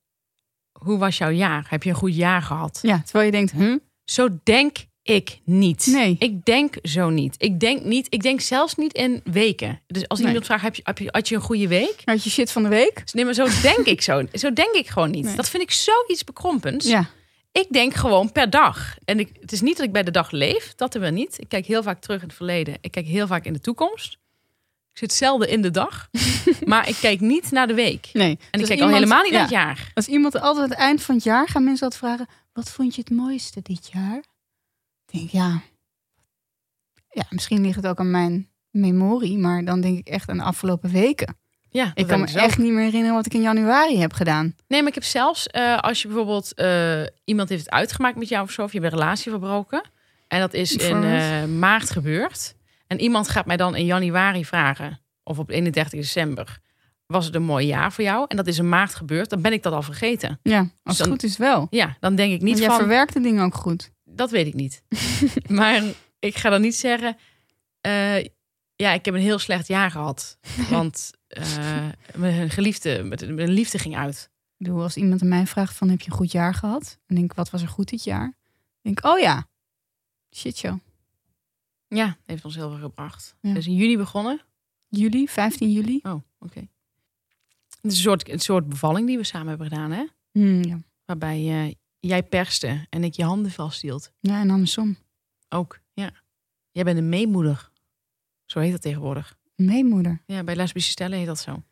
Hoe 0.80 0.98
was 0.98 1.18
jouw 1.18 1.30
jaar? 1.30 1.66
Heb 1.70 1.84
je 1.84 1.90
een 1.90 1.96
goed 1.96 2.16
jaar 2.16 2.42
gehad? 2.42 2.80
Ja, 2.82 3.02
terwijl 3.04 3.26
je 3.26 3.32
denkt, 3.32 3.52
hm? 3.52 3.78
Zo 4.04 4.28
denk 4.44 4.78
ik 5.06 5.40
niet. 5.44 5.86
Nee. 5.86 6.16
Ik 6.20 6.46
denk 6.46 6.76
zo 6.82 7.10
niet. 7.10 7.36
Ik 7.38 7.60
denk 7.60 7.84
niet. 7.84 8.08
Ik 8.10 8.22
denk 8.22 8.42
zelfs 8.42 8.76
niet 8.76 8.94
in 8.94 9.22
weken. 9.24 9.82
Dus 9.88 10.08
als 10.08 10.20
Nee. 10.20 10.28
iemand 10.28 10.46
vraagt: 10.46 10.64
heb 10.64 10.76
je, 10.76 10.82
heb 10.86 10.98
je, 10.98 11.08
had 11.12 11.30
je 11.30 11.36
een 11.36 11.42
goede 11.42 11.68
week? 11.68 11.96
Had 12.06 12.24
je 12.24 12.30
shit 12.30 12.52
van 12.52 12.64
de 12.64 12.70
week? 12.70 13.02
Dus 13.02 13.14
nee, 13.14 13.26
maar 13.26 13.34
zo 13.34 13.48
denk 13.62 13.86
ik 13.86 14.02
zo. 14.02 14.26
Zo 14.34 14.54
denk 14.54 14.76
ik 14.76 14.88
gewoon 14.88 15.12
niet. 15.12 15.26
Nee. 15.26 15.36
Dat 15.36 15.50
vind 15.50 15.64
ik 15.64 15.72
zoiets 15.72 16.24
bekrompends. 16.24 16.88
Ja. 16.88 17.10
Ik 17.52 17.68
denk 17.70 17.94
gewoon 17.94 18.32
per 18.32 18.50
dag. 18.50 18.96
En 19.06 19.20
ik, 19.20 19.30
het 19.42 19.52
is 19.52 19.62
niet 19.62 19.78
dat 19.78 19.86
ik 19.86 19.92
bij 19.92 20.04
de 20.04 20.12
dag 20.12 20.32
leef. 20.32 20.74
Dat 20.76 20.94
hebben 20.94 21.14
we 21.14 21.20
niet. 21.20 21.40
Ik 21.40 21.50
kijk 21.50 21.66
heel 21.66 21.84
vaak 21.84 22.02
terug 22.02 22.22
in 22.22 22.28
het 22.28 22.36
verleden. 22.36 22.78
Ik 22.82 22.92
kijk 22.92 23.06
heel 23.06 23.28
vaak 23.28 23.46
in 23.46 23.54
de 23.54 23.60
toekomst. 23.60 24.14
Ik 24.92 24.98
zit 24.98 25.14
zelden 25.14 25.50
in 25.50 25.62
de 25.62 25.72
dag. 25.72 26.10
maar 26.66 26.90
ik 26.90 26.96
kijk 27.02 27.20
niet 27.20 27.52
naar 27.52 27.68
de 27.68 27.74
week. 27.74 28.10
Nee. 28.14 28.38
En 28.52 28.60
ik 28.60 28.66
kijk 28.66 28.82
al 28.82 28.90
helemaal 28.90 29.22
niet 29.24 29.32
ja. 29.32 29.38
naar 29.38 29.48
het 29.48 29.52
jaar. 29.52 29.92
Als 29.94 30.08
iemand 30.08 30.40
altijd 30.40 30.64
aan 30.64 30.70
het 30.70 30.80
eind 30.80 31.04
van 31.04 31.16
het 31.16 31.24
jaar 31.24 31.48
gaan 31.48 31.64
mensen 31.64 31.84
altijd 31.84 32.04
vragen: 32.04 32.28
wat 32.54 32.70
vond 32.70 32.96
je 32.96 33.02
het 33.02 33.12
mooiste 33.12 33.62
dit 33.62 33.90
jaar? 33.94 34.24
Denk 35.16 35.30
ja, 35.30 35.62
ja, 37.10 37.26
misschien 37.30 37.62
ligt 37.62 37.76
het 37.76 37.88
ook 37.88 38.00
aan 38.00 38.12
mijn 38.12 38.50
memorie, 38.72 39.38
maar 39.38 39.66
dan 39.66 39.82
denk 39.82 39.98
ik 39.98 40.08
echt 40.08 40.30
aan 40.30 40.38
de 40.38 40.44
afgelopen 40.44 40.90
weken. 40.92 41.38
Ja, 41.70 41.92
Ik 41.94 42.08
kan 42.08 42.20
me 42.20 42.32
echt 42.34 42.58
niet 42.58 42.72
meer 42.72 42.84
herinneren 42.84 43.16
wat 43.16 43.26
ik 43.26 43.34
in 43.34 43.42
januari 43.42 43.98
heb 43.98 44.14
gedaan. 44.14 44.56
Nee, 44.68 44.80
maar 44.80 44.90
ik 44.90 44.96
heb 44.96 45.04
zelfs 45.04 45.48
eh, 45.48 45.78
als 45.78 46.02
je 46.02 46.08
bijvoorbeeld 46.08 46.54
eh, 46.54 47.02
iemand 47.26 47.50
heeft 47.50 47.66
het 47.66 47.74
uitgemaakt 47.74 48.18
met 48.18 48.30
jou 48.30 48.44
of 48.44 48.52
zo, 48.52 48.64
of 48.64 48.72
je 48.74 48.80
hebt 48.80 48.94
een 48.94 49.00
relatie 49.00 49.32
verbroken. 49.32 49.84
En 50.28 50.40
dat 50.40 50.54
is 50.54 50.76
in 50.76 51.04
eh, 51.04 51.46
maart 51.46 51.90
gebeurd. 51.90 52.56
En 52.88 53.00
iemand 53.00 53.30
gaat 53.30 53.46
mij 53.46 53.58
dan 53.58 53.76
in 53.76 53.86
januari 53.86 54.46
vragen, 54.46 55.00
of 55.24 55.40
op 55.40 55.50
31 55.50 56.00
december, 56.00 56.60
was 57.06 57.26
het 57.26 57.36
een 57.36 57.44
mooi 57.44 57.66
jaar 57.66 57.92
voor 57.94 58.04
jou? 58.04 58.26
En 58.28 58.38
dat 58.38 58.48
is 58.48 58.58
in 58.58 58.70
maart 58.70 58.96
gebeurd, 58.96 59.30
dan 59.30 59.42
ben 59.42 59.54
ik 59.54 59.64
dat 59.64 59.74
al 59.74 59.82
vergeten. 59.82 60.40
Ja, 60.44 60.60
als 60.84 60.98
het 60.98 60.98
dan- 60.98 61.08
goed 61.08 61.24
is 61.24 61.38
wel. 61.38 61.68
Ja, 61.70 61.98
dan 62.00 62.16
denk 62.16 62.32
ik 62.34 62.40
Want 62.40 62.50
niet 62.52 62.60
jij 62.60 62.68
van, 62.68 62.78
verwerkt 62.78 63.14
de 63.14 63.22
dingen 63.22 63.44
ook 63.44 63.56
goed. 63.56 63.92
Dat 64.16 64.32
weet 64.32 64.48
ik 64.48 64.54
niet. 64.54 64.84
maar 65.50 65.84
ik 66.20 66.36
ga 66.38 66.50
dan 66.50 66.62
niet 66.62 66.76
zeggen, 66.76 67.18
eh, 67.82 68.24
ja, 68.76 68.92
ik 68.94 69.06
heb 69.06 69.14
een 69.14 69.20
heel 69.20 69.40
slecht 69.40 69.68
jaar 69.68 69.92
gehad. 69.92 70.38
Want 70.70 71.12
eh, 71.28 71.88
mijn 72.16 72.50
geliefde, 72.50 73.04
met- 73.04 73.30
mijn 73.36 73.50
liefde 73.50 73.78
ging 73.80 73.96
uit. 73.98 74.30
Ik 74.58 74.66
bedoel, 74.66 74.82
als 74.82 74.98
iemand 74.98 75.22
aan 75.22 75.28
mij 75.28 75.48
vraagt 75.48 75.76
van 75.76 75.90
heb 75.90 76.02
je 76.02 76.12
een 76.12 76.18
goed 76.18 76.32
jaar 76.32 76.54
gehad? 76.54 77.00
En 77.06 77.16
denk 77.16 77.32
ik, 77.32 77.38
wat 77.38 77.50
was 77.50 77.62
er 77.62 77.68
goed 77.68 77.90
dit 77.90 78.04
jaar? 78.04 78.34
denk 78.82 78.98
ik, 79.00 79.06
oh 79.06 79.20
ja, 79.20 79.48
shit 80.36 80.58
show. 80.58 80.78
Ja, 81.88 82.18
heeft 82.26 82.46
ons 82.46 82.56
heel 82.56 82.70
veel 82.70 82.80
gebracht. 82.80 83.36
Ja. 83.42 83.54
Dus 83.54 83.68
in 83.68 83.74
juni 83.76 83.98
begonnen. 83.98 84.42
Juli, 84.90 85.28
15 85.28 85.72
juli. 85.72 86.00
Oh, 86.04 86.22
oké. 86.40 86.60
Het 87.82 87.92
is 87.92 87.98
een 87.98 88.04
soort, 88.04 88.30
een 88.30 88.40
soort 88.40 88.70
bevalling 88.70 89.08
die 89.08 89.18
we 89.18 89.24
samen 89.24 89.48
hebben 89.48 89.68
gedaan, 89.68 89.92
hè? 89.92 90.06
Hmm, 90.32 90.64
ja. 90.64 90.80
Waarbij 91.06 91.38
eh, 91.66 91.74
jij 92.08 92.24
perste 92.24 92.86
en 92.90 93.04
ik 93.04 93.14
je 93.14 93.24
handen 93.24 93.52
vasthield. 93.52 94.12
ja, 94.20 94.40
en 94.40 94.50
andersom. 94.50 94.98
Ook, 95.50 95.80
ja. 95.94 96.12
Jij 96.72 96.84
bent 96.84 96.98
een 96.98 97.10
meemoeder. 97.10 97.70
Zo 98.46 98.60
heet 98.60 98.72
dat 98.72 98.82
tegenwoordig. 98.82 99.38
Meemoeder. 99.56 100.22
Ja, 100.26 100.44
bij 100.44 100.56
lesbische 100.56 100.92
stellen 100.92 101.18
heet 101.18 101.28
dat 101.28 101.40
zo. 101.40 101.64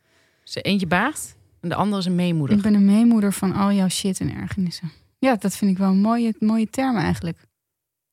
Dus 0.44 0.56
eentje 0.56 0.88
baart 0.88 1.36
en 1.60 1.70
de 1.70 1.76
andere 1.76 2.00
is 2.02 2.06
een 2.06 2.16
meemoeder. 2.16 2.58
Ik 2.58 2.64
ben 2.64 2.74
een 2.74 2.86
meemoeder 2.86 3.34
van 3.34 3.54
al 3.54 3.72
jouw 3.72 3.88
shit 3.90 4.20
en 4.20 4.36
ergernissen. 4.36 4.92
Ja, 5.20 5.36
dat 5.36 5.56
vind 5.56 5.72
ik 5.72 5.78
wel 5.78 5.90
een 5.90 6.02
mooie, 6.02 6.34
mooie 6.40 6.70
term 6.70 6.98
eigenlijk. 6.98 7.38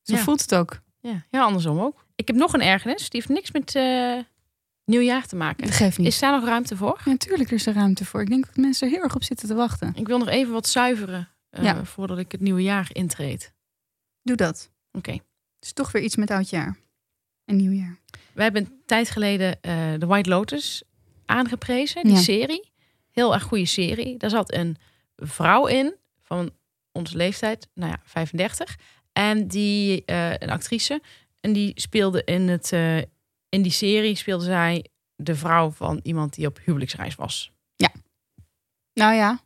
Zo 0.02 0.14
Ja. 0.14 0.22
voelt 0.22 0.40
het 0.40 0.54
ook. 0.54 0.80
Ja, 1.00 1.24
ja, 1.30 1.42
andersom 1.42 1.78
ook. 1.80 2.04
Ik 2.14 2.26
heb 2.26 2.36
nog 2.36 2.52
een 2.52 2.60
ergernis. 2.62 3.10
Die 3.10 3.20
heeft 3.20 3.28
niks 3.28 3.50
met 3.50 3.74
eh, 3.74 4.18
nieuwjaar 4.84 5.26
te 5.26 5.36
maken. 5.36 5.64
Dat 5.66 5.74
geeft 5.74 5.98
niet. 5.98 6.06
Is 6.06 6.18
daar 6.18 6.32
nog 6.32 6.44
ruimte 6.44 6.76
voor? 6.76 7.00
Natuurlijk 7.04 7.50
is 7.50 7.66
er 7.66 7.74
ruimte 7.74 8.04
voor. 8.04 8.20
Ik 8.20 8.28
denk 8.28 8.46
dat 8.46 8.56
mensen 8.56 8.86
er 8.86 8.92
heel 8.92 9.02
erg 9.02 9.14
op 9.14 9.22
zitten 9.24 9.48
te 9.48 9.54
wachten. 9.54 9.92
Ik 9.94 10.06
wil 10.06 10.18
nog 10.18 10.28
even 10.28 10.52
wat 10.52 10.68
zuiveren 10.68 11.28
eh, 11.50 11.62
Ja. 11.64 11.84
voordat 11.84 12.18
ik 12.18 12.32
het 12.32 12.40
nieuwe 12.40 12.62
jaar 12.62 12.88
intreed. 12.92 13.52
Doe 14.22 14.36
dat. 14.36 14.70
Oké. 14.92 15.12
Het 15.12 15.20
is 15.68 15.72
toch 15.72 15.92
weer 15.92 16.02
iets 16.02 16.16
met 16.16 16.30
oudjaar. 16.30 16.76
En 17.44 17.56
nieuwjaar. 17.56 17.98
Wij 18.32 18.44
hebben 18.44 18.62
een 18.64 18.82
tijd 18.86 19.10
geleden 19.10 19.60
eh 19.60 19.92
The 19.94 20.06
White 20.06 20.28
Lotus 20.28 20.82
aangeprezen, 21.26 22.02
die 22.04 22.12
Ja. 22.12 22.18
serie. 22.20 22.72
Heel 23.10 23.34
erg 23.34 23.42
goede 23.42 23.66
serie. 23.66 24.16
Daar 24.16 24.30
zat 24.30 24.52
een 24.54 24.76
vrouw 25.16 25.66
in 25.66 25.96
van 26.22 26.50
onze 26.92 27.16
leeftijd, 27.16 27.68
nou 27.74 27.90
ja, 27.90 28.00
35. 28.04 28.78
En 29.12 29.48
die, 29.48 30.04
eh, 30.04 30.30
een 30.32 30.50
actrice, 30.50 31.02
en 31.40 31.52
die 31.52 31.72
speelde 31.80 32.22
in, 32.24 32.48
het, 32.48 32.72
eh, 32.72 32.98
in 33.48 33.62
die 33.62 33.70
serie, 33.72 34.14
speelde 34.14 34.44
zij 34.44 34.84
de 35.16 35.34
vrouw 35.34 35.70
van 35.70 36.00
iemand 36.02 36.34
die 36.34 36.46
op 36.46 36.58
huwelijksreis 36.64 37.14
was. 37.14 37.50
Nou 38.92 39.14
ja. 39.14 39.40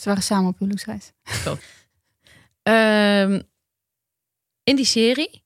Ze 0.00 0.08
waren 0.08 0.22
samen 0.22 0.48
op 0.48 0.58
huwelijksreis. 0.58 1.12
Ehm, 2.62 3.42
in 4.62 4.76
die 4.76 4.84
serie 4.84 5.44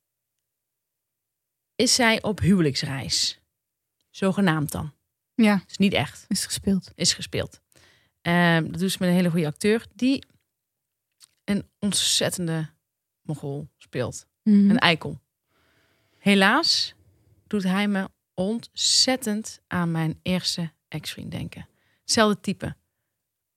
is 1.75 1.95
zij 1.95 2.23
op 2.23 2.40
huwelijksreis. 2.40 3.40
Zogenaamd 4.11 4.71
dan. 4.73 4.95
Ja, 5.35 5.62
Is 5.67 5.77
niet 5.77 5.93
echt. 5.93 6.25
is 6.29 6.47
gespeeld. 6.47 6.90
is 6.95 7.12
gespeeld. 7.12 7.61
Ehm, 8.21 8.71
dat 8.71 8.81
doet 8.81 8.90
ze 8.90 8.97
met 9.01 9.09
een 9.09 9.14
hele 9.14 9.31
goede 9.31 9.47
acteur 9.47 9.87
die 9.95 10.27
een 11.45 11.71
ontzettende 11.79 12.71
mogol 13.23 13.69
speelt. 13.77 14.27
Mhm. 14.43 14.71
Een 14.71 14.79
eikel. 14.79 15.21
Helaas 16.19 16.95
doet 17.47 17.62
hij 17.62 17.88
me 17.88 18.11
ontzettend 18.35 19.61
aan 19.67 19.90
mijn 19.90 20.19
eerste 20.23 20.73
ex-vriend 20.88 21.31
denken. 21.31 21.69
Hetzelfde 22.01 22.40
type. 22.40 22.77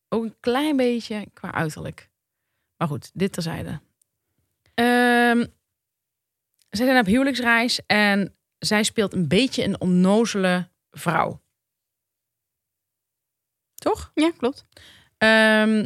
Ook 0.10 0.24
een 0.24 0.40
klein 0.40 0.78
beetje 0.78 1.28
qua 1.34 1.54
uiterlijk. 1.54 2.10
Maar 2.78 2.88
goed, 2.88 3.12
dit 3.14 3.34
terzijde. 3.34 3.82
Ehm 4.74 5.46
zij 6.70 6.86
zijn 6.86 7.00
op 7.00 7.06
huwelijksreis 7.06 7.86
en 7.86 8.38
zij 8.58 8.84
speelt 8.84 9.14
een 9.14 9.28
beetje 9.28 9.64
een 9.64 9.82
onnozele 9.82 10.70
vrouw. 10.92 11.42
Toch? 13.74 14.12
Ja, 14.14 14.32
klopt. 14.32 14.66
Ehm, 15.18 15.86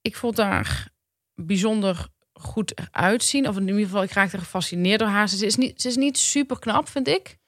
ik 0.00 0.16
vond 0.16 0.36
haar 0.36 0.88
bijzonder 1.34 2.08
goed 2.32 2.78
eruit 2.78 3.22
zien. 3.22 3.48
Of 3.48 3.56
in 3.56 3.68
ieder 3.68 3.84
geval, 3.84 4.02
ik 4.02 4.10
raakte 4.10 4.38
gefascineerd 4.38 4.98
door 4.98 5.08
haar. 5.08 5.28
Ze 5.28 5.46
is 5.46 5.56
niet, 5.56 5.80
ze 5.80 5.88
is 5.88 5.96
niet 5.96 6.18
super 6.18 6.58
knap, 6.58 6.88
vind 6.88 7.08
ik. 7.08 7.38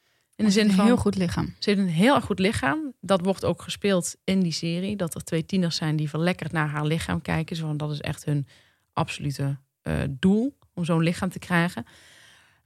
In 0.42 0.48
de 0.48 0.55
zin 0.55 0.68
een 0.68 0.74
van, 0.74 0.85
heel 0.85 0.96
goed 0.96 1.16
lichaam. 1.16 1.55
ze 1.59 1.70
heeft 1.70 1.83
een 1.83 1.88
heel 1.88 2.14
erg 2.14 2.24
goed 2.24 2.38
lichaam. 2.38 2.92
Dat 3.00 3.20
wordt 3.20 3.44
ook 3.44 3.62
gespeeld 3.62 4.16
in 4.24 4.40
die 4.40 4.52
serie. 4.52 4.96
Dat 4.96 5.14
er 5.14 5.24
twee 5.24 5.46
tieners 5.46 5.76
zijn 5.76 5.96
die 5.96 6.09
verlekkerd 6.09 6.52
naar 6.52 6.68
haar 6.68 6.85
lichaam 6.85 7.22
kijken. 7.22 7.57
Zo, 7.57 7.66
van, 7.66 7.76
dat 7.76 7.90
is 7.90 8.00
echt 8.00 8.24
hun 8.24 8.46
absolute 8.92 9.59
eh, 9.83 9.94
doel, 10.11 10.59
om 10.74 10.85
zo'n 10.85 11.02
lichaam 11.02 11.28
te 11.28 11.38
krijgen. 11.38 11.85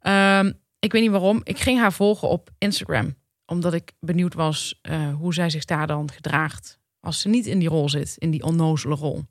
Ehm, 0.01 0.53
ik 0.79 0.93
weet 0.93 1.03
niet 1.03 1.11
waarom. 1.11 1.41
Ik 1.43 1.59
ging 1.59 1.79
haar 1.79 1.93
volgen 1.93 2.29
op 2.29 2.51
Instagram. 2.59 3.15
Omdat 3.47 3.75
ik 3.75 3.93
benieuwd 4.01 4.35
was 4.35 4.79
eh, 4.83 5.15
hoe 5.15 5.35
zij 5.35 5.51
zich 5.51 5.65
daar 5.65 5.87
dan 5.87 6.11
gedraagt. 6.11 6.79
Als 7.01 7.21
ze 7.21 7.29
niet 7.29 7.47
in 7.47 7.59
die 7.59 7.69
rol 7.69 7.89
zit, 7.89 8.15
in 8.19 8.31
die 8.31 8.43
onnozele 8.43 8.95
rol. 8.95 9.25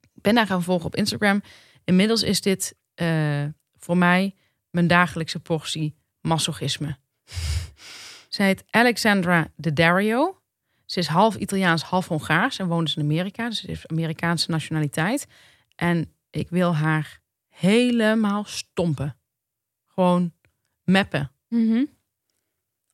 Ik 0.00 0.22
ben 0.22 0.36
haar 0.36 0.46
gaan 0.46 0.62
volgen 0.62 0.86
op 0.86 0.96
Instagram. 0.96 1.42
Inmiddels 1.84 2.22
is 2.22 2.40
dit 2.40 2.74
eh, 2.94 3.44
voor 3.76 3.96
mij 3.96 4.34
mijn 4.70 4.86
dagelijkse 4.86 5.40
portie 5.40 5.94
masochisme. 6.20 7.00
Zij 8.28 8.46
heet 8.46 8.64
Alexandra 8.70 9.50
De 9.56 9.72
Dario. 9.72 10.42
Ze 10.84 10.98
is 10.98 11.06
half 11.06 11.36
Italiaans, 11.36 11.82
half 11.82 12.08
Hongaars 12.08 12.58
en 12.58 12.66
woont 12.66 12.86
dus 12.86 12.96
in 12.96 13.02
Amerika. 13.02 13.48
Dus 13.48 13.60
ze 13.60 13.66
heeft 13.66 13.88
Amerikaanse 13.88 14.50
nationaliteit. 14.50 15.26
En 15.74 16.12
ik 16.30 16.48
wil 16.48 16.74
haar 16.74 17.20
helemaal 17.48 18.44
stompen. 18.44 19.16
Gewoon 19.86 20.32
meppen. 20.82 21.32
Mhm. 21.48 21.84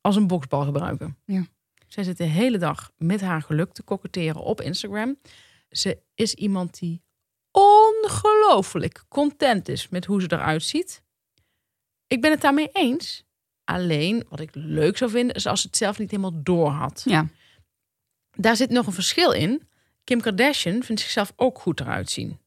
Als 0.01 0.15
een 0.15 0.27
boksbal 0.27 0.63
gebruiken. 0.63 1.17
Ja. 1.25 1.45
Zij 1.87 2.03
zit 2.03 2.17
de 2.17 2.23
hele 2.23 2.57
dag 2.57 2.91
met 2.97 3.21
haar 3.21 3.41
geluk 3.41 3.73
te 3.73 3.83
koketteren 3.83 4.41
op 4.41 4.61
Instagram. 4.61 5.17
Ze 5.69 6.01
is 6.15 6.33
iemand 6.33 6.79
die 6.79 7.01
ongelooflijk 7.51 9.03
content 9.07 9.67
is 9.67 9.89
met 9.89 10.05
hoe 10.05 10.21
ze 10.21 10.31
eruit 10.31 10.63
ziet. 10.63 11.03
Ik 12.07 12.21
ben 12.21 12.31
het 12.31 12.41
daarmee 12.41 12.69
eens. 12.71 13.25
Alleen, 13.69 14.25
wat 14.29 14.39
ik 14.39 14.49
leuk 14.53 14.97
zou 14.97 15.11
vinden, 15.11 15.35
is 15.35 15.45
als 15.45 15.61
ze 15.61 15.67
het 15.67 15.77
zelf 15.77 15.99
niet 15.99 16.11
helemaal 16.11 16.43
door 16.43 16.69
had. 16.69 17.01
Ja. 17.05 17.27
Daar 18.35 18.55
zit 18.55 18.69
nog 18.69 18.87
een 18.87 18.93
verschil 18.93 19.31
in. 19.31 19.67
Kim 20.03 20.21
Kardashian 20.21 20.83
vindt 20.83 21.01
zichzelf 21.01 21.33
ook 21.35 21.59
goed 21.59 21.79
eruit 21.79 22.09
zien. 22.09 22.39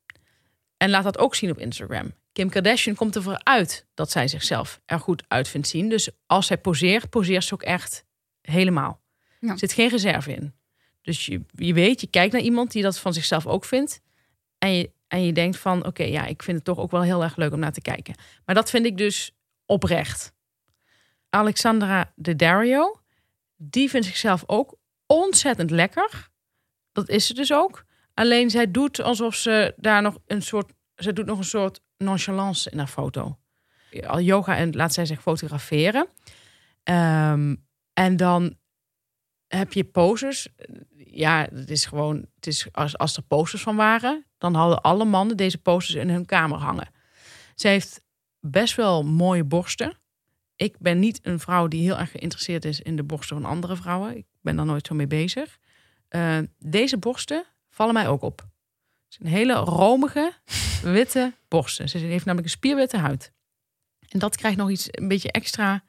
En 0.76 0.90
laat 0.90 1.04
dat 1.04 1.18
ook 1.18 1.34
zien 1.34 1.50
op 1.50 1.58
Instagram. 1.58 2.12
Kim 2.32 2.48
Kardashian 2.48 2.96
komt 2.96 3.16
ervoor 3.16 3.40
uit 3.42 3.86
dat 3.94 4.10
zij 4.10 4.28
zichzelf 4.28 4.80
er 4.86 5.00
goed 5.00 5.24
uit 5.28 5.48
vindt 5.48 5.68
zien. 5.68 5.88
Dus 5.88 6.08
als 6.26 6.46
zij 6.46 6.58
poseert, 6.58 7.10
poseert 7.10 7.44
ze 7.44 7.54
ook 7.54 7.62
echt 7.62 8.04
helemaal. 8.40 9.00
Ja. 9.40 9.50
Er 9.50 9.58
zit 9.58 9.72
geen 9.72 9.88
reserve 9.88 10.32
in. 10.32 10.54
Dus 11.02 11.26
je, 11.26 11.40
je 11.54 11.74
weet, 11.74 12.00
je 12.00 12.06
kijkt 12.06 12.32
naar 12.32 12.42
iemand 12.42 12.72
die 12.72 12.82
dat 12.82 12.98
van 12.98 13.12
zichzelf 13.12 13.46
ook 13.46 13.64
vindt. 13.64 14.00
En 14.58 14.72
je, 14.72 14.90
en 15.08 15.24
je 15.24 15.32
denkt 15.32 15.58
van, 15.58 15.86
oké, 15.86 16.04
ja, 16.04 16.26
ik 16.26 16.42
vind 16.42 16.56
het 16.56 16.66
toch 16.66 16.78
ook 16.78 16.90
wel 16.90 17.02
heel 17.02 17.22
erg 17.22 17.36
leuk 17.36 17.52
om 17.52 17.58
naar 17.58 17.72
te 17.72 17.80
kijken. 17.80 18.14
Maar 18.44 18.54
dat 18.54 18.70
vind 18.70 18.86
ik 18.86 18.96
dus 18.96 19.32
oprecht. 19.66 20.32
Alexandra 21.34 22.12
de 22.16 22.36
Dario, 22.36 23.00
die 23.56 23.90
vindt 23.90 24.06
zichzelf 24.06 24.44
ook 24.46 24.76
ontzettend 25.06 25.70
lekker. 25.70 26.30
Dat 26.92 27.08
is 27.08 27.26
ze 27.26 27.34
dus 27.34 27.52
ook. 27.52 27.84
Alleen 28.14 28.50
zij 28.50 28.70
doet 28.70 29.00
alsof 29.00 29.34
ze 29.34 29.74
daar 29.76 30.02
nog 30.02 30.18
een 30.26 30.42
soort, 30.42 30.72
ze 30.96 31.12
doet 31.12 31.26
nog 31.26 31.38
een 31.38 31.44
soort 31.44 31.80
nonchalance 31.96 32.70
in 32.70 32.78
haar 32.78 32.86
foto. 32.86 33.38
Al 34.06 34.20
yoga 34.20 34.56
en 34.56 34.72
laat 34.72 34.92
zij 34.92 35.06
zich 35.06 35.22
fotograferen. 35.22 36.06
Ehm, 36.82 37.56
en 37.92 38.16
dan 38.16 38.56
heb 39.46 39.72
je 39.72 39.84
poses. 39.84 40.48
Ja, 40.96 41.48
het 41.54 41.70
is 41.70 41.86
gewoon, 41.86 42.26
het 42.34 42.46
is 42.46 42.68
als, 42.72 42.98
als 42.98 43.16
er 43.16 43.22
posters 43.22 43.62
van 43.62 43.76
waren, 43.76 44.26
dan 44.38 44.54
hadden 44.54 44.80
alle 44.80 45.04
mannen 45.04 45.36
deze 45.36 45.58
posters 45.58 45.94
in 45.94 46.10
hun 46.10 46.26
kamer 46.26 46.58
hangen. 46.58 46.90
Ze 47.54 47.68
heeft 47.68 48.04
best 48.40 48.74
wel 48.74 49.04
mooie 49.04 49.44
borsten. 49.44 50.00
Ik 50.62 50.78
ben 50.78 50.98
niet 50.98 51.20
een 51.22 51.40
vrouw 51.40 51.68
die 51.68 51.82
heel 51.82 51.98
erg 51.98 52.10
geïnteresseerd 52.10 52.64
is 52.64 52.80
in 52.80 52.96
de 52.96 53.02
borsten 53.02 53.40
van 53.40 53.50
andere 53.50 53.76
vrouwen. 53.76 54.16
Ik 54.16 54.26
ben 54.40 54.56
daar 54.56 54.66
nooit 54.66 54.86
zo 54.86 54.94
mee 54.94 55.06
bezig. 55.06 55.58
Eh, 56.08 56.38
deze 56.58 56.98
borsten 56.98 57.44
vallen 57.70 57.94
mij 57.94 58.08
ook 58.08 58.22
op. 58.22 58.40
Het 58.40 59.14
zijn 59.14 59.28
hele 59.28 59.54
romige, 59.54 60.32
witte 60.82 61.32
borsten. 61.48 61.88
Ze 61.88 61.98
heeft 61.98 62.24
namelijk 62.24 62.44
een 62.44 62.58
spierwitte 62.58 62.96
huid. 62.96 63.32
En 64.08 64.18
dat 64.18 64.36
krijgt 64.36 64.56
nog 64.56 64.70
iets, 64.70 64.86
een 64.90 65.08
beetje 65.08 65.32
extra, 65.32 65.84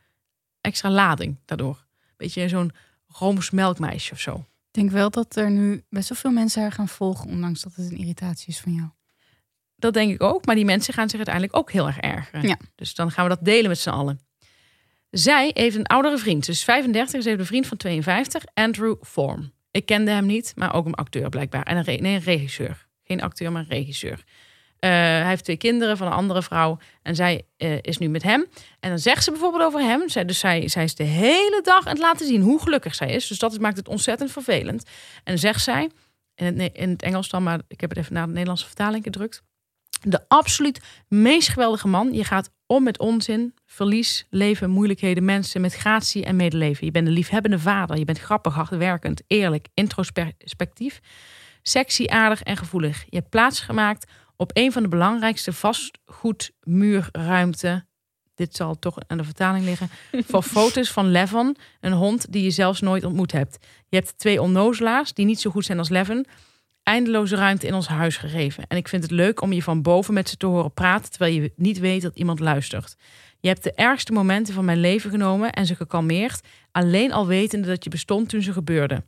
extra 0.62 0.89
lading 0.89 1.38
daardoor. 1.45 1.75
Een 1.75 2.13
beetje 2.17 2.47
zo'n 2.47 2.71
Rooms 3.07 3.49
melkmeisje 3.49 4.13
of 4.13 4.19
zo. 4.19 4.36
Ik 4.36 4.79
denk 4.79 4.91
wel 4.91 5.09
dat 5.09 5.36
er 5.36 5.51
nu 5.51 5.83
best 5.89 6.09
wel 6.09 6.17
veel 6.17 6.31
mensen 6.31 6.62
haar 6.62 6.71
gaan 6.71 6.88
volgen, 6.88 7.29
ondanks 7.29 7.62
dat 7.62 7.75
het 7.75 7.91
een 7.91 7.97
irritatie 7.97 8.47
is 8.47 8.59
van 8.59 8.73
jou. 8.73 8.89
Dat 9.75 9.93
denk 9.93 10.13
ik 10.13 10.23
ook. 10.23 10.45
Maar 10.45 10.55
die 10.55 10.65
mensen 10.65 10.93
gaan 10.93 11.09
zich 11.09 11.17
uiteindelijk 11.17 11.55
ook 11.55 11.71
heel 11.71 11.88
erg 11.88 11.97
ergeren. 11.97 12.47
Ja. 12.47 12.57
Dus 12.75 12.95
dan 12.95 13.12
gaan 13.12 13.23
we 13.23 13.36
dat 13.36 13.45
delen 13.45 13.69
met 13.69 13.79
z'n 13.79 13.89
allen. 13.89 14.19
Zij 15.13 15.52
heeft 15.54 15.76
een 15.76 15.86
oudere 15.86 16.17
vriend. 16.17 16.47
Is 16.47 16.63
35. 16.63 17.21
Ze 17.21 17.28
heeft 17.28 17.39
een 17.39 17.45
vriend 17.45 17.67
van 17.67 17.78
52. 17.78 18.43
Andrew 18.54 18.95
Form. 19.02 19.52
Ik 19.71 19.86
kende 19.86 20.12
hem 20.12 20.26
niet, 20.26 20.54
maar 20.56 20.73
ook 20.73 20.86
een 20.86 20.93
acteur 20.93 21.30
blijkbaar. 21.30 21.63
En 21.63 21.78
een, 21.78 22.02
nee, 22.02 22.15
een 22.15 22.19
regisseur. 22.19 22.88
Geen 23.04 23.21
acteur, 23.21 23.52
maar 23.52 23.62
een 23.62 23.69
regisseur. 23.69 24.23
Eh, 24.80 24.89
hij 24.89 25.28
heeft 25.28 25.43
twee 25.43 25.58
kinderen 25.58 25.97
van 25.97 26.08
een 26.08 26.13
andere 26.13 26.41
vrouw. 26.41 26.78
En 27.02 27.15
zij 27.15 27.45
eh, 27.58 27.78
is 27.82 27.97
nu 27.97 28.08
met 28.08 28.23
hem. 28.23 28.45
En 28.80 28.89
dan 28.89 28.99
zegt 28.99 29.23
ze 29.23 29.32
bijvoorbeeld 29.32 29.63
over 29.63 29.80
hem. 29.80 30.10
Zij, 30.10 30.26
dus 30.26 30.39
zij, 30.39 30.67
zij 30.67 30.84
is 30.84 30.95
de 30.95 31.04
hele 31.04 31.62
dag 31.63 31.86
aan 31.86 31.93
het 31.93 32.02
laten 32.02 32.28
zien 32.28 32.41
hoe 32.41 32.62
gelukkig 32.62 32.95
zij 32.95 33.12
is. 33.12 33.28
Dus 33.28 33.39
dat 33.39 33.60
maakt 33.60 33.78
het 33.78 33.88
ontzettend 33.88 34.32
vervelend. 34.32 34.89
En 35.23 35.39
zegt 35.39 35.63
zij, 35.63 35.89
in 36.36 36.60
het, 36.60 36.73
in 36.73 36.89
het 36.89 37.02
Engels 37.02 37.30
dan, 37.30 37.43
maar 37.43 37.60
ik 37.67 37.82
heb 37.82 37.89
het 37.89 37.99
even 37.99 38.13
naar 38.13 38.26
de 38.26 38.32
Nederlandse 38.32 38.65
vertaling 38.65 39.04
gedrukt. 39.04 39.43
De 40.05 40.25
absoluut 40.27 40.81
meest 41.07 41.49
geweldige 41.49 41.87
man. 41.87 42.13
Je 42.13 42.23
gaat 42.23 42.51
om 42.65 42.83
met 42.83 42.99
onzin, 42.99 43.53
verlies, 43.65 44.25
leven, 44.29 44.69
moeilijkheden, 44.69 45.25
mensen 45.25 45.61
met 45.61 45.73
gratie 45.73 46.25
en 46.25 46.35
medeleven. 46.35 46.85
Je 46.85 46.91
bent 46.91 47.07
een 47.07 47.13
liefhebbende 47.13 47.59
vader. 47.59 47.97
Je 47.97 48.05
bent 48.05 48.19
grappig, 48.19 48.53
hardwerkend, 48.53 49.21
eerlijk, 49.27 49.67
introspectief, 49.73 50.99
sexy, 51.61 52.07
aardig 52.07 52.43
en 52.43 52.57
gevoelig. 52.57 53.03
Je 53.09 53.17
hebt 53.17 53.29
plaatsgemaakt 53.29 54.11
op 54.35 54.51
een 54.53 54.71
van 54.71 54.83
de 54.83 54.89
belangrijkste 54.89 55.53
vastgoedmuurruimte. 55.53 57.85
Dit 58.35 58.55
zal 58.55 58.79
toch 58.79 58.97
aan 59.07 59.17
de 59.17 59.23
vertaling 59.23 59.65
liggen. 59.65 59.89
voor 60.29 60.43
foto's 60.43 60.91
van 60.91 61.11
Levon, 61.11 61.57
een 61.79 61.93
hond 61.93 62.31
die 62.31 62.43
je 62.43 62.51
zelfs 62.51 62.81
nooit 62.81 63.03
ontmoet 63.03 63.31
hebt. 63.31 63.57
Je 63.89 63.95
hebt 63.95 64.17
twee 64.17 64.41
onnozelaars 64.41 65.13
die 65.13 65.25
niet 65.25 65.41
zo 65.41 65.51
goed 65.51 65.65
zijn 65.65 65.79
als 65.79 65.89
Levin 65.89 66.25
eindeloze 66.84 67.36
ruimte 67.36 67.67
in 67.67 67.74
ons 67.74 67.88
huis 67.88 68.17
gegeven. 68.17 68.63
En 68.67 68.78
ik 68.78 68.88
vind 68.88 69.04
het 69.04 69.12
leuk 69.12 69.41
om 69.41 69.54
je 69.54 69.63
van 69.63 69.82
boven 69.82 70.13
met 70.13 70.30
ze 70.30 70.38
te 70.38 70.46
horen 70.46 70.74
praten, 70.74 71.10
terwijl 71.10 71.34
je 71.34 71.54
niet 71.56 71.80
weet 71.80 72.02
dat 72.02 72.15
iemand 72.15 72.39
luistert. 72.39 72.96
Je 73.39 73.48
hebt 73.48 73.63
de 73.63 73.74
ergste 73.74 74.12
momenten 74.12 74.54
van 74.54 74.65
mijn 74.65 74.80
leven 74.80 75.10
genomen 75.10 75.52
en 75.52 75.65
ze 75.65 75.76
gekalmeerd, 75.76 76.48
alleen 76.72 77.12
al 77.12 77.28
wetende 77.28 77.67
dat 77.67 77.84
je 77.84 77.89
bestond 77.89 78.30
toen 78.30 78.41
ze 78.41 78.54
gebeurden. 78.54 79.06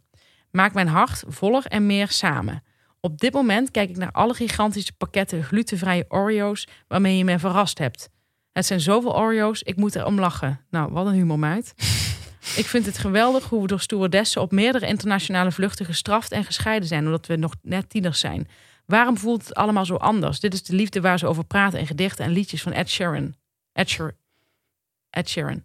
Maak 0.52 0.74
mijn 0.74 0.88
hart 0.88 1.24
voller 1.28 1.66
en 1.66 1.86
meer 1.86 2.08
samen. 2.08 2.64
Op 3.00 3.20
dit 3.20 3.34
moment 3.34 3.72
kijk 3.72 3.90
ik 3.90 3.98
naar 3.98 4.12
alle 4.12 4.34
gigantische 4.34 4.94
pakketten 4.94 5.44
glutenvrije 5.44 6.06
Oreo's 6.08 6.68
waarmee 6.88 7.18
je 7.18 7.24
me 7.24 7.40
verrast 7.40 7.78
hebt. 7.78 8.10
Het 8.52 8.66
zijn 8.66 8.80
zoveel 8.80 9.18
Oreo's, 9.18 9.62
ik 9.62 9.76
moet 9.76 9.96
er 9.96 10.06
om 10.06 10.20
lachen. 10.20 10.60
Nou, 10.70 10.92
wat 10.92 11.06
een 11.06 11.14
humormeid. 11.14 11.74
Ik 12.56 12.66
vind 12.66 12.86
het 12.86 12.98
geweldig 12.98 13.50
hoe 13.50 13.62
we 13.62 13.68
door 13.68 13.80
stewardessen 13.80 14.42
op 14.42 14.52
meerdere 14.52 14.88
internationale 14.88 15.52
vluchten 15.52 15.86
gestraft 15.86 16.32
en 16.32 16.44
gescheiden 16.44 16.88
zijn, 16.88 17.06
omdat 17.06 17.26
we 17.26 17.36
nog 17.36 17.54
net 17.62 17.90
tieners 17.90 18.20
zijn. 18.20 18.48
Waarom 18.86 19.18
voelt 19.18 19.44
het 19.44 19.56
allemaal 19.56 19.86
zo 19.86 19.96
anders? 19.96 20.40
Dit 20.40 20.54
is 20.54 20.64
de 20.64 20.76
liefde 20.76 21.02
waar 21.02 21.20
ze 21.20 21.28
over 21.28 21.46
praten 21.46 21.80
in 21.80 21.88
gedichten 21.88 22.26
en 22.26 22.32
liedjes 22.32 22.62
van 22.62 22.72
Ed 22.72 22.90
Sheeran. 22.90 23.36
Ed 23.72 23.90
Sheeran. 23.90 24.16
Ed 25.10 25.30
Sheeran. 25.30 25.64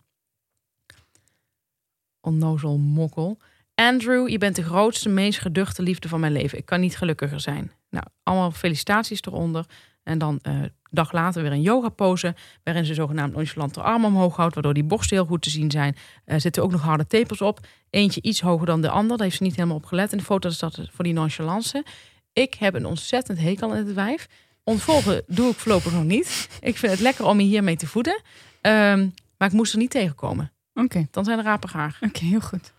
Onnozel 2.20 2.78
mokkel. 2.78 3.38
Andrew, 3.74 4.28
je 4.28 4.38
bent 4.38 4.56
de 4.56 4.62
grootste, 4.62 5.08
meest 5.08 5.38
geduchte 5.38 5.82
liefde 5.82 6.08
van 6.08 6.20
mijn 6.20 6.32
leven. 6.32 6.58
Ik 6.58 6.66
kan 6.66 6.80
niet 6.80 6.96
gelukkiger 6.96 7.40
zijn. 7.40 7.72
Nou, 7.90 8.04
allemaal 8.22 8.50
felicitaties 8.50 9.22
eronder. 9.22 9.66
En 10.02 10.18
dan 10.18 10.38
uh, 10.42 10.62
dag 10.90 11.12
later 11.12 11.42
weer 11.42 11.52
een 11.52 11.62
yoga 11.62 11.88
pose, 11.88 12.34
waarin 12.64 12.84
ze 12.84 12.94
zogenaamd 12.94 13.34
nonchalant 13.34 13.74
de 13.74 13.82
arm 13.82 14.04
omhoog 14.04 14.36
houdt, 14.36 14.54
waardoor 14.54 14.74
die 14.74 14.84
borsten 14.84 15.16
heel 15.16 15.26
goed 15.26 15.42
te 15.42 15.50
zien 15.50 15.70
zijn. 15.70 15.96
Er 16.24 16.40
zitten 16.40 16.62
ook 16.62 16.70
nog 16.70 16.82
harde 16.82 17.06
tepels 17.06 17.40
op. 17.40 17.66
Eentje 17.90 18.22
iets 18.22 18.40
hoger 18.40 18.66
dan 18.66 18.80
de 18.80 18.90
ander. 18.90 19.16
Daar 19.16 19.26
heeft 19.26 19.38
ze 19.38 19.42
niet 19.42 19.56
helemaal 19.56 19.76
op 19.76 19.84
gelet. 19.84 20.12
In 20.12 20.18
de 20.18 20.24
foto 20.24 20.48
is 20.48 20.58
dat 20.58 20.88
voor 20.90 21.04
die 21.04 21.12
nonchalance. 21.12 21.84
Ik 22.32 22.54
heb 22.54 22.74
een 22.74 22.86
ontzettend 22.86 23.38
hekel 23.38 23.74
in 23.74 23.86
het 23.86 23.94
wijf. 23.94 24.28
Ontvolgen 24.64 25.22
doe 25.26 25.50
ik 25.50 25.56
voorlopig 25.56 25.92
nog 25.92 26.04
niet. 26.04 26.48
Ik 26.60 26.76
vind 26.76 26.92
het 26.92 27.00
lekker 27.00 27.24
om 27.24 27.40
je 27.40 27.46
hiermee 27.46 27.76
te 27.76 27.86
voeden. 27.86 28.22
Ehm, 28.60 29.08
maar 29.36 29.48
ik 29.48 29.54
moest 29.54 29.72
er 29.72 29.78
niet 29.78 29.90
tegenkomen. 29.90 30.52
Oké. 30.74 31.06
Dan 31.10 31.24
zijn 31.24 31.38
er 31.38 31.44
rapen 31.44 31.68
graag. 31.68 32.02
Oké, 32.02 32.24
heel 32.24 32.40
goed. 32.40 32.72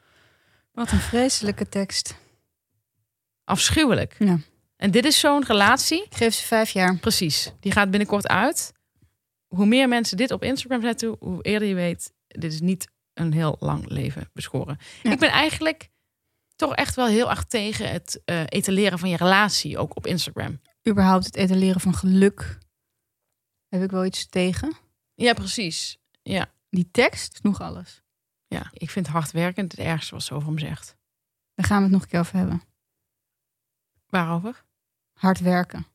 Wat 0.71 0.91
een 0.91 0.99
vreselijke 0.99 1.69
tekst. 1.69 2.15
Afschuwelijk. 3.43 4.15
Ja. 4.19 4.37
En 4.81 4.91
dit 4.91 5.05
is 5.05 5.19
zo'n 5.19 5.45
relatie. 5.45 6.03
Ik 6.03 6.15
geef 6.15 6.33
ze 6.33 6.45
vijf 6.45 6.69
jaar. 6.69 6.97
Precies. 6.97 7.51
Die 7.59 7.71
gaat 7.71 7.89
binnenkort 7.89 8.27
uit. 8.27 8.73
Hoe 9.47 9.65
meer 9.65 9.87
mensen 9.87 10.17
dit 10.17 10.31
op 10.31 10.43
Instagram 10.43 10.81
zetten, 10.81 11.15
hoe 11.19 11.41
eerder 11.41 11.67
je 11.67 11.75
weet, 11.75 12.13
dit 12.27 12.53
is 12.53 12.59
niet 12.61 12.87
een 13.13 13.33
heel 13.33 13.55
lang 13.59 13.89
leven 13.89 14.29
beschoren. 14.33 14.77
Ja. 15.03 15.11
Ik 15.11 15.19
ben 15.19 15.29
eigenlijk 15.29 15.89
toch 16.55 16.75
echt 16.75 16.95
wel 16.95 17.07
heel 17.07 17.29
erg 17.29 17.45
tegen 17.45 17.91
het 17.91 18.21
eh, 18.25 18.43
etaleren 18.45 18.99
van 18.99 19.09
je 19.09 19.17
relatie, 19.17 19.77
ook 19.77 19.95
op 19.95 20.07
Instagram. 20.07 20.61
Überhaupt 20.89 21.25
het 21.25 21.35
etaleren 21.35 21.81
van 21.81 21.93
geluk. 21.95 22.57
Heb 23.67 23.83
ik 23.83 23.91
wel 23.91 24.05
iets 24.05 24.27
tegen. 24.27 24.73
Ja, 25.13 25.33
precies. 25.33 25.97
Ja, 26.21 26.51
Die 26.69 26.89
tekst 26.91 27.33
is 27.33 27.41
nog 27.41 27.61
alles. 27.61 28.01
ja. 28.47 28.69
ik 28.73 28.89
vind 28.89 29.07
hardwerkend 29.07 29.71
het 29.71 29.81
ergste 29.81 30.13
wat 30.13 30.23
ze 30.23 30.33
over 30.33 30.47
hem 30.47 30.59
zegt. 30.59 30.95
Daar 31.55 31.65
gaan 31.65 31.77
we 31.77 31.83
het 31.83 31.91
nog 31.91 32.01
een 32.01 32.07
keer 32.07 32.19
over 32.19 32.37
hebben. 32.37 32.61
Waarover? 34.09 34.63
Hard 35.21 35.39
werken. 35.39 35.85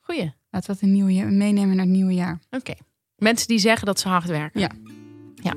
Goeie. 0.00 0.34
Laten 0.50 0.70
we 0.70 0.78
dat 0.78 0.80
een 0.82 0.92
nieuwe 0.92 1.14
jaar, 1.14 1.32
meenemen 1.32 1.76
naar 1.76 1.84
het 1.84 1.94
nieuwe 1.94 2.14
jaar. 2.14 2.38
Oké. 2.50 2.74
Mensen 3.16 3.48
die 3.48 3.58
zeggen 3.58 3.86
dat 3.86 4.00
ze 4.00 4.08
hard 4.08 4.26
werken. 4.26 4.60
Ja. 4.60 5.54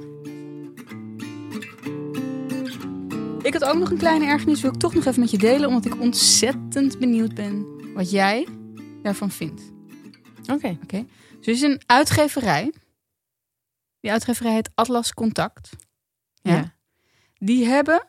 Ik 3.41 3.53
had 3.53 3.63
ook 3.63 3.77
nog 3.77 3.91
een 3.91 3.97
kleine 3.97 4.25
ergernis, 4.25 4.62
wil 4.62 4.73
ik 4.73 4.79
toch 4.79 4.93
nog 4.93 5.05
even 5.05 5.19
met 5.19 5.31
je 5.31 5.38
delen, 5.38 5.67
omdat 5.67 5.85
ik 5.85 5.99
ontzettend 5.99 6.99
benieuwd 6.99 7.33
ben 7.33 7.65
wat 7.93 8.12
jij 8.12 8.47
daarvan 9.01 9.31
vindt. 9.31 9.71
Oké. 10.51 10.77
Dus 10.88 11.07
er 11.41 11.53
is 11.53 11.62
een 11.62 11.81
uitgeverij. 11.85 12.73
Die 13.99 14.12
uitgeverij 14.12 14.53
heet 14.53 14.71
Atlas 14.75 15.13
Contact. 15.13 15.69
Ja. 16.41 16.55
Ja. 16.55 16.75
Die 17.33 17.65
hebben 17.65 18.07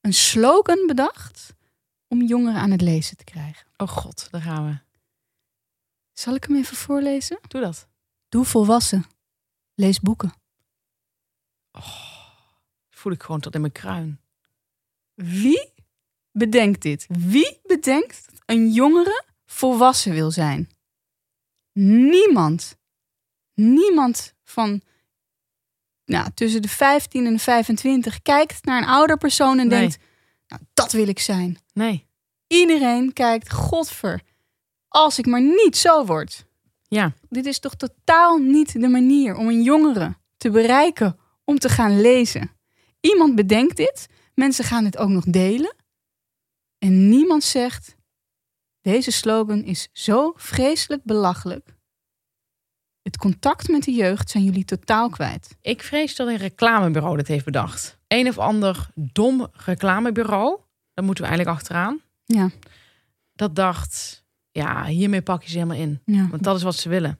een 0.00 0.14
slogan 0.14 0.86
bedacht 0.86 1.54
om 2.08 2.22
jongeren 2.22 2.60
aan 2.60 2.70
het 2.70 2.80
lezen 2.80 3.16
te 3.16 3.24
krijgen. 3.24 3.66
Oh 3.76 3.88
god, 3.88 4.28
daar 4.30 4.40
gaan 4.40 4.66
we. 4.66 4.78
Zal 6.12 6.34
ik 6.34 6.44
hem 6.44 6.56
even 6.56 6.76
voorlezen? 6.76 7.38
Doe 7.48 7.60
dat. 7.60 7.88
Doe 8.28 8.44
volwassen. 8.44 9.04
Lees 9.74 10.00
boeken. 10.00 10.32
Voel 12.90 13.12
ik 13.12 13.22
gewoon 13.22 13.40
tot 13.40 13.54
in 13.54 13.60
mijn 13.60 13.72
kruin. 13.72 14.20
Wie 15.14 15.72
bedenkt 16.32 16.82
dit? 16.82 17.06
Wie 17.08 17.60
bedenkt 17.62 18.26
dat 18.30 18.42
een 18.46 18.70
jongere 18.70 19.24
volwassen 19.46 20.12
wil 20.12 20.30
zijn? 20.30 20.70
Niemand. 21.72 22.76
Niemand 23.54 24.34
van 24.44 24.82
nou, 26.04 26.30
tussen 26.34 26.62
de 26.62 26.68
15 26.68 27.26
en 27.26 27.32
de 27.32 27.38
25 27.38 28.22
kijkt 28.22 28.64
naar 28.64 28.82
een 28.82 28.88
ouder 28.88 29.16
persoon 29.16 29.58
en 29.58 29.68
Nee. 29.68 29.78
denkt: 29.78 29.98
nou, 30.48 30.62
dat 30.74 30.92
wil 30.92 31.08
ik 31.08 31.18
zijn. 31.18 31.58
Nee. 31.72 32.06
Iedereen 32.46 33.12
kijkt, 33.12 33.52
godver, 33.52 34.22
als 34.88 35.18
ik 35.18 35.26
maar 35.26 35.42
niet 35.42 35.76
zo 35.76 36.04
word. 36.04 36.46
Ja. 36.88 37.12
Dit 37.28 37.46
is 37.46 37.58
toch 37.58 37.74
totaal 37.74 38.38
niet 38.38 38.80
de 38.80 38.88
manier 38.88 39.36
om 39.36 39.48
een 39.48 39.62
jongere 39.62 40.16
te 40.36 40.50
bereiken 40.50 41.18
om 41.44 41.58
te 41.58 41.68
gaan 41.68 42.00
lezen. 42.00 42.50
Iemand 43.00 43.34
bedenkt 43.34 43.76
dit, 43.76 44.06
mensen 44.34 44.64
gaan 44.64 44.84
het 44.84 44.96
ook 44.96 45.08
nog 45.08 45.24
delen. 45.24 45.74
En 46.78 47.08
niemand 47.08 47.44
zegt: 47.44 47.96
deze 48.80 49.10
slogan 49.10 49.62
is 49.62 49.88
zo 49.92 50.32
vreselijk 50.36 51.04
belachelijk. 51.04 51.75
Het 53.06 53.16
contact 53.16 53.68
met 53.68 53.84
de 53.84 53.92
jeugd 53.92 54.30
zijn 54.30 54.44
jullie 54.44 54.64
totaal 54.64 55.08
kwijt. 55.08 55.56
Ik 55.60 55.82
vrees 55.82 56.16
dat 56.16 56.28
een 56.28 56.36
reclamebureau 56.36 57.16
dit 57.16 57.28
heeft 57.28 57.44
bedacht. 57.44 57.98
Een 58.08 58.28
of 58.28 58.38
ander 58.38 58.88
dom 58.94 59.46
reclamebureau. 59.52 60.58
Daar 60.94 61.04
moeten 61.04 61.24
we 61.24 61.30
eigenlijk 61.30 61.58
achteraan. 61.58 62.00
Ja, 62.24 62.50
Dat 63.32 63.54
dacht, 63.56 64.24
ja, 64.50 64.84
hiermee 64.84 65.22
pak 65.22 65.42
je 65.42 65.48
ze 65.50 65.58
helemaal 65.58 65.76
in. 65.76 66.00
ja. 66.04 66.28
Want 66.28 66.42
dat 66.42 66.56
is 66.56 66.62
wat 66.62 66.74
ze 66.74 66.88
willen. 66.88 67.18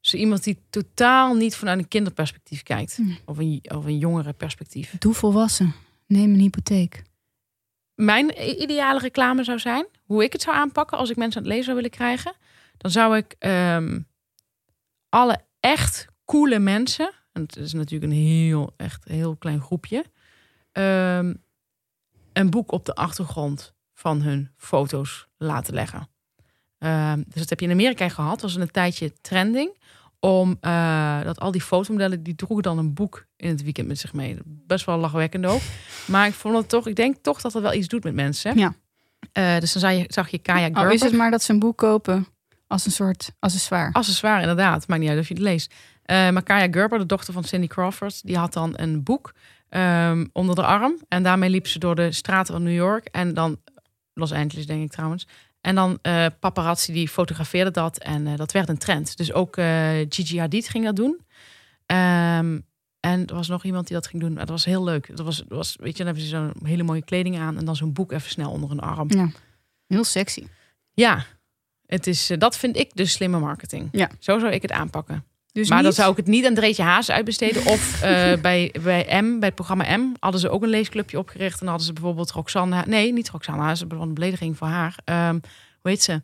Zo 0.00 0.16
iemand 0.16 0.44
die 0.44 0.58
totaal 0.70 1.34
niet 1.34 1.56
vanuit 1.56 1.78
een 1.78 1.88
kinderperspectief 1.88 2.62
kijkt. 2.62 2.98
Of 3.24 3.38
een, 3.38 3.60
of 3.74 3.84
een 3.84 3.98
jongere 3.98 4.32
perspectief. 4.32 4.94
Doe 4.98 5.14
volwassen. 5.14 5.74
Neem 6.06 6.34
een 6.34 6.40
hypotheek. 6.40 7.02
Mijn 7.94 8.60
ideale 8.62 9.00
reclame 9.00 9.44
zou 9.44 9.58
zijn, 9.58 9.86
hoe 10.04 10.24
ik 10.24 10.32
het 10.32 10.42
zou 10.42 10.56
aanpakken 10.56 10.98
als 10.98 11.10
ik 11.10 11.16
mensen 11.16 11.36
aan 11.36 11.42
het 11.42 11.52
lezen 11.52 11.64
zou 11.64 11.76
willen 11.76 11.96
krijgen. 11.96 12.34
Dan 12.76 12.90
zou 12.90 13.16
ik 13.16 13.34
ehm, 13.38 14.00
alle 15.12 15.40
echt 15.60 16.06
coole 16.24 16.58
mensen, 16.58 17.12
en 17.32 17.42
het 17.42 17.56
is 17.56 17.72
natuurlijk 17.72 18.12
een 18.12 18.18
heel, 18.18 18.74
echt 18.76 19.04
heel 19.04 19.36
klein 19.36 19.60
groepje, 19.60 20.04
ehm, 20.72 21.34
een 22.32 22.50
boek 22.50 22.72
op 22.72 22.84
de 22.84 22.94
achtergrond 22.94 23.74
van 23.94 24.22
hun 24.22 24.50
foto's 24.56 25.28
laten 25.36 25.74
leggen. 25.74 26.08
Ehm, 26.78 27.22
dus 27.26 27.40
dat 27.40 27.48
heb 27.48 27.60
je 27.60 27.66
in 27.66 27.72
Amerika 27.72 28.08
gehad, 28.08 28.40
was 28.40 28.54
een 28.54 28.70
tijdje 28.70 29.12
trending. 29.20 29.80
Om 30.20 30.56
eh, 30.60 31.22
dat 31.22 31.40
al 31.40 31.50
die 31.50 31.60
fotomodellen 31.60 32.22
die 32.22 32.34
droegen 32.34 32.62
dan 32.62 32.78
een 32.78 32.94
boek 32.94 33.26
in 33.36 33.48
het 33.48 33.62
weekend 33.62 33.88
met 33.88 33.98
zich 33.98 34.12
mee. 34.12 34.38
Best 34.44 34.84
wel 34.84 34.98
lachwekkend 34.98 35.46
ook. 35.46 35.60
Maar 36.06 36.26
ik 36.26 36.34
vond 36.34 36.56
het 36.56 36.68
toch, 36.68 36.86
ik 36.86 36.96
denk 36.96 37.16
toch 37.16 37.40
dat 37.40 37.52
het 37.52 37.62
wel 37.62 37.74
iets 37.74 37.88
doet 37.88 38.04
met 38.04 38.14
mensen. 38.14 38.58
Ja. 38.58 38.74
Eh, 39.32 39.58
dus 39.58 39.72
dan 39.72 39.82
zag 39.82 39.92
je, 39.92 40.04
zag 40.08 40.28
je 40.28 40.38
Kaya 40.38 40.64
Gerber. 40.64 40.86
Oh, 40.86 40.92
is 40.92 41.02
het 41.02 41.12
maar 41.12 41.30
dat 41.30 41.42
ze 41.42 41.52
een 41.52 41.58
boek 41.58 41.78
kopen 41.78 42.26
als 42.72 42.86
een 42.86 42.92
soort 42.92 43.32
accessoire? 43.38 43.92
Accessoire, 43.92 44.40
inderdaad. 44.40 44.88
Maakt 44.88 45.00
niet 45.00 45.10
uit 45.10 45.18
of 45.18 45.28
je 45.28 45.34
het 45.34 45.42
leest. 45.42 45.74
Eh 46.02 46.30
maar 46.30 46.42
Kaya 46.42 46.68
Gerber, 46.70 46.98
de 46.98 47.06
dochter 47.06 47.32
van 47.32 47.44
Cindy 47.44 47.66
Crawford, 47.66 48.26
die 48.26 48.36
had 48.36 48.52
dan 48.52 48.72
een 48.76 49.02
boek 49.02 49.34
ehm, 49.68 50.26
onder 50.32 50.54
de 50.54 50.64
arm. 50.64 50.98
En 51.08 51.22
daarmee 51.22 51.50
liep 51.50 51.66
ze 51.66 51.78
door 51.78 51.94
de 51.94 52.12
straten 52.12 52.54
van 52.54 52.62
New 52.62 52.74
York. 52.74 53.06
En 53.06 53.34
dan, 53.34 53.60
Los 54.14 54.32
Angeles 54.32 54.66
denk 54.66 54.82
ik 54.82 54.90
trouwens. 54.90 55.26
En 55.60 55.74
dan 55.74 55.98
eh 56.02 56.26
paparazzi 56.40 56.92
die 56.92 57.08
fotografeerde 57.08 57.70
dat. 57.70 57.98
En 57.98 58.26
eh, 58.26 58.36
dat 58.36 58.52
werd 58.52 58.68
een 58.68 58.78
trend. 58.78 59.16
Dus 59.16 59.32
ook 59.32 59.56
eh, 59.56 59.90
Gigi 60.08 60.38
Hadid 60.38 60.68
ging 60.68 60.84
dat 60.84 60.96
doen. 60.96 61.20
Ehm, 61.86 62.58
en 63.00 63.26
er 63.26 63.34
was 63.34 63.48
nog 63.48 63.64
iemand 63.64 63.86
die 63.86 63.96
dat 63.96 64.06
ging 64.06 64.22
doen. 64.22 64.32
Maar 64.32 64.46
dat 64.46 64.54
was 64.54 64.64
heel 64.64 64.84
leuk. 64.84 65.16
Dat 65.16 65.26
was, 65.26 65.36
dat 65.36 65.58
was, 65.58 65.76
weet 65.80 65.96
je, 65.96 66.04
dan 66.04 66.06
hebben 66.06 66.22
ze 66.24 66.28
zo'n 66.28 66.52
hele 66.62 66.82
mooie 66.82 67.04
kleding 67.04 67.38
aan. 67.38 67.58
En 67.58 67.64
dan 67.64 67.76
zo'n 67.76 67.92
boek 67.92 68.12
even 68.12 68.30
snel 68.30 68.50
onder 68.50 68.70
een 68.70 68.80
arm. 68.80 69.10
Ja, 69.10 69.28
heel 69.86 70.04
sexy. 70.04 70.46
Ja, 70.92 71.26
het 71.92 72.06
is, 72.06 72.30
eh, 72.30 72.38
dat 72.38 72.56
vind 72.56 72.76
ik 72.76 72.90
dus 72.94 73.12
slimme 73.12 73.38
marketing. 73.38 73.88
Ja. 73.92 74.10
Zo 74.18 74.38
zou 74.38 74.52
ik 74.52 74.62
het 74.62 74.72
aanpakken. 74.72 75.24
Dus 75.52 75.68
maar 75.68 75.82
dan 75.82 75.92
zou 75.92 76.10
ik 76.10 76.16
het 76.16 76.26
niet 76.26 76.46
aan 76.46 76.54
Dreetje 76.54 76.82
Haas 76.82 77.10
uitbesteden. 77.10 77.66
Of 77.66 77.92
eh, 78.02 78.40
bij, 78.40 78.74
bij 78.82 79.20
M, 79.22 79.38
bij 79.38 79.48
het 79.48 79.54
programma 79.54 79.96
M, 79.96 80.12
hadden 80.20 80.40
ze 80.40 80.48
ook 80.48 80.62
een 80.62 80.68
leesclubje 80.68 81.18
opgericht. 81.18 81.52
En 81.52 81.58
dan 81.58 81.68
hadden 81.68 81.86
ze 81.86 81.92
bijvoorbeeld 81.92 82.30
Roxanne... 82.30 82.82
Nee, 82.86 83.12
niet 83.12 83.30
Roxanne 83.30 83.62
Haas, 83.62 83.80
een 83.80 84.14
belediging 84.14 84.56
voor 84.56 84.66
haar. 84.66 84.98
Ehm, 85.04 85.38
hoe 85.80 85.90
heet 85.90 86.02
ze? 86.02 86.22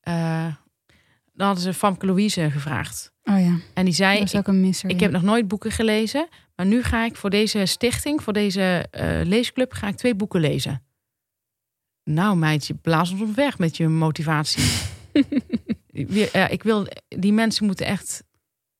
Eh, 0.00 0.46
dan 1.32 1.46
hadden 1.46 1.64
ze 1.64 1.74
Famke 1.74 2.06
Louise 2.06 2.50
gevraagd. 2.50 3.12
Oh 3.24 3.40
ja, 3.40 3.58
En 3.74 3.84
die 3.84 3.94
zei, 3.94 4.18
dat 4.18 4.28
is 4.28 4.36
ook 4.36 4.46
een 4.46 4.60
misser. 4.60 4.90
ik 4.90 4.96
ja. 4.96 5.02
heb 5.02 5.12
nog 5.12 5.22
nooit 5.22 5.48
boeken 5.48 5.70
gelezen. 5.70 6.28
Maar 6.54 6.66
nu 6.66 6.82
ga 6.82 7.04
ik 7.04 7.16
voor 7.16 7.30
deze 7.30 7.66
stichting, 7.66 8.22
voor 8.22 8.32
deze 8.32 8.86
leesclub, 9.24 9.72
ga 9.72 9.88
ik 9.88 9.96
twee 9.96 10.14
boeken 10.14 10.40
lezen. 10.40 10.85
Nou 12.06 12.36
meidje, 12.36 12.74
blaas 12.74 13.10
ons 13.10 13.34
weg 13.34 13.58
met 13.58 13.76
je 13.76 13.88
motivatie. 13.88 14.64
Ja, 16.32 16.48
ik 16.48 16.62
wil, 16.62 16.86
die 17.08 17.32
mensen 17.32 17.66
moeten 17.66 17.86
echt 17.86 18.24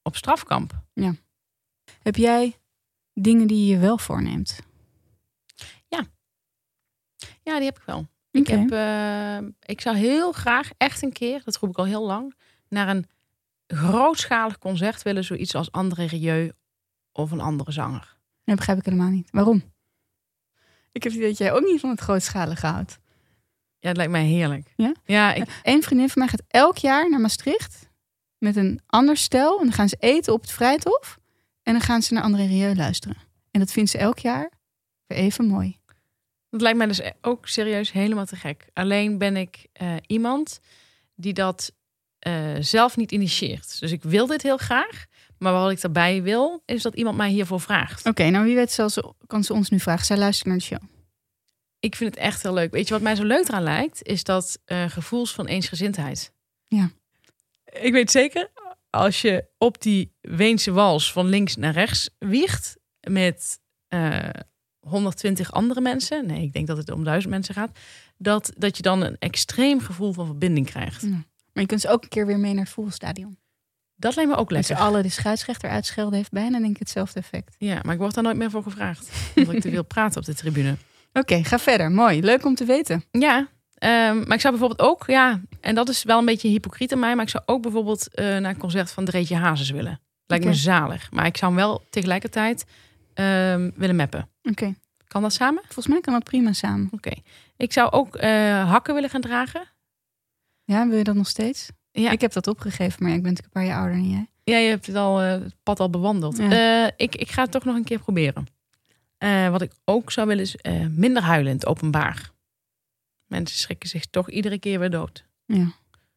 op 0.03 0.17
strafkamp. 0.17 0.83
Ja. 0.93 1.15
Heb 2.03 2.17
jij 2.17 2.57
dingen 3.13 3.47
die 3.47 3.67
je 3.67 3.79
wel 3.79 3.99
voorneemt? 3.99 4.59
Ja, 7.47 7.57
die 7.57 7.65
heb 7.65 7.79
ik 7.79 7.85
wel. 7.85 8.07
Ik, 8.31 8.47
heb, 8.47 8.71
eh, 8.71 9.49
ik 9.61 9.81
zou 9.81 9.97
heel 9.97 10.33
graag 10.33 10.71
echt 10.77 11.03
een 11.03 11.13
keer, 11.13 11.43
dat 11.45 11.57
roep 11.57 11.71
ik 11.71 11.79
al 11.79 11.85
heel 11.85 12.07
lang, 12.07 12.35
naar 12.69 12.89
een 12.89 13.07
grootschalig 13.67 14.59
concert 14.59 15.03
willen. 15.03 15.25
Zoiets 15.25 15.55
als 15.55 15.73
André 15.73 16.05
Rieu 16.05 16.53
of 17.13 17.31
een 17.31 17.41
andere 17.41 17.73
zanger. 17.73 18.17
Dat 18.45 18.57
begrijp 18.57 18.79
ik 18.79 18.85
helemaal 18.85 19.11
niet. 19.11 19.31
Waarom? 19.31 19.57
Ik 20.93 21.03
heb 21.03 21.13
het 21.13 21.15
idee 21.15 21.29
dat 21.29 21.39
jij 21.39 21.53
ook 21.53 21.65
niet 21.65 21.81
van 21.81 21.91
het 21.91 22.01
grootschalige 22.01 22.67
houdt. 22.67 22.99
Ja, 23.87 23.93
het 23.93 24.01
lijkt 24.01 24.13
mij 24.13 24.25
heerlijk. 24.25 24.73
Ja? 24.77 24.95
Ja, 25.05 25.35
ik, 25.35 25.45
Eén 25.63 25.83
vriendin 25.83 26.09
van 26.09 26.23
mij 26.23 26.31
gaat 26.31 26.43
elk 26.49 26.77
jaar 26.77 27.11
naar 27.11 27.21
Maastricht 27.21 27.89
met 28.39 28.57
een 28.57 28.81
ander 28.87 29.17
stel. 29.17 29.59
En 29.59 29.65
dan 29.65 29.73
gaan 29.73 29.89
ze 29.89 29.97
eten 29.99 30.33
op 30.33 30.41
het 30.41 30.51
Vrijthof. 30.51 31.19
En 31.63 31.73
dan 31.73 31.83
gaan 31.83 32.03
ze 32.03 32.15
naar 32.15 32.23
André 32.23 32.45
Rieu 32.47 32.75
luisteren. 32.75 33.17
En 33.51 33.61
dat 33.61 33.73
vindt 33.73 33.91
ze 33.91 33.99
elk 33.99 34.19
jaar 34.19 34.51
weer 35.07 35.19
even 35.19 35.47
mooi. 35.47 35.77
dat 36.51 36.61
lijkt 36.61 36.79
mij 36.79 36.87
dus 36.87 37.01
ook 37.21 37.49
serieus 37.49 37.93
helemaal 37.93 38.27
te 38.27 38.37
gek. 38.37 38.67
Alleen 38.73 39.19
ben 39.19 39.37
ik 39.37 39.67
eh, 39.73 39.95
iemand 40.07 40.61
die 41.15 41.33
dat 41.33 41.73
eh, 42.19 42.55
zelf 42.61 42.97
niet 42.97 43.13
initieert. 43.13 43.81
Dus 43.81 43.93
ik 43.93 44.03
wil 44.03 44.27
dit 44.27 44.43
heel 44.43 44.57
graag. 44.57 45.05
Maar 45.39 45.53
wat 45.53 45.71
ik 45.71 45.81
daarbij 45.81 46.23
wil, 46.23 46.63
is 46.65 46.83
dat 46.83 46.95
iemand 46.95 47.17
mij 47.17 47.31
hiervoor 47.31 47.61
vraagt. 47.61 48.07
Oké, 48.07 48.31
nou 48.31 48.45
wie 48.45 48.55
weet 48.55 48.73
zal 48.73 48.91
ze, 48.91 49.13
kan 49.27 49.45
ze 49.45 49.53
ons 49.53 49.71
nu 49.71 49.81
vragen. 49.81 50.07
Zij 50.07 50.17
luistert 50.17 50.49
naar 50.49 50.57
de 50.57 50.63
show. 50.63 50.96
Ik 51.87 51.97
vind 51.97 52.15
het 52.15 52.25
echt 52.25 52.43
heel 52.43 52.55
leuk. 52.55 52.71
Weet 52.71 52.89
je 52.89 52.95
wat 52.95 53.03
mij 53.03 53.15
zo 53.15 53.25
leuk 53.25 53.49
eraan 53.49 53.63
lijkt? 53.63 54.03
Is 54.03 54.25
dat 54.25 54.59
eh, 54.65 54.85
gevoels 54.89 55.35
van 55.35 55.47
eensgezindheid. 55.47 56.33
Ja. 56.67 56.91
Ik 57.65 57.93
weet 57.93 58.11
zeker, 58.11 58.51
als 58.91 59.21
je 59.21 59.45
op 59.59 59.83
die 59.83 60.13
Weense 60.21 60.73
wals 60.73 61.13
van 61.13 61.27
links 61.27 61.57
naar 61.57 61.73
rechts 61.73 62.11
wiegt 62.19 62.77
met 63.09 63.59
eh, 63.89 64.29
120 64.81 65.53
andere 65.53 65.81
mensen, 65.81 66.27
nee, 66.27 66.43
ik 66.43 66.53
denk 66.53 66.67
dat 66.67 66.77
het 66.77 66.91
om 66.91 67.05
duizend 67.05 67.33
mensen 67.33 67.55
gaat, 67.55 67.79
dat, 68.17 68.53
dat 68.57 68.77
je 68.77 68.83
dan 68.83 69.03
een 69.03 69.17
extreem 69.19 69.81
gevoel 69.81 70.13
van 70.13 70.27
verbinding 70.27 70.67
krijgt. 70.67 71.03
Ja. 71.03 71.09
Maar 71.53 71.63
je 71.63 71.67
kunt 71.67 71.81
ze 71.81 71.89
ook 71.89 72.03
een 72.03 72.09
keer 72.09 72.27
weer 72.27 72.39
mee 72.39 72.53
naar 72.53 72.65
het 72.65 72.73
voetbalstadion. 72.73 73.39
Dat 73.97 74.15
lijkt 74.15 74.31
me 74.31 74.37
ook 74.37 74.51
Als 74.51 74.59
lekker. 74.59 74.77
ze 74.77 74.83
alle 74.83 75.03
de 75.03 75.09
scheidsrechter 75.09 75.71
uitschelden, 75.71 76.15
heeft 76.15 76.31
bijna 76.31 76.59
denk 76.59 76.71
ik 76.71 76.79
hetzelfde 76.79 77.21
effect. 77.21 77.55
Ja, 77.59 77.81
maar 77.83 77.95
ik 77.95 78.01
word 78.01 78.15
daar 78.15 78.25
nooit 78.25 78.37
meer 78.37 78.51
voor 78.51 78.63
gevraagd. 78.63 79.11
Omdat 79.37 79.55
ik 79.55 79.61
te 79.61 79.71
veel 79.71 79.85
praat 79.85 80.17
op 80.17 80.25
de 80.25 80.35
tribune. 80.35 80.77
Oké, 81.19 81.45
ga 81.45 81.59
verder. 81.59 81.91
Mooi. 81.91 82.21
Leuk 82.23 82.45
om 82.45 82.55
te 82.55 82.65
weten. 82.65 83.05
Ja, 83.11 83.49
ehm, 83.75 84.17
maar 84.17 84.35
ik 84.35 84.41
zou 84.41 84.59
bijvoorbeeld 84.59 84.89
ook, 84.91 85.05
ja, 85.07 85.41
en 85.61 85.75
dat 85.75 85.89
is 85.89 86.03
wel 86.05 86.19
een 86.19 86.25
beetje 86.25 86.49
hypocriet 86.49 86.93
aan 86.93 86.99
mij, 86.99 87.15
maar 87.15 87.25
ik 87.25 87.31
zou 87.31 87.43
ook 87.47 87.63
bijvoorbeeld 87.63 88.15
eh, 88.15 88.25
naar 88.25 88.51
een 88.51 88.57
concert 88.59 88.91
van 88.91 89.05
Dreetje 89.05 89.37
Hazes 89.37 89.71
willen. 89.71 90.01
Lijkt 90.27 90.45
me 90.45 90.55
zalig. 90.55 91.11
Maar 91.11 91.27
ik 91.27 91.37
zou 91.37 91.53
hem 91.53 91.61
wel 91.61 91.83
tegelijkertijd 91.91 92.65
ehm, 93.15 93.71
willen 93.75 93.97
mappen. 93.97 94.29
Oké, 94.43 94.75
Kan 95.09 95.23
dat 95.23 95.33
samen? 95.33 95.63
volgens 95.63 95.87
mij 95.87 96.01
kan 96.01 96.13
dat 96.13 96.25
prima 96.25 96.53
samen. 96.53 96.89
Oké. 96.91 97.13
Ik 97.57 97.73
zou 97.73 97.91
ook 97.91 98.17
eh, 98.17 98.71
hakken 98.71 98.95
willen 98.95 99.11
gaan 99.11 99.21
dragen. 99.21 99.63
Ja, 100.65 100.89
wil 100.89 100.99
je 100.99 101.05
dat 101.05 101.15
nog 101.15 101.29
steeds? 101.29 101.69
Ja. 101.91 102.11
Ik 102.11 102.21
heb 102.21 102.33
dat 102.33 102.47
opgegeven, 102.47 103.03
maar 103.03 103.13
ik 103.13 103.23
ben 103.23 103.33
natuurlijk 103.33 103.55
een 103.57 103.63
paar 103.63 103.71
jaar 103.71 103.79
ouder 103.79 103.97
dan 103.97 104.11
jij. 104.11 104.27
Ja, 104.45 104.57
je 104.57 104.69
hebt 104.69 104.87
het, 104.87 104.97
al, 104.97 105.21
eh, 105.21 105.31
het 105.31 105.57
pad 105.63 105.81
al 105.81 105.91
bewandeld. 105.91 106.37
Ja. 106.37 106.91
Ik, 106.97 107.15
ik 107.15 107.31
ga 107.31 107.43
het 107.43 107.51
toch 107.51 107.65
nog 107.65 107.77
een 107.77 107.85
keer 107.85 107.99
proberen. 107.99 108.47
Eh, 109.19 109.49
wat 109.49 109.63
ik 109.63 109.73
ook 109.85 110.13
zou 110.13 110.27
willen 110.27 110.43
is 110.43 110.57
eh, 110.57 110.87
minder 110.87 111.23
huilen 111.23 111.51
in 111.51 111.57
het 111.57 111.67
openbaar. 111.67 112.31
Mensen 113.27 113.59
schrikken 113.59 113.89
zich 113.89 114.07
toch 114.07 114.31
iedere 114.31 114.59
keer 114.59 114.79
weer 114.79 114.91
dood. 114.91 115.25
Ja. 115.45 115.73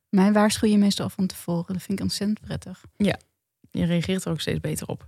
Mij 0.09 0.33
waarschuw 0.33 0.69
je 0.69 0.77
meestal 0.77 1.05
al 1.05 1.11
van 1.11 1.27
tevoren. 1.27 1.73
Dat 1.73 1.83
vind 1.83 1.99
ik 1.99 2.03
ontzettend 2.03 2.39
prettig. 2.39 2.83
Je 3.71 3.85
reageert 3.85 4.25
er 4.25 4.31
ook 4.31 4.41
steeds 4.41 4.59
beter 4.59 4.87
op. 4.87 5.07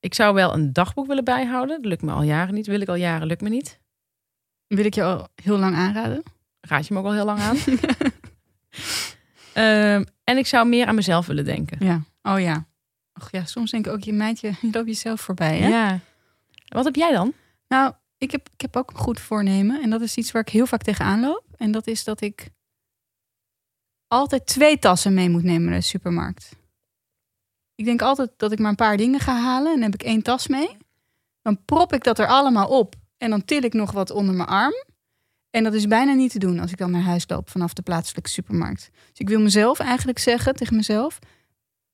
Ik 0.00 0.14
zou 0.14 0.34
wel 0.34 0.54
een 0.54 0.72
dagboek 0.72 1.06
willen 1.06 1.24
bijhouden. 1.24 1.76
Dat 1.76 1.90
lukt 1.90 2.02
me 2.02 2.12
al 2.12 2.22
jaren 2.22 2.54
niet. 2.54 2.66
Wil 2.66 2.80
ik 2.80 2.88
al 2.88 2.94
jaren, 2.94 3.26
lukt 3.26 3.40
me 3.40 3.48
niet. 3.48 3.80
Wil 4.66 4.84
ik 4.84 4.94
je 4.94 5.02
al 5.02 5.28
heel 5.42 5.58
lang 5.58 5.74
aanraden? 5.74 6.22
Raad 6.60 6.86
je 6.86 6.94
me 6.94 7.00
ook 7.00 7.06
al 7.06 7.12
heel 7.12 7.24
lang 7.24 7.40
aan. 7.40 7.56
Ehm, 9.52 10.04
en 10.24 10.36
ik 10.36 10.46
zou 10.46 10.68
meer 10.68 10.86
aan 10.86 10.94
mezelf 10.94 11.26
willen 11.26 11.44
denken. 11.44 11.86
Ja. 11.86 12.02
Oh 12.22 12.40
ja. 12.40 12.66
Och 13.12 13.28
ja, 13.30 13.44
soms 13.44 13.70
denk 13.70 13.86
ik 13.86 13.92
ook, 13.92 14.00
je 14.00 14.12
meidje, 14.12 14.52
je 14.60 14.68
loopt 14.72 14.86
jezelf 14.86 15.20
voorbij. 15.20 15.58
Hè? 15.58 15.68
Ja. 15.68 16.00
Wat 16.66 16.84
heb 16.84 16.94
jij 16.94 17.12
dan? 17.12 17.32
Nou, 17.68 17.94
ik 18.18 18.30
heb, 18.30 18.48
ik 18.52 18.60
heb 18.60 18.76
ook 18.76 18.90
een 18.90 18.96
goed 18.96 19.20
voornemen. 19.20 19.82
En 19.82 19.90
dat 19.90 20.00
is 20.00 20.16
iets 20.16 20.32
waar 20.32 20.42
ik 20.42 20.48
heel 20.48 20.66
vaak 20.66 20.82
tegenaan 20.82 21.20
loop. 21.20 21.44
En 21.56 21.70
dat 21.70 21.86
is 21.86 22.04
dat 22.04 22.20
ik 22.20 22.48
altijd 24.08 24.46
twee 24.46 24.78
tassen 24.78 25.14
mee 25.14 25.28
moet 25.28 25.42
nemen 25.42 25.70
naar 25.70 25.78
de 25.78 25.84
supermarkt. 25.84 26.56
Ik 27.74 27.84
denk 27.84 28.02
altijd 28.02 28.30
dat 28.36 28.52
ik 28.52 28.58
maar 28.58 28.70
een 28.70 28.76
paar 28.76 28.96
dingen 28.96 29.20
ga 29.20 29.40
halen. 29.40 29.72
En 29.72 29.80
dan 29.80 29.90
heb 29.90 30.00
ik 30.00 30.06
één 30.06 30.22
tas 30.22 30.46
mee. 30.46 30.76
Dan 31.42 31.64
prop 31.64 31.92
ik 31.92 32.04
dat 32.04 32.18
er 32.18 32.26
allemaal 32.26 32.68
op. 32.68 32.94
En 33.18 33.30
dan 33.30 33.44
til 33.44 33.62
ik 33.62 33.72
nog 33.72 33.92
wat 33.92 34.10
onder 34.10 34.34
mijn 34.34 34.48
arm. 34.48 34.74
En 35.50 35.64
dat 35.64 35.74
is 35.74 35.86
bijna 35.86 36.12
niet 36.12 36.30
te 36.30 36.38
doen 36.38 36.58
als 36.58 36.70
ik 36.70 36.78
dan 36.78 36.90
naar 36.90 37.02
huis 37.02 37.24
loop 37.28 37.50
vanaf 37.50 37.72
de 37.72 37.82
plaatselijke 37.82 38.30
supermarkt. 38.30 38.90
Dus 38.92 39.18
ik 39.18 39.28
wil 39.28 39.40
mezelf 39.40 39.78
eigenlijk 39.78 40.18
zeggen 40.18 40.54
tegen 40.54 40.76
mezelf: 40.76 41.18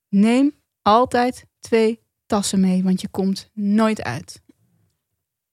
neem 0.09 0.51
altijd 0.81 1.45
twee 1.59 2.01
tassen 2.25 2.59
mee, 2.59 2.83
want 2.83 3.01
je 3.01 3.07
komt 3.09 3.49
nooit 3.53 4.03
uit. 4.03 4.41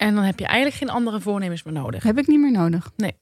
En 0.00 0.14
dan 0.14 0.24
heb 0.24 0.38
je 0.38 0.46
eigenlijk 0.46 0.76
geen 0.76 0.90
andere 0.90 1.20
voornemens 1.20 1.62
meer 1.62 1.74
nodig. 1.74 2.02
Heb 2.02 2.18
ik 2.18 2.26
niet 2.26 2.40
meer 2.40 2.50
nodig. 2.50 2.90
Nee. 2.96 3.16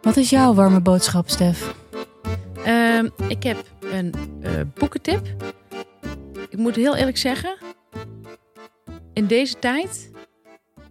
Wat 0.00 0.16
is 0.16 0.30
jouw 0.30 0.54
warme 0.54 0.80
boodschap, 0.80 1.28
Stef? 1.28 1.74
Ehm, 2.64 3.08
ik 3.28 3.42
heb 3.42 3.64
een 3.80 4.14
eh, 4.42 4.60
boekentip. 4.74 5.52
Ik 6.48 6.58
moet 6.58 6.76
heel 6.76 6.96
eerlijk 6.96 7.16
zeggen, 7.16 7.56
in 9.12 9.26
deze 9.26 9.58
tijd 9.58 10.10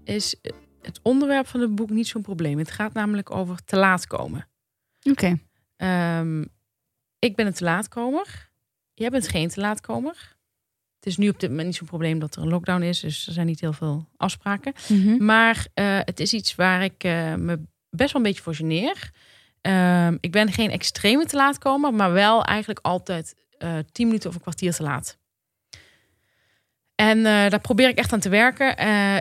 is 0.04 0.36
het 0.82 1.00
onderwerp 1.04 1.48
van 1.48 1.60
het 1.60 1.76
boek 1.76 1.90
niet 1.90 2.08
zo'n 2.08 2.22
probleem. 2.22 2.58
Het 2.58 2.72
gaat 2.72 2.94
namelijk 2.94 3.32
over 3.32 3.64
te 3.64 3.78
laat 3.78 4.08
komen. 4.08 4.48
Oké. 5.10 5.40
Ehm, 5.76 6.42
ik 7.20 7.36
ben 7.36 7.46
een 7.46 7.54
te 7.54 7.64
laatkomer. 7.64 8.52
Jij 8.94 9.10
bent 9.10 9.28
geen 9.28 9.50
te 9.50 9.60
laatkomer. 9.60 10.38
Het 11.00 11.08
is 11.08 11.18
nu 11.18 11.30
op 11.30 11.40
dit 11.40 11.50
moment 11.50 11.68
niet 11.68 11.78
zo'n 11.78 11.88
probleem 11.88 12.20
dat 12.20 12.36
er 12.36 12.42
een 12.42 12.50
lockdown 12.50 12.82
is, 12.82 13.00
dus 13.00 13.28
er 13.28 13.34
zijn 13.34 13.46
niet 13.46 13.60
heel 13.60 13.74
veel 13.74 14.08
afspraken. 14.18 14.74
Mhm. 14.88 15.26
Maar 15.26 15.68
eh, 15.74 16.00
het 16.00 16.20
is 16.20 16.34
iets 16.34 16.56
waar 16.56 16.84
ik 16.84 17.04
eh, 17.04 17.34
me 17.34 17.60
best 17.90 18.14
wel 18.14 18.22
een 18.22 18.28
beetje 18.28 18.44
voor 18.44 18.56
geneer. 18.56 19.12
Ehm, 19.62 20.18
ik 20.20 20.32
ben 20.32 20.52
geen 20.52 20.72
extreme 20.72 21.26
te 21.26 21.36
laat 21.36 21.58
komen, 21.58 21.96
maar 21.96 22.12
wel 22.12 22.44
eigenlijk 22.44 22.80
altijd 22.82 23.36
eh 23.58 23.78
tien 23.92 24.08
minuten 24.08 24.30
of 24.30 24.36
een 24.36 24.42
kwartier 24.42 24.74
te 24.74 24.84
laat. 24.84 25.18
En 26.96 27.24
daar 27.24 27.60
probeer 27.60 27.90
ik 27.90 27.98
echt 27.98 28.14
aan 28.14 28.20
te 28.20 28.30
werken. 28.30 28.70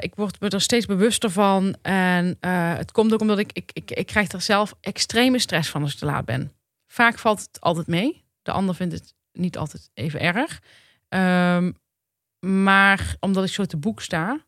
Ik 0.03 0.15
word 0.15 0.41
me 0.41 0.49
er 0.49 0.61
steeds 0.61 0.87
bewuster 0.87 1.31
van. 1.31 1.77
En 1.83 2.37
het 2.77 2.93
komt 2.93 3.13
ook 3.13 3.21
omdat 3.21 3.39
ik, 3.39 3.53
ik, 3.53 3.71
ik, 3.73 3.91
ik 3.91 4.07
krijg 4.07 4.33
er 4.33 4.41
zelf 4.41 4.75
extreme 4.81 5.39
stress 5.39 5.71
van 5.71 5.83
als 5.83 5.93
ik 5.93 5.99
te 5.99 6.05
laat 6.05 6.25
ben. 6.25 6.53
Vaak 6.87 7.19
valt 7.19 7.41
het 7.41 7.61
altijd 7.61 7.87
mee. 7.87 8.25
De 8.43 8.53
ander 8.53 8.75
vindt 8.75 8.95
het 8.95 9.15
niet 9.33 9.59
altijd 9.59 9.91
even 9.95 10.21
erg. 10.21 10.61
Ehm, 11.09 11.73
maar 12.47 13.17
omdat 13.21 13.45
ik 13.45 13.51
zo 13.51 13.65
te 13.65 13.77
boek 13.77 14.01
sta, 14.03 14.45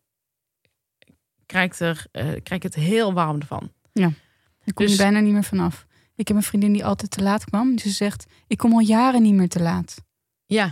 krijg 1.46 1.72
ik, 1.72 1.78
er, 1.80 2.06
eh, 2.12 2.22
krijg 2.22 2.50
ik 2.50 2.62
het 2.62 2.74
heel 2.74 3.12
warm 3.12 3.40
ervan. 3.40 3.72
Daar 3.92 4.74
kom 4.74 4.84
Dus- 4.86 4.96
je 4.96 5.02
bijna 5.02 5.20
niet 5.20 5.32
meer 5.32 5.44
vanaf. 5.44 5.86
Ik 6.14 6.28
heb 6.28 6.36
een 6.36 6.42
vriendin 6.42 6.72
die 6.72 6.84
altijd 6.84 7.10
te 7.10 7.22
laat 7.22 7.44
kwam. 7.44 7.72
Dus 7.74 7.82
ze 7.82 7.90
zegt, 7.90 8.26
ik 8.46 8.58
kom 8.58 8.72
al 8.72 8.80
jaren 8.80 9.22
niet 9.22 9.34
meer 9.34 9.48
te 9.48 9.60
laat. 9.62 10.04
Ja, 10.46 10.64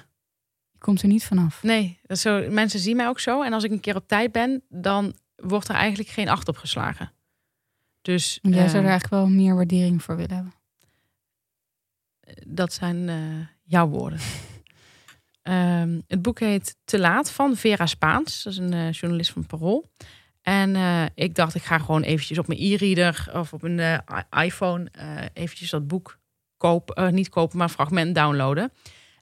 Je 0.71 0.79
komt 0.79 1.03
er 1.03 1.09
niet 1.09 1.25
vanaf. 1.25 1.63
nee. 1.63 1.99
Dat 2.03 2.19
zo, 2.19 2.51
mensen 2.51 2.81
zien 2.81 2.97
mij 2.97 3.09
ook 3.09 3.21
zo. 3.21 3.43
En 3.43 3.53
als 3.53 3.65
ik 3.65 3.71
een 3.71 3.81
keer 3.81 3.97
op 3.97 4.09
tijd 4.09 4.33
ben, 4.33 4.63
dan 4.69 5.15
wordt 5.37 5.69
er 5.69 5.75
eigenlijk 5.75 6.09
geen 6.09 6.29
acht 6.29 6.49
op 6.49 6.57
geslagen. 6.57 7.13
Dus 8.03 8.39
En 8.43 8.51
jij 8.51 8.65
eh, 8.65 8.71
zou 8.71 8.83
er 8.85 8.89
eigenlijk 8.91 9.23
wel 9.23 9.29
meer 9.37 9.55
waardering 9.55 10.03
voor 10.03 10.17
willen 10.17 10.35
hebben. 10.35 10.55
dat 12.47 12.73
zijn 12.73 13.09
eh, 13.09 13.47
jouw 13.63 13.89
woorden. 13.89 14.19
Ehm, 15.49 16.01
het 16.07 16.23
boek 16.23 16.41
heet 16.41 16.77
Te 16.85 16.99
Laat 16.99 17.31
van 17.31 17.57
Vera 17.57 17.87
Spaans. 17.87 18.43
Dat 18.43 18.53
is 18.53 18.59
een 18.59 18.73
eh, 18.73 18.93
journalist 18.93 19.33
van 19.33 19.47
Parool. 19.47 19.91
En 20.43 20.77
eh, 20.77 21.05
ik 21.15 21.35
dacht, 21.35 21.55
ik 21.55 21.63
ga 21.63 21.79
gewoon 21.79 22.03
eventjes 22.03 22.39
op 22.39 22.47
mijn 22.47 22.61
e-reader 22.61 23.31
of 23.33 23.53
op 23.53 23.63
een 23.63 23.79
eh, 23.79 23.99
iPhone 24.45 24.89
eventjes 25.33 25.71
dat 25.71 25.87
boek 25.87 26.19
kopen. 26.57 27.15
niet 27.15 27.29
kopen, 27.29 27.59
maar 27.59 27.69
fragment 27.69 28.15
downloaden. 28.15 28.73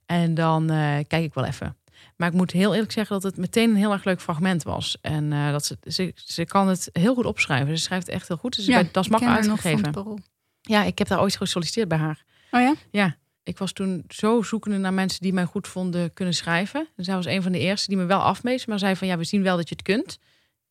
En 0.07 0.35
dan 0.35 0.67
kijk 1.07 1.25
ik 1.25 1.35
wel 1.35 1.45
even. 1.45 1.77
Maar 2.17 2.29
ik 2.29 2.35
moet 2.35 2.51
heel 2.51 2.75
eerlijk 2.75 2.93
zeggen 2.93 3.21
dat 3.21 3.23
het 3.23 3.37
meteen 3.37 3.71
een 3.71 3.77
heel 3.77 3.93
erg 3.93 4.05
leuk 4.05 4.21
fragment 4.21 4.63
was. 4.63 4.99
En 5.01 5.31
dat 5.31 5.65
ze, 5.65 5.79
ze, 5.83 6.13
ze 6.15 6.45
kan 6.45 6.69
het 6.69 6.89
heel 6.93 7.15
goed 7.15 7.25
opschrijven. 7.25 7.79
Ze 7.79 7.83
schrijft 7.83 8.07
het 8.07 8.15
echt 8.15 8.29
heel 8.29 8.37
goed. 8.37 8.55
Ze 8.55 8.61
is 8.61 8.67
bij 8.67 8.89
Das 8.93 9.05
ik 9.05 9.11
Mak 9.11 9.21
ken 9.21 9.29
haar 9.29 9.47
nog 9.47 9.61
van 9.61 9.71
uitgegeven. 9.71 10.25
Ja, 10.61 10.83
ik 10.83 10.99
heb 10.99 11.09
daar 11.09 11.21
ooit 11.21 11.37
gesolliciteerd 11.37 11.89
bij 11.89 11.99
haar. 11.99 12.25
Oh 12.51 12.61
ja? 12.61 12.75
Ja, 12.91 13.17
ik 13.47 13.59
was 13.59 13.73
toen 13.73 14.05
zo 14.09 14.43
zoekende 14.43 14.77
naar 14.79 14.95
mensen 14.95 15.21
die 15.23 15.33
mij 15.33 15.45
goed 15.45 15.69
vonden 15.69 16.13
kunnen 16.13 16.35
schrijven. 16.35 16.89
En 16.97 17.05
zij 17.05 17.15
was 17.15 17.27
een 17.27 17.43
van 17.43 17.53
de 17.53 17.59
eerste 17.59 17.89
die 17.89 17.97
me 17.97 18.05
wel 18.05 18.21
afmees, 18.21 18.67
maar 18.67 18.79
zei 18.79 18.97
van 18.97 19.07
ja, 19.09 19.19
we 19.19 19.25
zien 19.25 19.43
wel 19.43 19.57
dat 19.57 19.69
je 19.69 19.75
het 19.75 19.85
kunt. 19.85 20.19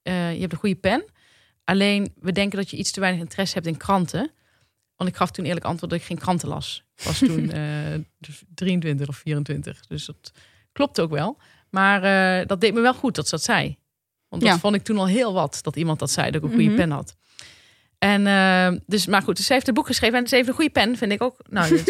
Eh, 0.01 0.33
je 0.33 0.39
hebt 0.39 0.51
een 0.53 0.57
goede 0.59 0.75
pen. 0.75 1.05
Alleen 1.63 2.13
we 2.19 2.31
denken 2.31 2.57
dat 2.57 2.69
je 2.69 2.77
iets 2.77 2.91
te 2.91 2.99
weinig 2.99 3.21
interesse 3.21 3.53
hebt 3.53 3.67
in 3.67 3.77
kranten. 3.77 4.31
Want 4.95 5.09
ik 5.09 5.15
gaf 5.15 5.31
toen 5.31 5.45
eerlijk 5.45 5.65
antwoord 5.65 5.91
dat 5.91 5.99
ik 5.99 6.05
geen 6.05 6.17
kranten 6.17 6.47
las. 6.47 6.83
Ik 6.95 7.03
was 7.03 7.17
toen 7.17 7.51
eh, 7.51 7.99
23 8.55 9.07
of 9.07 9.15
24. 9.17 9.87
Dus 9.87 10.05
dat 10.05 10.31
Klopt 10.71 10.99
ook 10.99 11.11
wel. 11.11 11.37
Maar 11.69 12.03
eh, 12.41 12.47
dat 12.47 12.61
deed 12.61 12.73
me 12.73 12.81
wel 12.81 12.93
goed 12.93 13.15
dat 13.15 13.25
ze 13.27 13.35
dat 13.35 13.43
zei. 13.43 13.77
Want 14.27 14.41
dat 14.41 14.51
Ja. 14.51 14.59
vond 14.59 14.75
ik 14.75 14.83
toen 14.83 14.97
al 14.97 15.07
heel 15.07 15.33
wat, 15.33 15.59
dat 15.61 15.75
iemand 15.75 15.99
dat 15.99 16.11
zei, 16.11 16.31
dat 16.31 16.35
ik 16.43 16.47
een 16.49 16.53
goede 16.55 16.69
Mhm. 16.69 16.75
pen 16.75 16.91
had. 16.91 17.15
En 17.99 18.27
eh, 18.27 18.79
dus, 18.85 19.05
maar 19.05 19.21
goed, 19.21 19.35
dus 19.35 19.45
ze 19.45 19.53
heeft 19.53 19.65
het 19.65 19.75
boek 19.75 19.85
geschreven 19.87 20.19
en 20.19 20.27
ze 20.27 20.35
heeft 20.35 20.47
een 20.47 20.53
goede 20.53 20.69
pen, 20.71 20.97
vind 20.97 21.11
ik 21.11 21.21
ook. 21.23 21.37
Nou, 21.49 21.67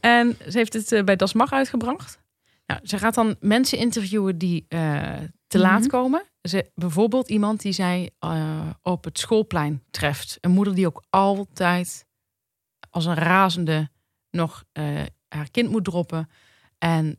en 0.00 0.36
ze 0.48 0.58
heeft 0.58 0.72
het 0.72 0.92
eh, 0.92 1.04
bij 1.04 1.16
Das 1.16 1.32
Mag 1.32 1.52
uitgebracht. 1.52 2.18
Nou, 2.66 2.80
ze 2.84 2.98
gaat 2.98 3.14
dan 3.14 3.36
mensen 3.40 3.78
interviewen 3.78 4.38
die 4.38 4.64
eh, 4.68 5.12
te 5.46 5.58
laat 5.58 5.80
Mhm. 5.80 5.88
komen. 5.88 6.22
Ze, 6.42 6.70
bijvoorbeeld 6.74 7.28
iemand 7.28 7.60
die 7.62 7.72
zij 7.72 8.10
op 8.82 9.04
het 9.04 9.18
schoolplein 9.18 9.82
treft. 9.90 10.38
Een 10.40 10.50
moeder 10.50 10.74
die 10.74 10.86
ook 10.86 11.04
altijd 11.10 12.06
als 12.90 13.04
een 13.04 13.14
razende 13.14 13.88
nog 14.30 14.64
haar 15.28 15.50
kind 15.50 15.70
moet 15.70 15.84
droppen. 15.84 16.28
En, 16.78 17.18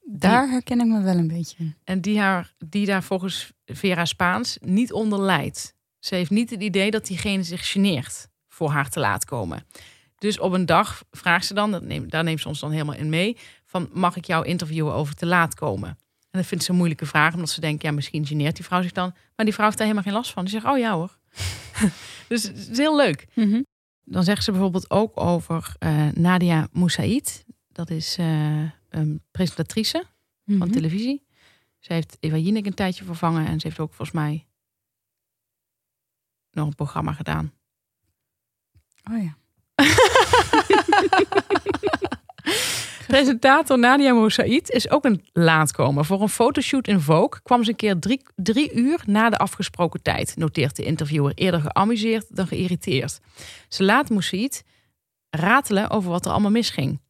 die, 0.00 0.18
Daar 0.18 0.48
herken 0.48 0.80
ik 0.80 0.86
me 0.86 1.02
wel 1.02 1.16
een 1.16 1.28
beetje 1.28 1.74
en 1.84 2.00
die, 2.00 2.18
haar, 2.18 2.54
die 2.58 2.86
daar 2.86 3.02
volgens 3.02 3.52
Vera 3.64 4.04
Spaans 4.04 4.58
niet 4.60 4.92
onder 4.92 5.20
lijdt. 5.20 5.74
Ze 6.00 6.14
heeft 6.14 6.30
niet 6.30 6.50
het 6.50 6.62
idee 6.62 6.90
dat 6.90 7.06
diegene 7.06 7.42
zich 7.42 7.70
geneert 7.70 8.28
voor 8.48 8.70
haar 8.70 8.88
te 8.88 9.00
laat 9.00 9.24
komen. 9.24 9.66
Dus 10.18 10.38
op 10.38 10.52
een 10.52 10.66
dag 10.66 11.02
vraagt 11.10 11.46
ze 11.46 11.54
dan, 11.54 11.70
dat 11.70 11.82
neemt, 11.82 12.10
daar 12.10 12.24
neemt 12.24 12.40
ze 12.40 12.48
ons 12.48 12.60
dan 12.60 12.70
helemaal 12.70 12.94
in 12.94 13.08
mee, 13.08 13.36
van 13.64 13.88
mag 13.92 14.16
ik 14.16 14.24
jou 14.24 14.46
interviewen 14.46 14.94
over 14.94 15.14
te 15.14 15.26
laat 15.26 15.54
komen? 15.54 15.88
En 16.30 16.38
dat 16.38 16.46
vindt 16.46 16.64
ze 16.64 16.70
een 16.70 16.76
moeilijke 16.76 17.06
vraag, 17.06 17.34
omdat 17.34 17.50
ze 17.50 17.60
denkt, 17.60 17.82
ja, 17.82 17.90
misschien 17.90 18.26
geneert 18.26 18.56
die 18.56 18.64
vrouw 18.64 18.82
zich 18.82 18.92
dan. 18.92 19.14
Maar 19.36 19.44
die 19.44 19.54
vrouw 19.54 19.66
heeft 19.66 19.78
daar 19.78 19.86
helemaal 19.86 20.08
geen 20.08 20.18
last 20.20 20.32
van. 20.32 20.44
Die 20.44 20.52
zegt, 20.52 20.64
oh 20.66 20.78
ja 20.78 20.94
hoor. 20.94 21.18
dus 22.28 22.42
het 22.42 22.68
is 22.70 22.76
heel 22.78 22.96
leuk. 22.96 23.26
Mhm. 23.34 23.62
Dan 24.04 24.24
zegt 24.24 24.44
ze 24.44 24.50
bijvoorbeeld 24.50 24.90
ook 24.90 25.20
over 25.20 25.74
eh, 25.78 26.08
Nadia 26.14 26.68
Moussaïd. 26.72 27.44
Dat 27.68 27.90
is 27.90 28.16
eh, 28.18 28.62
een 28.88 29.22
presentatrice 29.30 30.04
van 30.46 30.56
Mhm. 30.56 30.70
televisie. 30.70 31.22
Ze 31.78 31.92
heeft 31.92 32.16
Eva 32.20 32.36
Jinek 32.36 32.66
een 32.66 32.74
tijdje 32.74 33.04
vervangen. 33.04 33.46
En 33.46 33.60
ze 33.60 33.66
heeft 33.66 33.80
ook 33.80 33.94
volgens 33.94 34.16
mij 34.16 34.46
nog 36.52 36.66
een 36.66 36.74
programma 36.74 37.12
gedaan. 37.12 37.52
Oh 39.10 39.22
ja. 39.22 39.36
Presentator 43.06 43.78
Nadia 43.78 44.12
Moussaïd 44.12 44.70
is 44.70 44.90
ook 44.90 45.04
een 45.04 45.24
laatkomer. 45.32 46.04
Voor 46.04 46.22
een 46.22 46.28
fotoshoot 46.28 46.88
in 46.88 47.00
Vogue 47.00 47.42
kwam 47.42 47.64
ze 47.64 47.70
een 47.70 47.76
keer 47.76 47.98
drie, 47.98 48.22
drie 48.36 48.72
uur 48.72 49.02
na 49.06 49.30
de 49.30 49.36
afgesproken 49.36 50.02
tijd. 50.02 50.36
Noteert 50.36 50.76
de 50.76 50.84
interviewer 50.84 51.32
eerder 51.34 51.60
geamuseerd 51.60 52.36
dan 52.36 52.46
geïrriteerd. 52.46 53.20
Ze 53.68 53.84
laat 53.84 54.10
Moussaïd 54.10 54.64
ratelen 55.30 55.90
over 55.90 56.10
wat 56.10 56.24
er 56.24 56.30
allemaal 56.30 56.50
misging. 56.50 57.00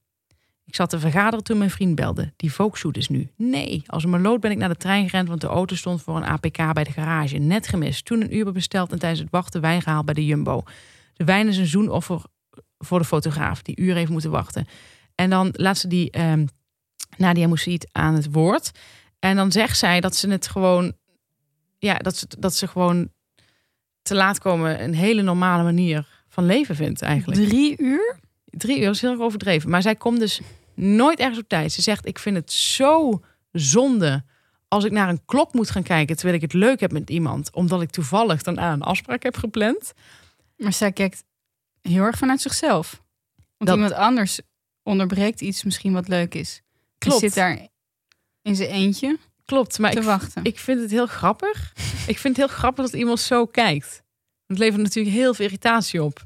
Ik 0.70 0.76
zat 0.76 0.90
te 0.90 0.98
vergaderen 0.98 1.44
toen 1.44 1.58
mijn 1.58 1.70
vriend 1.70 1.94
belde. 1.94 2.32
Die 2.36 2.52
Vogue-shoot 2.52 2.96
is 2.96 3.08
nu. 3.08 3.30
Nee, 3.36 3.82
als 3.86 4.04
een 4.04 4.10
meloot 4.10 4.40
ben 4.40 4.50
ik 4.50 4.56
naar 4.56 4.68
de 4.68 4.76
trein 4.76 5.08
gerend... 5.08 5.28
want 5.28 5.40
de 5.40 5.46
auto 5.46 5.74
stond 5.74 6.02
voor 6.02 6.16
een 6.16 6.24
APK 6.24 6.72
bij 6.72 6.84
de 6.84 6.92
garage. 6.92 7.36
Net 7.36 7.68
gemist. 7.68 8.04
Toen 8.04 8.20
een 8.20 8.36
Uber 8.36 8.52
besteld 8.52 8.92
en 8.92 8.98
tijdens 8.98 9.20
het 9.20 9.30
wachten 9.30 9.60
wijn 9.60 9.82
gehaald 9.82 10.04
bij 10.04 10.14
de 10.14 10.26
Jumbo. 10.26 10.62
De 11.14 11.24
wijn 11.24 11.48
is 11.48 11.56
een 11.56 11.66
zoenoffer 11.66 12.22
voor 12.78 12.98
de 12.98 13.04
fotograaf... 13.04 13.62
die 13.62 13.80
uren 13.80 13.96
heeft 13.96 14.10
moeten 14.10 14.30
wachten. 14.30 14.66
En 15.14 15.30
dan 15.30 15.48
laat 15.52 15.78
ze 15.78 15.88
die 15.88 16.10
ehm 16.10 16.46
Nadia 17.16 17.46
Moussaïd 17.46 17.88
aan 17.92 18.14
het 18.14 18.32
woord. 18.32 18.70
En 19.18 19.36
dan 19.36 19.52
zegt 19.52 19.78
zij 19.78 20.00
dat 20.00 20.16
ze 20.16 20.28
het 20.28 20.48
gewoon... 20.48 20.92
Ja, 21.78 21.94
dat 21.94 22.16
ze, 22.16 22.26
dat 22.38 22.54
ze 22.54 22.66
gewoon 22.66 23.10
te 24.02 24.14
laat 24.14 24.38
komen... 24.38 24.82
een 24.82 24.94
hele 24.94 25.22
normale 25.22 25.62
manier 25.62 26.06
van 26.28 26.44
leven 26.46 26.76
vindt 26.76 27.02
eigenlijk. 27.02 27.48
Drie 27.48 27.74
uur? 27.78 28.18
Drie 28.44 28.80
uur 28.80 28.90
is 28.90 29.00
heel 29.00 29.10
erg 29.10 29.20
overdreven. 29.20 29.70
Maar 29.70 29.82
zij 29.82 29.94
komt 29.94 30.18
dus 30.18 30.40
nooit 30.82 31.18
ergens 31.18 31.38
op 31.38 31.48
tijd. 31.48 31.72
Ze 31.72 31.82
zegt, 31.82 32.06
ik 32.06 32.18
vind 32.18 32.36
het 32.36 32.52
zo 32.52 33.20
zonde 33.52 34.24
als 34.68 34.84
ik 34.84 34.92
naar 34.92 35.08
een 35.08 35.24
klok 35.24 35.52
moet 35.52 35.70
gaan 35.70 35.82
kijken... 35.82 36.14
terwijl 36.16 36.36
ik 36.36 36.42
het 36.42 36.52
leuk 36.52 36.80
heb 36.80 36.92
met 36.92 37.10
iemand. 37.10 37.54
Omdat 37.54 37.82
ik 37.82 37.90
toevallig 37.90 38.42
dan 38.42 38.60
aan 38.60 38.72
een 38.72 38.82
afspraak 38.82 39.22
heb 39.22 39.36
gepland. 39.36 39.92
Maar 40.56 40.72
zij 40.72 40.92
kijkt 40.92 41.24
heel 41.82 42.02
erg 42.02 42.18
vanuit 42.18 42.40
zichzelf. 42.40 43.02
Want 43.36 43.70
Dat- 43.70 43.74
iemand 43.74 43.92
anders 43.94 44.40
onderbreekt 44.82 45.40
iets 45.40 45.64
misschien 45.64 45.92
wat 45.92 46.08
leuk 46.08 46.34
is. 46.34 46.62
Klopt. 46.98 47.20
Zit 47.20 47.34
daar 47.34 47.68
in 48.42 48.56
zijn 48.56 48.68
eentje 48.70 49.18
Klopt, 49.44 49.78
maar 49.78 49.90
te 49.92 49.98
ik, 49.98 50.04
wachten. 50.04 50.44
ik 50.44 50.58
vind 50.58 50.80
het 50.80 50.90
heel 50.90 51.06
grappig. 51.06 51.72
ik 52.06 52.18
vind 52.18 52.36
het 52.36 52.46
heel 52.46 52.56
grappig 52.56 52.84
dat 52.84 52.94
iemand 52.94 53.20
zo 53.20 53.46
kijkt. 53.46 54.02
Het 54.46 54.58
levert 54.58 54.82
natuurlijk 54.82 55.14
heel 55.16 55.34
veel 55.34 55.44
irritatie 55.44 56.02
op. 56.02 56.22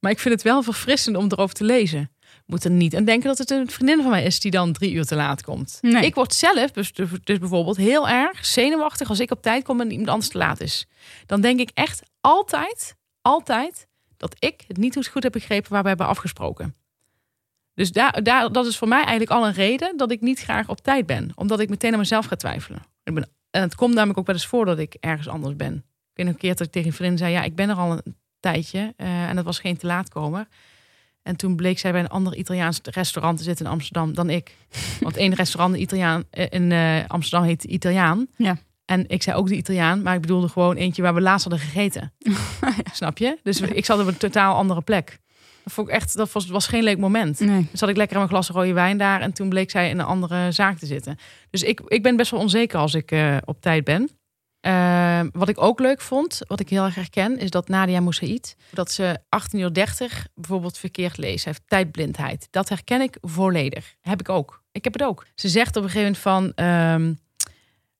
Maar 0.00 0.10
ik 0.10 0.18
vind 0.18 0.34
het 0.34 0.42
wel 0.42 0.62
verfrissend 0.62 1.16
om 1.16 1.24
erover 1.28 1.54
te 1.54 1.64
lezen. 1.64 2.10
Moet 2.46 2.64
er 2.64 2.70
niet 2.70 2.96
aan 2.96 3.04
denken 3.04 3.28
dat 3.28 3.38
het 3.38 3.50
een 3.50 3.70
vriendin 3.70 4.02
van 4.02 4.10
mij 4.10 4.24
is 4.24 4.40
die 4.40 4.50
dan 4.50 4.72
drie 4.72 4.92
uur 4.92 5.04
te 5.04 5.14
laat 5.14 5.42
komt. 5.42 5.78
Nee. 5.80 6.04
Ik 6.04 6.14
word 6.14 6.34
zelf 6.34 6.70
dus, 6.70 6.92
dus 7.24 7.38
bijvoorbeeld 7.38 7.76
heel 7.76 8.08
erg 8.08 8.46
zenuwachtig 8.46 9.08
als 9.08 9.20
ik 9.20 9.30
op 9.30 9.42
tijd 9.42 9.64
kom 9.64 9.80
en 9.80 9.90
iemand 9.90 10.08
anders 10.08 10.28
te 10.28 10.38
laat 10.38 10.60
is. 10.60 10.86
Dan 11.26 11.40
denk 11.40 11.60
ik 11.60 11.70
echt 11.74 12.02
altijd, 12.20 12.96
altijd 13.20 13.86
dat 14.16 14.36
ik 14.38 14.64
het 14.66 14.76
niet 14.76 15.08
goed 15.08 15.22
heb 15.22 15.32
begrepen 15.32 15.72
waar 15.72 15.82
we 15.82 15.88
hebben 15.88 16.06
afgesproken. 16.06 16.74
Dus 17.74 17.92
daar, 17.92 18.22
daar, 18.22 18.52
dat 18.52 18.66
is 18.66 18.76
voor 18.76 18.88
mij 18.88 19.02
eigenlijk 19.02 19.30
al 19.30 19.46
een 19.46 19.52
reden 19.52 19.96
dat 19.96 20.10
ik 20.10 20.20
niet 20.20 20.40
graag 20.40 20.68
op 20.68 20.80
tijd 20.80 21.06
ben. 21.06 21.32
Omdat 21.34 21.60
ik 21.60 21.68
meteen 21.68 21.92
aan 21.92 21.98
mezelf 21.98 22.26
ga 22.26 22.36
twijfelen. 22.36 22.82
Ik 23.04 23.14
ben, 23.14 23.28
en 23.50 23.62
het 23.62 23.74
komt 23.74 23.94
namelijk 23.94 24.18
ook 24.18 24.26
wel 24.26 24.34
eens 24.34 24.46
voor 24.46 24.64
dat 24.64 24.78
ik 24.78 24.96
ergens 25.00 25.28
anders 25.28 25.56
ben. 25.56 25.74
Ik 25.74 26.12
weet 26.12 26.26
nog 26.26 26.34
een 26.34 26.40
keer 26.40 26.56
dat 26.56 26.66
ik 26.66 26.72
tegen 26.72 26.88
een 26.88 26.94
vriendin 26.94 27.18
zei... 27.18 27.32
ja, 27.32 27.42
ik 27.42 27.54
ben 27.54 27.68
er 27.68 27.76
al 27.76 27.92
een 27.92 28.16
tijdje 28.40 28.94
eh, 28.96 29.28
en 29.28 29.36
dat 29.36 29.44
was 29.44 29.58
geen 29.58 29.76
te 29.76 29.86
laatkomer. 29.86 30.46
En 31.26 31.36
toen 31.36 31.56
bleek 31.56 31.78
zij 31.78 31.92
bij 31.92 32.00
een 32.00 32.08
ander 32.08 32.36
Italiaans 32.36 32.80
restaurant 32.82 33.38
te 33.38 33.44
zitten 33.44 33.64
in 33.64 33.70
Amsterdam 33.70 34.14
dan 34.14 34.30
ik. 34.30 34.54
Want 35.00 35.16
één 35.16 35.34
restaurant 35.34 35.74
in, 35.74 35.80
Italiaan, 35.80 36.24
eh, 36.30 36.46
in 36.50 36.72
eh, 36.72 37.04
Amsterdam 37.06 37.48
heet 37.48 37.64
Italiaan. 37.64 38.26
Ja. 38.36 38.58
En 38.84 39.08
ik 39.08 39.22
zei 39.22 39.36
ook 39.36 39.48
de 39.48 39.56
Italiaan, 39.56 40.02
maar 40.02 40.14
ik 40.14 40.20
bedoelde 40.20 40.48
gewoon 40.48 40.76
eentje 40.76 41.02
waar 41.02 41.14
we 41.14 41.20
laatst 41.20 41.48
hadden 41.48 41.66
gegeten. 41.66 42.12
Snap 42.92 43.18
je? 43.18 43.38
Dus 43.42 43.60
ik 43.60 43.84
zat 43.84 44.00
op 44.00 44.06
een 44.06 44.16
totaal 44.16 44.54
andere 44.54 44.80
plek. 44.80 45.18
Dat 45.64 45.72
vond 45.72 45.88
ik 45.88 45.94
echt, 45.94 46.16
dat 46.16 46.32
was, 46.32 46.46
was 46.46 46.66
geen 46.66 46.82
leuk 46.82 46.98
moment. 46.98 47.40
Nee. 47.40 47.66
Dus 47.70 47.80
zat 47.80 47.88
ik 47.88 47.96
lekker 47.96 48.16
aan 48.16 48.22
mijn 48.28 48.34
glas 48.34 48.56
rode 48.56 48.72
wijn 48.72 48.98
daar. 48.98 49.20
En 49.20 49.32
toen 49.32 49.48
bleek 49.48 49.70
zij 49.70 49.90
in 49.90 49.98
een 49.98 50.04
andere 50.04 50.52
zaak 50.52 50.78
te 50.78 50.86
zitten. 50.86 51.18
Dus 51.50 51.62
ik, 51.62 51.80
ik 51.86 52.02
ben 52.02 52.16
best 52.16 52.30
wel 52.30 52.40
onzeker 52.40 52.78
als 52.78 52.94
ik 52.94 53.10
eh, 53.10 53.36
op 53.44 53.60
tijd 53.60 53.84
ben. 53.84 54.10
Eh, 54.66 55.20
wat 55.32 55.48
ik 55.48 55.62
ook 55.62 55.80
leuk 55.80 56.00
vond, 56.00 56.40
wat 56.46 56.60
ik 56.60 56.68
heel 56.68 56.84
erg 56.84 56.94
herken, 56.94 57.38
is 57.38 57.50
dat 57.50 57.68
Nadia 57.68 58.00
Moussaïd, 58.00 58.56
dat 58.70 58.90
ze 58.90 59.18
18:30 59.28 60.00
uur 60.00 60.26
bijvoorbeeld 60.34 60.78
verkeerd 60.78 61.16
leest. 61.16 61.44
Heeft 61.44 61.62
tijdblindheid. 61.66 62.48
Dat 62.50 62.68
herken 62.68 63.00
ik 63.00 63.18
volledig. 63.20 63.94
Heb 64.00 64.20
ik 64.20 64.28
ook. 64.28 64.62
Ik 64.72 64.84
heb 64.84 64.92
het 64.92 65.02
ook. 65.02 65.26
Ze 65.34 65.48
zegt 65.48 65.76
op 65.76 65.82
een 65.82 65.90
gegeven 65.90 66.20
moment 66.24 66.54
van. 66.54 66.64
ehm, 66.64 67.14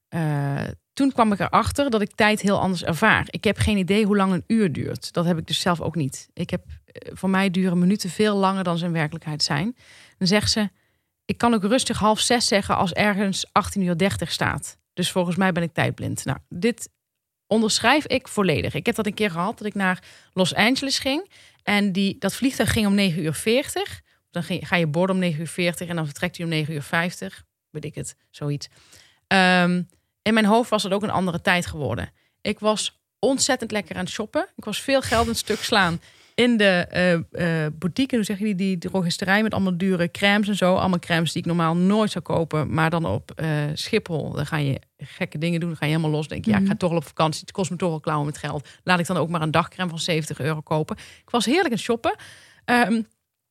eh, 0.09 0.69
toen 0.93 1.13
kwam 1.13 1.33
ik 1.33 1.41
erachter 1.41 1.91
dat 1.91 2.01
ik 2.01 2.15
tijd 2.15 2.41
heel 2.41 2.61
anders 2.61 2.85
ervaar. 2.85 3.27
Ik 3.31 3.45
heb 3.45 3.59
geen 3.59 3.77
idee 3.77 4.05
hoe 4.05 4.17
lang 4.17 4.33
een 4.33 4.45
uur 4.47 4.73
duurt. 4.73 5.13
Dat 5.13 5.25
heb 5.25 5.39
ik 5.39 5.47
dus 5.47 5.61
zelf 5.61 5.81
ook 5.81 5.95
niet. 5.95 6.29
Ik 6.33 6.51
heb, 6.51 6.65
eh, 6.85 7.11
voor 7.15 7.31
mij 7.31 7.51
duren 7.51 7.79
minuten 7.79 8.11
veel 8.11 8.37
langer 8.37 8.65
dan 8.65 8.79
ze 8.79 8.85
in 8.85 8.93
werkelijkheid 8.93 9.43
zijn. 9.43 9.77
Dan 10.19 10.27
zegt 10.29 10.51
ze, 10.51 10.71
ik 11.25 11.39
kan 11.39 11.55
ook 11.55 11.63
rustig 11.65 11.99
half 11.99 12.21
zes 12.21 12.47
zeggen 12.47 12.77
als 12.77 12.93
ergens 12.93 13.47
18:30 13.53 14.29
uur 14.29 14.33
staat. 14.33 14.79
Dus 14.97 15.11
volgens 15.11 15.37
mij 15.37 15.53
ben 15.53 15.63
ik 15.63 15.73
tijdblind. 15.73 16.25
Nou, 16.25 16.39
dit 16.49 16.89
onderschrijf 17.47 18.07
ik 18.07 18.29
volledig. 18.29 18.75
Ik 18.75 18.87
heb 18.87 18.95
dat 18.95 19.07
een 19.07 19.15
keer 19.15 19.31
gehad 19.31 19.59
dat 19.59 19.67
ik 19.67 19.75
naar 19.75 20.03
Los 20.33 20.55
Angeles 20.55 20.99
ging. 20.99 21.31
En 21.63 21.93
die, 21.93 22.19
dat 22.19 22.35
vliegtuig 22.35 22.73
ging 22.73 22.87
om 22.87 22.95
9 22.95 23.23
uur 23.23 23.35
40. 23.35 24.01
Dan 24.31 24.43
ga 24.43 24.77
je 24.77 24.87
borden 24.87 25.17
om 25.17 25.21
9 25.21 25.41
uur 25.41 25.47
40 25.47 25.89
en 25.89 25.97
dan 25.97 26.05
vertrekt 26.05 26.37
hij 26.37 26.45
om 26.45 26.51
9 26.51 26.75
uur 26.75 26.83
50. 26.83 27.45
Weet 27.71 27.85
ik 27.85 27.95
het, 27.95 28.17
zoiets. 28.31 28.69
Ehm, 29.27 29.83
in 30.23 30.35
mijn 30.35 30.47
hoofd 30.47 30.71
was 30.71 30.83
het 30.83 30.93
ook 30.93 31.03
een 31.03 31.11
andere 31.11 31.41
tijd 31.41 31.67
geworden. 31.67 32.11
Ik 32.41 32.59
was 32.59 33.01
ontzettend 33.19 33.71
lekker 33.71 33.97
aan 33.97 34.05
het 34.05 34.13
shoppen. 34.13 34.49
Ik 34.57 34.65
was 34.65 34.81
veel 34.81 35.03
geld 35.03 35.29
een 35.29 35.35
stuk 35.35 35.63
slaan 35.63 36.01
in 36.37 36.57
de 36.57 36.87
eh 37.31 37.67
boutique. 37.79 38.17
Hoe 38.17 38.25
zeg 38.25 38.39
je 38.39 38.45
die, 38.45 38.55
die 38.55 38.79
drogisterij 38.79 39.43
met 39.43 39.53
allemaal 39.53 39.77
dure 39.77 40.11
crèmes 40.11 40.49
en 40.49 40.57
zo. 40.57 40.75
Allemaal 40.75 40.99
crèmes 40.99 41.33
die 41.33 41.43
ik 41.43 41.49
normaal 41.49 41.77
nooit 41.77 42.11
zou 42.11 42.25
kopen. 42.25 42.75
Maar 42.75 42.91
dan 42.91 43.05
op 43.05 43.31
eh, 43.31 43.49
Schiphol, 43.75 44.33
dan 44.33 44.47
ga 44.47 44.57
je 44.57 44.81
gekke 44.99 45.39
dingen 45.39 45.61
doen. 45.61 45.69
Dan 45.69 45.79
ga 45.79 45.87
je 45.87 45.91
helemaal 45.93 46.15
los. 46.15 46.29
Denk 46.29 46.45
je, 46.45 46.51
ja, 46.51 46.59
ik 46.59 46.67
ga 46.67 46.77
toch 46.77 46.89
wel 46.91 46.99
op 46.99 47.07
vakantie. 47.07 47.41
Het 47.41 47.53
kost 47.53 47.71
me 47.71 47.77
toch 47.77 47.89
wel 47.89 48.01
klauwen 48.01 48.27
met 48.27 48.39
geld. 48.39 48.69
Laat 48.85 48.99
ik 48.99 49.07
dan 49.07 49.17
ook 49.17 49.29
maar 49.29 49.43
een 49.43 49.51
dagcrème 49.51 49.91
van 49.91 49.99
70 49.99 50.41
euro 50.41 50.61
kopen. 50.61 50.97
Ik 50.97 51.31
was 51.31 51.45
heerlijk 51.45 51.67
aan 51.67 51.73
het 51.73 51.81
shoppen. 51.81 52.17
Ehm, 52.65 53.03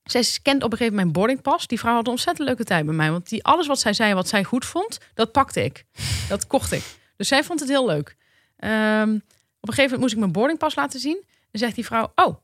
zij 0.03 0.23
kent 0.41 0.63
op 0.63 0.71
een 0.71 0.77
gegeven 0.77 0.95
moment 0.95 0.95
mijn 0.95 1.11
boardingpas. 1.11 1.67
Die 1.67 1.79
vrouw 1.79 1.93
had 1.93 2.05
een 2.05 2.11
ontzettend 2.11 2.47
leuke 2.47 2.63
tijd 2.63 2.85
bij 2.85 2.95
mij. 2.95 3.11
Want 3.11 3.29
die, 3.29 3.43
alles 3.43 3.67
wat 3.67 3.79
zij 3.79 3.93
zei, 3.93 4.13
wat 4.13 4.27
zij 4.27 4.43
goed 4.43 4.65
vond, 4.65 4.99
dat 5.13 5.31
pakte 5.31 5.63
ik. 5.63 5.85
Dat 6.29 6.47
kocht 6.47 6.71
ik. 6.71 6.83
Dus 7.15 7.27
zij 7.27 7.43
vond 7.43 7.59
het 7.59 7.69
heel 7.69 7.85
leuk. 7.85 8.15
Ehm, 8.57 9.15
op 9.59 9.71
een 9.71 9.73
gegeven 9.73 9.83
moment 9.83 9.99
moest 9.99 10.13
ik 10.13 10.19
mijn 10.19 10.31
boardingpas 10.31 10.75
laten 10.75 10.99
zien. 10.99 11.23
En 11.51 11.59
zegt 11.59 11.75
die 11.75 11.85
vrouw, 11.85 12.11
oh, 12.15 12.35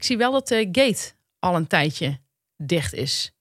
ik 0.00 0.06
zie 0.06 0.16
wel 0.16 0.32
dat 0.32 0.48
de 0.48 0.68
gate 0.72 1.12
al 1.38 1.56
een 1.56 1.66
tijdje 1.66 2.18
dicht 2.56 2.94
is. 2.94 3.32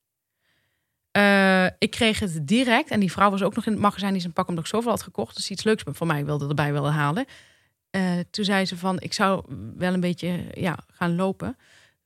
Eh, 1.11 1.65
ik 1.65 1.91
kreeg 1.91 2.19
het 2.19 2.47
direct. 2.47 2.89
En 2.89 2.99
die 2.99 3.11
vrouw 3.11 3.29
was 3.29 3.41
ook 3.41 3.55
nog 3.55 3.65
in 3.65 3.71
het 3.71 3.81
magazijn 3.81 4.11
die 4.11 4.21
zijn 4.21 4.33
pak 4.33 4.47
omdat 4.47 4.63
ik 4.63 4.69
zoveel 4.69 4.91
had 4.91 5.01
gekocht. 5.01 5.35
Dus 5.35 5.49
iets 5.49 5.63
leuks 5.63 5.83
van 5.85 6.07
mij 6.07 6.25
wilde 6.25 6.47
erbij 6.47 6.71
wilde 6.71 6.89
halen. 6.89 7.25
Eh, 7.89 8.19
toen 8.31 8.45
zei 8.45 8.65
ze 8.65 8.77
van, 8.77 8.99
ik 8.99 9.13
zou 9.13 9.43
wel 9.75 9.93
een 9.93 9.99
beetje 9.99 10.45
ja, 10.53 10.77
gaan 10.87 11.15
lopen. 11.15 11.57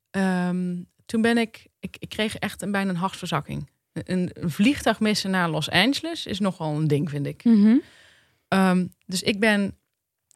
Ehm, 0.10 0.82
toen 1.06 1.22
ben 1.22 1.38
ik, 1.38 1.68
ik, 1.80 1.96
ik 2.00 2.10
kreeg 2.10 2.36
echt 2.36 2.62
een, 2.62 2.72
bijna 2.72 2.90
een 2.90 2.96
hartverzakking. 2.96 3.70
Een, 3.94 4.30
een 4.34 4.52
vliegtuig 4.52 5.00
missen 5.00 5.32
naar 5.32 5.50
Los 5.50 5.70
Angeles 5.70 6.26
is 6.26 6.40
nogal 6.40 6.76
een 6.76 6.88
ding, 6.88 7.10
vind 7.10 7.26
ik. 7.26 7.44
Mhm. 7.44 7.78
Ehm, 8.48 8.88
dus 9.06 9.22
ik 9.22 9.40
ben 9.40 9.78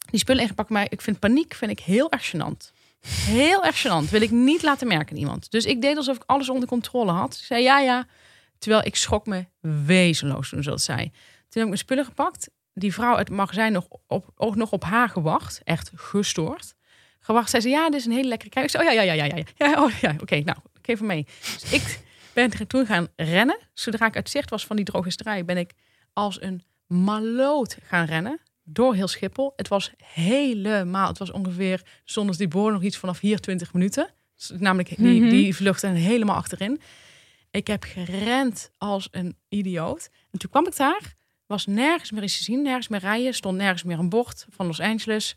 die 0.10 0.20
spullen 0.20 0.42
ingepakt, 0.42 0.70
maar 0.70 0.88
ik 0.90 1.02
vind 1.02 1.20
paniek 1.20 1.54
vind 1.54 1.72
ik 1.72 1.80
heel 1.80 2.12
erg 2.12 2.32
gênant. 2.36 2.77
Heel 3.00 3.64
erg 3.64 3.82
gênant. 3.82 4.10
Wil 4.10 4.22
ik 4.22 4.32
niet 4.32 4.64
laten 4.64 4.88
merken 4.88 5.16
aan 5.16 5.22
iemand. 5.22 5.52
Dus 5.52 5.66
ik 5.66 5.82
deed 5.82 5.98
alsof 5.98 6.16
ik 6.16 6.24
alles 6.26 6.50
onder 6.50 6.68
controle 6.68 7.12
had. 7.12 7.34
Ik 7.34 7.46
zei 7.46 7.64
ja, 7.64 7.80
ja. 7.80 8.06
Terwijl 8.58 8.86
ik 8.86 8.96
schrok 8.96 9.26
me 9.26 9.46
wezenloos 9.86 10.50
toen 10.50 10.64
ze 10.64 10.70
dat 10.70 10.82
zei. 10.82 11.04
Toen 11.04 11.12
heb 11.50 11.62
ik 11.62 11.68
mijn 11.68 11.78
spullen 11.78 12.06
gepakt. 12.06 12.50
Die 12.74 12.94
vrouw 12.94 13.16
uit 13.16 13.28
het 13.28 13.38
magazijn 13.38 13.72
nog 13.72 13.88
op, 14.08 14.32
ook 14.36 14.56
nog 14.56 14.72
op 14.72 14.84
haar 14.84 15.10
gewacht. 15.10 15.62
Echt 15.64 15.92
gestoord. 15.96 16.76
Gewacht. 17.20 17.50
Zei 17.50 17.62
ze, 17.62 17.70
ja, 17.70 17.90
dit 17.90 18.00
is 18.00 18.06
een 18.06 18.12
hele 18.12 18.28
lekkere 18.28 18.50
kruid. 18.50 18.66
Ik 18.66 18.72
zei, 18.72 18.88
oh 18.88 18.94
ja, 18.94 19.02
ja, 19.02 19.14
ja, 19.14 19.24
ja, 19.24 19.36
ja. 19.36 19.44
ja 19.68 19.84
oh, 19.84 19.92
ja 19.92 20.16
Oké, 20.22 20.40
nou, 20.40 20.58
ik 20.80 20.88
even 20.88 21.06
mee. 21.06 21.26
Dus 21.60 21.72
ik 21.72 22.00
ben 22.34 22.68
toen 22.68 22.86
gaan 22.86 23.08
rennen. 23.16 23.60
Zodra 23.74 24.06
ik 24.06 24.16
uit 24.16 24.30
zicht 24.30 24.50
was 24.50 24.66
van 24.66 24.76
die 24.76 24.86
drogisterij, 24.86 25.46
ben 25.46 25.58
ik 25.58 25.74
als 26.14 26.42
een 26.42 26.64
maloot 26.88 27.78
gaan 27.84 28.06
rennen. 28.06 28.40
Door 28.70 28.96
heel 28.96 29.08
Schiphol. 29.08 29.54
Het 29.56 29.68
was 29.68 29.92
helemaal, 30.04 31.08
het 31.08 31.18
was 31.18 31.32
ongeveer, 31.32 31.82
zonder 32.06 32.38
die 32.38 32.48
boor 32.48 32.72
nog 32.72 32.82
iets 32.84 32.98
vanaf 32.98 33.20
hier 33.20 33.40
20 33.40 33.74
minuten. 33.74 34.10
Dus 34.36 34.52
namelijk 34.58 34.98
die, 34.98 35.22
Mhm. 35.22 35.30
die 35.30 35.56
vluchten 35.56 35.94
helemaal 35.94 36.36
achterin. 36.36 36.82
Ik 37.52 37.68
heb 37.68 37.84
gerend 37.84 38.72
als 38.78 39.08
een 39.12 39.36
idioot. 39.50 40.10
En 40.32 40.40
toen 40.40 40.50
kwam 40.50 40.68
ik 40.68 40.76
daar, 40.76 41.14
was 41.46 41.66
nergens 41.66 42.12
meer 42.12 42.24
iets 42.24 42.38
te 42.38 42.44
zien, 42.44 42.62
nergens 42.62 42.88
meer 42.88 43.00
rijden, 43.00 43.34
stond 43.34 43.58
nergens 43.58 43.84
meer 43.84 44.00
een 44.00 44.10
bord 44.10 44.46
van 44.50 44.66
Los 44.66 44.80
Angeles. 44.80 45.36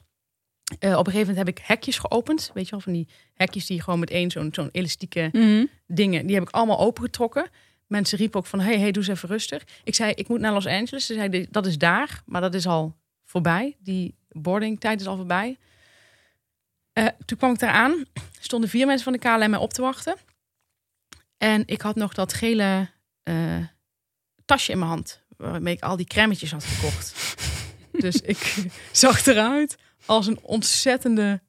Eh, 0.78 0.90
op 0.90 1.06
een 1.06 1.12
gegeven 1.12 1.18
moment 1.34 1.36
heb 1.36 1.48
ik 1.58 1.64
hekjes 1.66 1.98
geopend. 1.98 2.50
Weet 2.54 2.64
je 2.64 2.70
wel, 2.70 2.80
van 2.80 2.92
die 2.92 3.08
hekjes 3.34 3.66
die 3.66 3.82
gewoon 3.82 3.98
met 3.98 4.10
één 4.10 4.30
zo'n 4.30 4.48
zo'n 4.52 4.68
elastieke 4.72 5.28
Mhm. 5.32 5.64
dingen, 5.86 6.26
die 6.26 6.34
heb 6.34 6.44
ik 6.48 6.50
allemaal 6.54 6.78
opengetrokken. 6.78 7.48
Mensen 7.86 8.18
riepen 8.18 8.38
ook 8.40 8.46
van, 8.46 8.60
hey, 8.60 8.78
hey, 8.78 8.90
doe 8.90 9.02
eens 9.02 9.12
even 9.12 9.28
rustig. 9.28 9.64
Ik 9.84 9.94
zei, 9.94 10.12
ik 10.12 10.28
moet 10.28 10.40
naar 10.40 10.52
Los 10.52 10.66
Angeles. 10.66 11.06
Ze 11.06 11.14
zeiden, 11.14 11.46
dat 11.50 11.66
is 11.66 11.78
daar, 11.78 12.22
maar 12.26 12.40
dat 12.40 12.54
is 12.54 12.66
al 12.66 12.96
voorbij. 13.30 13.76
Die 13.78 14.14
boardingtijd 14.28 15.00
is 15.00 15.06
al 15.06 15.16
voorbij. 15.16 15.58
Eh, 16.92 17.06
toen 17.24 17.38
kwam 17.38 17.52
ik 17.52 17.58
daar 17.58 17.70
aan. 17.70 18.04
Stonden 18.40 18.70
vier 18.70 18.86
mensen 18.86 19.04
van 19.04 19.12
de 19.12 19.18
KLM 19.18 19.50
mij 19.50 19.58
op 19.58 19.72
te 19.72 19.82
wachten. 19.82 20.16
En 21.36 21.62
ik 21.66 21.80
had 21.80 21.96
nog 21.96 22.14
dat 22.14 22.32
gele 22.32 22.90
eh, 23.22 23.64
tasje 24.44 24.72
in 24.72 24.78
mijn 24.78 24.90
hand. 24.90 25.22
Waarmee 25.36 25.74
ik 25.74 25.82
al 25.82 25.96
die 25.96 26.06
crèmetjes 26.06 26.50
had 26.50 26.64
gekocht. 26.64 27.36
dus 28.04 28.14
ik 28.14 28.66
zag 28.92 29.26
eruit 29.26 29.76
als 30.06 30.26
een 30.26 30.38
ontzettende 30.42 31.42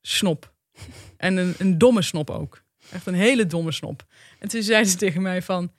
snop. 0.00 0.54
En 1.16 1.36
een, 1.36 1.54
een 1.58 1.78
domme 1.78 2.02
snop 2.02 2.30
ook. 2.30 2.62
Echt 2.90 3.06
een 3.06 3.14
hele 3.14 3.46
domme 3.46 3.72
snop. 3.72 4.06
En 4.38 4.48
toen 4.48 4.62
zei 4.62 4.84
ze 4.84 4.96
tegen 4.96 5.22
mij 5.22 5.42
van... 5.42 5.72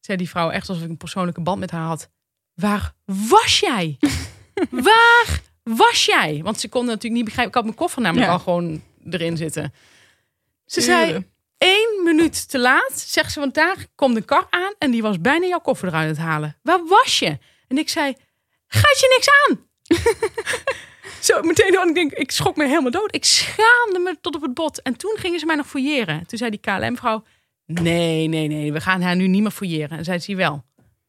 Zei 0.00 0.18
die 0.18 0.28
vrouw 0.28 0.50
echt 0.50 0.68
alsof 0.68 0.84
ik 0.84 0.90
een 0.90 0.96
persoonlijke 0.96 1.40
band 1.40 1.58
met 1.58 1.70
haar 1.70 1.86
had. 1.86 2.10
Waar 2.54 2.94
was 3.04 3.60
jij? 3.60 3.98
Waar 4.70 5.40
was 5.62 6.04
jij? 6.04 6.40
Want 6.42 6.60
ze 6.60 6.68
kon 6.68 6.84
natuurlijk 6.84 7.14
niet 7.14 7.24
begrijpen. 7.24 7.48
Ik 7.48 7.54
had 7.54 7.64
mijn 7.64 7.76
koffer 7.76 8.02
namelijk 8.02 8.26
Ja. 8.26 8.32
al 8.32 8.38
gewoon 8.38 8.82
erin 9.10 9.36
zitten. 9.36 9.72
Ze 10.66 10.80
zei 10.80 11.26
één 11.58 12.00
minuut 12.04 12.48
te 12.48 12.58
laat. 12.58 12.92
Zegt 13.06 13.32
ze, 13.32 13.40
want 13.40 13.54
daar 13.54 13.86
komt 13.94 14.16
een 14.16 14.24
kar 14.24 14.46
aan. 14.50 14.72
En 14.78 14.90
die 14.90 15.02
was 15.02 15.20
bijna 15.20 15.46
jouw 15.46 15.58
koffer 15.60 15.88
eruit 15.88 16.08
het 16.08 16.18
halen. 16.18 16.56
Waar 16.62 16.84
was 16.86 17.18
je? 17.18 17.38
En 17.68 17.78
ik 17.78 17.88
zei, 17.88 18.14
gaat 18.66 18.98
je 19.00 19.14
niks 19.16 19.28
aan? 19.48 19.66
Zo 21.20 21.42
meteen, 21.42 21.72
want 21.74 21.88
ik 21.88 21.94
denk, 21.94 22.12
ik 22.12 22.30
schrok 22.30 22.56
me 22.56 22.66
helemaal 22.66 22.90
dood. 22.90 23.14
Ik 23.14 23.24
schaamde 23.24 23.98
me 23.98 24.16
tot 24.20 24.34
op 24.34 24.42
het 24.42 24.54
bot. 24.54 24.82
En 24.82 24.96
toen 24.96 25.16
gingen 25.18 25.38
ze 25.38 25.46
mij 25.46 25.56
nog 25.56 25.66
fouilleren. 25.66 26.26
Toen 26.26 26.38
zei 26.38 26.50
die 26.50 26.60
KLM-vrouw, 26.60 27.24
nee, 27.66 28.28
nee, 28.28 28.48
nee, 28.48 28.72
we 28.72 28.80
gaan 28.80 29.02
haar 29.02 29.16
nu 29.16 29.26
niet 29.26 29.42
meer 29.42 29.50
fouilleren. 29.50 29.98
En 29.98 30.04
zei 30.04 30.18
ze 30.18 30.34
wel. 30.34 30.64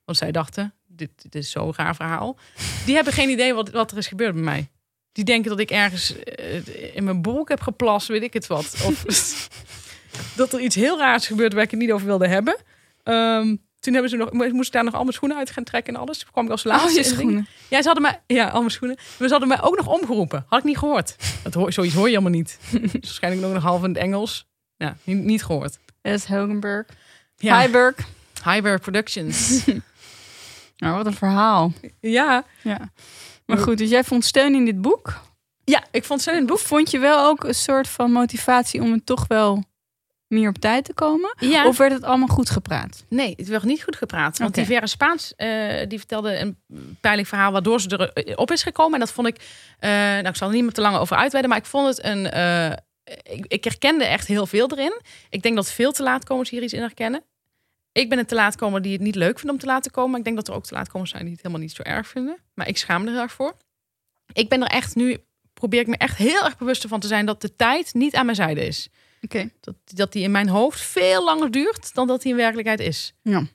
Want 0.05 0.17
zij 0.17 0.31
dachten, 0.31 0.73
dit, 0.95 1.09
dit 1.15 1.35
is 1.35 1.51
zo'n 1.51 1.73
raar 1.75 1.95
verhaal. 1.95 2.37
Die 2.85 2.95
hebben 2.95 3.13
geen 3.13 3.29
idee 3.29 3.53
wat, 3.53 3.69
wat 3.69 3.91
er 3.91 3.97
is 3.97 4.07
gebeurd 4.07 4.33
bij 4.33 4.43
mij. 4.43 4.69
Die 5.11 5.23
denken 5.23 5.49
dat 5.49 5.59
ik 5.59 5.71
ergens 5.71 6.23
eh, 6.23 6.95
in 6.95 7.03
mijn 7.03 7.21
broek 7.21 7.49
heb 7.49 7.61
geplast, 7.61 8.07
weet 8.07 8.23
ik 8.23 8.33
het 8.33 8.47
wat. 8.47 8.75
Of 8.85 9.03
dat 10.35 10.53
er 10.53 10.59
iets 10.59 10.75
heel 10.75 10.97
raars 10.97 11.27
gebeurt 11.27 11.53
waar 11.53 11.63
ik 11.63 11.71
het 11.71 11.79
niet 11.79 11.91
over 11.91 12.07
wilde 12.07 12.27
hebben. 12.27 12.55
Ehm, 13.03 13.55
toen 13.79 13.93
hebben 13.93 14.11
ze 14.11 14.17
nog, 14.17 14.31
moest 14.31 14.67
ik 14.67 14.73
daar 14.73 14.83
nog 14.83 14.93
al 14.93 15.01
mijn 15.01 15.13
schoenen 15.13 15.37
uit 15.37 15.49
gaan 15.49 15.63
trekken 15.63 15.93
en 15.93 15.99
alles. 15.99 16.17
Toen 16.17 16.31
kwam 16.31 16.45
ik 16.45 16.51
als 16.51 16.63
laatste. 16.63 16.89
Oh, 16.89 16.95
het 16.95 17.05
ding. 17.05 17.15
schoenen. 17.15 17.47
Ja, 17.69 17.81
ze 17.81 17.85
hadden 17.85 18.01
mij, 18.01 18.21
ja, 18.27 18.47
al 18.47 18.59
mijn 18.59 18.71
schoenen. 18.71 18.97
Maar 19.17 19.27
ze 19.27 19.33
hadden 19.33 19.47
mij 19.47 19.61
ook 19.61 19.77
nog 19.77 19.87
omgeroepen. 19.87 20.45
Had 20.47 20.59
ik 20.59 20.65
niet 20.65 20.77
gehoord. 20.77 21.15
Dat 21.43 21.53
hoor, 21.53 21.73
zoiets 21.73 21.93
hoor 21.93 22.09
je 22.09 22.17
helemaal 22.17 22.39
niet. 22.39 22.59
Dus 22.71 22.91
waarschijnlijk 22.91 23.45
ook 23.45 23.53
nog 23.53 23.63
half 23.63 23.83
in 23.83 23.89
het 23.89 23.97
Engels. 23.97 24.47
Ja, 24.77 24.97
niet, 25.03 25.23
niet 25.23 25.43
gehoord. 25.43 25.77
Dat 26.01 26.13
is 26.13 26.25
Hogenberg. 26.25 26.87
Ja, 27.35 27.55
Heiberg. 27.55 27.95
Highberg 28.43 28.81
Productions. 28.81 29.63
Nou, 30.77 30.95
wat 30.95 31.05
een 31.05 31.13
verhaal. 31.13 31.71
ja. 31.99 32.43
Ja. 32.61 32.91
Maar 33.45 33.57
goed, 33.57 33.77
dus 33.77 33.89
jij 33.89 34.03
vond 34.03 34.25
steun 34.25 34.55
in 34.55 34.65
dit 34.65 34.81
boek. 34.81 35.21
ja, 35.63 35.83
ik 35.91 36.03
vond 36.03 36.21
ze 36.21 36.31
in 36.31 36.37
het 36.37 36.45
boek. 36.45 36.59
Vond 36.59 36.91
je 36.91 36.99
wel 36.99 37.25
ook 37.27 37.43
een 37.43 37.55
soort 37.55 37.87
van 37.87 38.11
motivatie 38.11 38.81
om 38.81 38.91
het 38.91 39.05
toch 39.05 39.27
wel 39.27 39.63
meer 40.27 40.49
op 40.49 40.57
tijd 40.57 40.85
te 40.85 40.93
komen? 40.93 41.35
Ja. 41.39 41.67
Of 41.67 41.77
werd 41.77 41.91
het 41.91 42.03
allemaal 42.03 42.27
goed 42.27 42.49
gepraat? 42.49 43.05
Nee, 43.09 43.33
het 43.37 43.47
werd 43.47 43.63
niet 43.63 43.83
goed 43.83 43.95
gepraat. 43.95 44.37
Want 44.37 44.55
die 44.55 44.65
Vera 44.65 44.85
Spaans, 44.85 45.33
eh, 45.35 45.87
die 45.87 45.97
vertelde 45.97 46.39
een 46.39 46.57
pijnlijk 47.01 47.27
verhaal 47.27 47.51
waardoor 47.51 47.81
ze 47.81 48.11
erop 48.13 48.51
is 48.51 48.63
gekomen. 48.63 48.93
En 48.93 48.99
dat 48.99 49.11
vond 49.11 49.27
ik, 49.27 49.37
eh, 49.79 49.89
nou 49.89 50.27
ik 50.27 50.35
zal 50.35 50.47
er 50.47 50.53
niet 50.53 50.63
meer 50.63 50.71
te 50.71 50.81
lang 50.81 50.97
over 50.97 51.17
uitweiden, 51.17 51.49
maar 51.51 51.59
ik 51.59 51.65
vond 51.65 51.87
het 51.87 52.05
een, 52.05 52.29
eh, 52.29 52.71
ik, 53.23 53.45
ik 53.47 53.63
herkende 53.63 54.05
echt 54.05 54.27
heel 54.27 54.45
veel 54.45 54.71
erin. 54.71 55.01
Ik 55.29 55.41
denk 55.41 55.55
dat 55.55 55.71
veel 55.71 55.91
te 55.91 56.03
laatkomers 56.03 56.49
hier 56.49 56.63
iets 56.63 56.73
in 56.73 56.81
herkennen. 56.81 57.23
Ik 57.93 58.09
ben 58.09 58.19
een 58.19 58.25
te 58.25 58.35
laatkomer 58.35 58.81
die 58.81 58.91
het 58.91 59.01
niet 59.01 59.15
leuk 59.15 59.39
vindt 59.39 59.51
om 59.51 59.59
te 59.59 59.65
laten 59.65 59.91
komen. 59.91 60.09
Maar 60.09 60.19
ik 60.19 60.25
denk 60.25 60.37
dat 60.37 60.47
er 60.47 60.53
ook 60.53 60.65
te 60.65 60.73
laatkomers 60.73 61.09
zijn 61.09 61.23
die 61.23 61.31
het 61.31 61.41
helemaal 61.41 61.63
niet 61.63 61.75
zo 61.75 61.81
erg 61.81 62.07
vinden. 62.07 62.37
Maar 62.53 62.67
ik 62.67 62.77
schaam 62.77 63.03
me 63.03 63.11
er 63.11 63.21
erg 63.21 63.31
voor. 63.31 63.57
Ik 64.33 64.49
ben 64.49 64.61
er 64.61 64.67
echt 64.67 64.95
nu, 64.95 65.17
probeer 65.53 65.81
ik 65.81 65.87
me 65.87 65.97
echt 65.97 66.17
heel 66.17 66.43
erg 66.43 66.57
bewust 66.57 66.87
van 66.87 66.99
te 66.99 67.07
zijn 67.07 67.25
dat 67.25 67.41
de 67.41 67.55
tijd 67.55 67.93
niet 67.93 68.15
aan 68.15 68.25
mijn 68.25 68.37
zijde 68.37 68.65
is. 68.65 68.89
Oké. 69.21 69.49
Dat, 69.59 69.75
dat 69.83 70.11
die 70.11 70.23
in 70.23 70.31
mijn 70.31 70.49
hoofd 70.49 70.81
veel 70.81 71.23
langer 71.23 71.51
duurt 71.51 71.93
dan 71.93 72.07
dat 72.07 72.21
die 72.21 72.31
in 72.31 72.37
werkelijkheid 72.37 72.79
is. 72.79 73.13
Ja. 73.21 73.47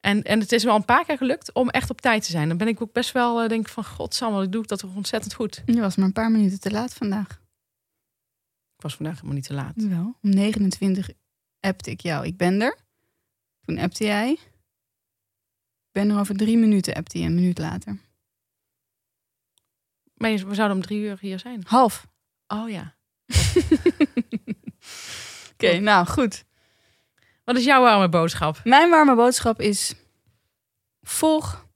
En, 0.00 0.22
en 0.22 0.40
het 0.40 0.52
is 0.52 0.64
wel 0.64 0.76
een 0.76 0.84
paar 0.84 1.04
keer 1.04 1.16
gelukt 1.16 1.52
om 1.52 1.68
echt 1.70 1.90
op 1.90 2.00
tijd 2.00 2.24
te 2.24 2.30
zijn. 2.30 2.48
Dan 2.48 2.56
ben 2.56 2.68
ik 2.68 2.82
ook 2.82 2.92
best 2.92 3.12
wel, 3.12 3.42
eh, 3.42 3.48
denk 3.48 3.66
ik 3.66 3.72
van, 3.72 3.84
godsamme, 3.84 4.42
ik 4.42 4.52
doe 4.52 4.62
ik 4.62 4.68
dat 4.68 4.78
toch 4.78 4.94
ontzettend 4.94 5.34
goed. 5.34 5.62
Je 5.66 5.80
was 5.80 5.96
maar 5.96 6.06
een 6.06 6.12
paar 6.12 6.30
minuten 6.30 6.60
te 6.60 6.70
laat 6.70 6.94
vandaag. 6.94 7.30
Ik 8.76 8.82
was 8.82 8.96
vandaag 8.96 9.14
helemaal 9.14 9.34
niet 9.34 9.46
te 9.46 9.54
laat. 9.54 9.72
Wel. 9.74 10.16
Om 10.22 10.30
29 10.30 11.10
appte 11.60 11.90
ik 11.90 12.00
jou. 12.00 12.26
Ik 12.26 12.36
ben 12.36 12.60
er. 12.60 12.76
Toen 13.64 13.78
appte 13.78 14.04
jij. 14.04 14.32
Ik 14.32 14.40
ben 15.92 16.10
er 16.10 16.18
over 16.18 16.36
drie 16.36 16.56
minuten, 16.58 16.94
appte 16.94 17.18
je 17.18 17.26
een 17.26 17.34
minuut 17.34 17.58
later. 17.58 17.98
Maar 20.14 20.30
je- 20.30 20.46
we 20.46 20.54
zouden 20.54 20.76
om 20.76 20.82
drie 20.82 21.00
uur 21.00 21.18
hier 21.20 21.38
zijn. 21.38 21.62
Half. 21.66 22.06
Oh 22.46 22.70
ja. 22.70 22.94
Oké, 25.52 25.78
nou 25.78 26.06
goed. 26.06 26.44
Wat 27.44 27.56
is 27.56 27.64
jouw 27.64 27.82
warme 27.82 28.08
boodschap? 28.08 28.60
Mijn 28.64 28.90
warme 28.90 29.14
boodschap 29.14 29.60
is: 29.60 29.94
volg 31.00 31.66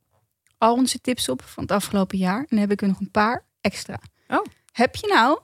al 0.59 0.75
onze 0.75 1.01
tips 1.01 1.29
op 1.29 1.43
van 1.43 1.63
het 1.63 1.73
afgelopen 1.73 2.19
jaar. 2.19 2.39
En 2.39 2.47
dan 2.49 2.59
heb 2.59 2.71
ik 2.71 2.83
er 2.83 2.89
nog 2.89 3.01
een 3.01 3.11
paar 3.11 3.47
extra. 3.61 4.01
Oh. 4.29 4.45
Heb 4.73 4.95
je 4.97 5.07
nou 5.07 5.41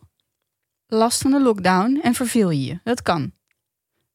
last 0.86 1.22
van 1.22 1.30
de 1.30 1.40
lockdown 1.40 2.00
en 2.02 2.14
verveel 2.14 2.50
je 2.50 2.64
je? 2.64 2.80
Dat 2.84 3.02
kan. 3.02 3.32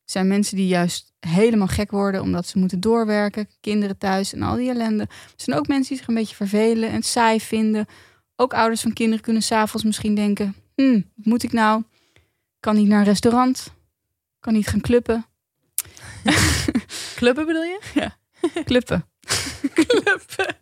Zijn 0.09 0.27
mensen 0.27 0.55
die 0.55 0.67
juist 0.67 1.13
helemaal 1.19 1.67
gek 1.67 1.91
worden 1.91 2.21
omdat 2.21 2.47
ze 2.47 2.57
moeten 2.57 2.79
doorwerken, 2.79 3.49
kinderen 3.61 3.97
thuis 3.97 4.33
en 4.33 4.41
al 4.41 4.55
die 4.55 4.69
ellende. 4.69 5.03
Er 5.03 5.33
zijn 5.35 5.57
ook 5.57 5.67
mensen 5.67 5.89
die 5.89 5.97
zich 5.97 6.07
een 6.07 6.13
beetje 6.13 6.35
vervelen 6.35 6.89
en 6.89 7.03
saai 7.03 7.41
vinden. 7.41 7.85
Ook 8.35 8.53
ouders 8.53 8.81
van 8.81 8.93
kinderen 8.93 9.23
kunnen 9.23 9.41
s'avonds 9.41 9.85
misschien 9.85 10.15
denken: 10.15 10.55
hmm, 10.75 11.11
wat 11.15 11.25
moet 11.25 11.43
ik 11.43 11.51
nou? 11.51 11.83
Kan 12.59 12.75
niet 12.75 12.87
naar 12.87 12.99
een 12.99 13.05
restaurant, 13.05 13.73
kan 14.39 14.53
niet 14.53 14.67
gaan 14.67 14.81
clubben. 14.81 15.25
Clubben 17.15 17.45
bedoel 17.45 17.63
je? 17.63 17.79
Clubben. 18.63 19.05
Clubben. 19.73 20.55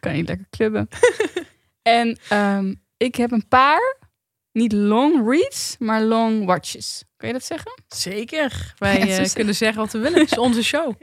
kan 0.00 0.12
niet 0.12 0.28
lekker 0.28 0.46
clubben. 0.50 0.88
en 1.82 2.18
ehm, 2.28 2.74
ik 2.96 3.14
heb 3.14 3.30
een 3.30 3.48
paar, 3.48 3.96
niet 4.54 4.72
long 4.72 5.28
reads, 5.30 5.76
maar 5.78 6.02
long 6.02 6.44
watches. 6.44 7.04
Kan 7.16 7.28
je 7.28 7.34
dat 7.34 7.44
zeggen? 7.44 7.82
Zeker. 7.88 8.74
Wij 8.78 8.98
Ja, 9.06 9.18
eh, 9.18 9.32
kunnen 9.32 9.54
zeggen 9.54 9.80
wat 9.80 9.92
we 9.92 9.98
willen. 9.98 10.20
Het 10.20 10.30
is 10.32 10.38
onze 10.38 10.62
show. 10.62 10.94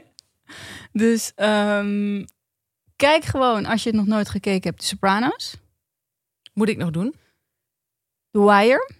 Dus 0.92 1.32
ehm, 1.34 2.24
kijk 2.96 3.24
gewoon, 3.24 3.66
als 3.66 3.82
je 3.82 3.88
het 3.88 3.98
nog 3.98 4.06
nooit 4.06 4.28
gekeken 4.28 4.70
hebt, 4.70 4.80
The 4.80 4.86
Sopranos. 4.86 5.54
Moet 6.54 6.68
ik 6.68 6.76
nog 6.76 6.90
doen? 6.90 7.14
The 8.30 8.44
Wire. 8.44 8.90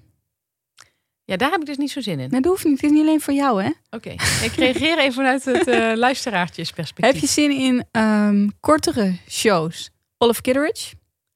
Ja, 1.24 1.36
daar 1.36 1.50
heb 1.50 1.61
ik 1.61 1.66
dus 1.66 1.76
niet 1.76 1.90
zo 1.90 2.00
zin 2.00 2.20
in. 2.20 2.30
Nee, 2.30 2.40
dat 2.40 2.50
hoeft 2.50 2.64
niet. 2.64 2.80
Het 2.80 2.84
is 2.84 2.90
niet 2.90 3.00
alleen 3.00 3.20
voor 3.20 3.34
jou, 3.34 3.62
hè? 3.62 3.70
Oké. 3.90 4.11
Ik 4.42 4.53
reageer 4.57 4.98
even 4.98 5.12
vanuit 5.12 5.44
het 5.44 5.68
eh 5.68 5.92
luisteraartjesperspectief. 6.07 7.12
Heb 7.12 7.22
je 7.22 7.28
zin 7.28 7.50
in 7.50 7.84
ehm, 7.90 8.48
kortere 8.61 9.16
shows? 9.28 9.90
Olive 10.18 10.40
Kitteridge. 10.40 10.94